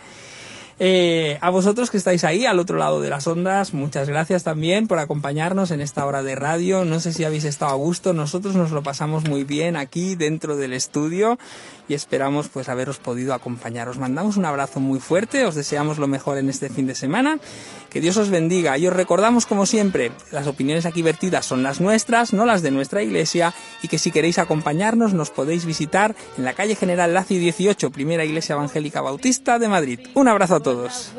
Eh, 0.82 1.38
a 1.41 1.49
vosotros 1.49 1.91
que 1.91 1.97
estáis 1.97 2.23
ahí 2.23 2.45
al 2.45 2.57
otro 2.57 2.77
lado 2.77 3.01
de 3.01 3.09
las 3.09 3.27
ondas, 3.27 3.73
muchas 3.73 4.07
gracias 4.07 4.45
también 4.45 4.88
por 4.88 4.99
acompañarnos 4.99 5.71
en 5.71 5.82
esta 5.82 6.05
hora 6.05 6.23
de 6.23 6.36
radio. 6.36 6.86
No 6.86 7.01
sé 7.01 7.11
si 7.11 7.25
habéis 7.25 7.43
estado 7.43 7.71
a 7.71 7.75
gusto, 7.75 8.13
nosotros 8.13 8.55
nos 8.55 8.71
lo 8.71 8.82
pasamos 8.82 9.27
muy 9.27 9.43
bien 9.43 9.75
aquí 9.75 10.15
dentro 10.15 10.55
del 10.55 10.71
estudio 10.71 11.38
y 11.89 11.95
esperamos 11.95 12.47
pues 12.47 12.69
haberos 12.69 12.97
podido 12.99 13.34
acompañar. 13.34 13.89
Os 13.89 13.97
mandamos 13.97 14.38
un 14.38 14.45
abrazo 14.45 14.80
muy 14.80 14.99
fuerte, 14.99 15.45
os 15.45 15.55
deseamos 15.55 15.97
lo 15.97 16.07
mejor 16.07 16.38
en 16.38 16.47
este 16.47 16.69
fin 16.69 16.88
de 16.88 16.95
semana. 16.95 17.39
Que 17.89 17.99
Dios 17.99 18.15
os 18.17 18.30
bendiga 18.30 18.77
y 18.77 18.88
os 18.88 18.93
recordamos 18.93 19.47
como 19.47 19.65
siempre, 19.65 20.11
las 20.32 20.45
opiniones 20.45 20.86
aquí 20.86 21.01
vertidas 21.01 21.45
son 21.47 21.63
las 21.63 21.82
nuestras, 21.82 22.34
no 22.34 22.45
las 22.45 22.61
de 22.61 22.69
nuestra 22.69 23.01
iglesia 23.01 23.53
y 23.82 23.88
que 23.88 23.97
si 23.97 24.11
queréis 24.11 24.38
acompañarnos 24.38 25.13
nos 25.15 25.32
podéis 25.32 25.65
visitar 25.65 26.15
en 26.38 26.45
la 26.45 26.53
calle 26.53 26.75
General 26.75 27.11
Laci 27.11 27.39
18, 27.39 27.89
primera 27.89 28.23
iglesia 28.23 28.53
evangélica 28.53 29.01
bautista 29.01 29.57
de 29.57 29.67
Madrid. 29.67 29.99
Un 30.13 30.27
abrazo 30.27 30.55
a 30.55 30.59
todos. 30.70 31.11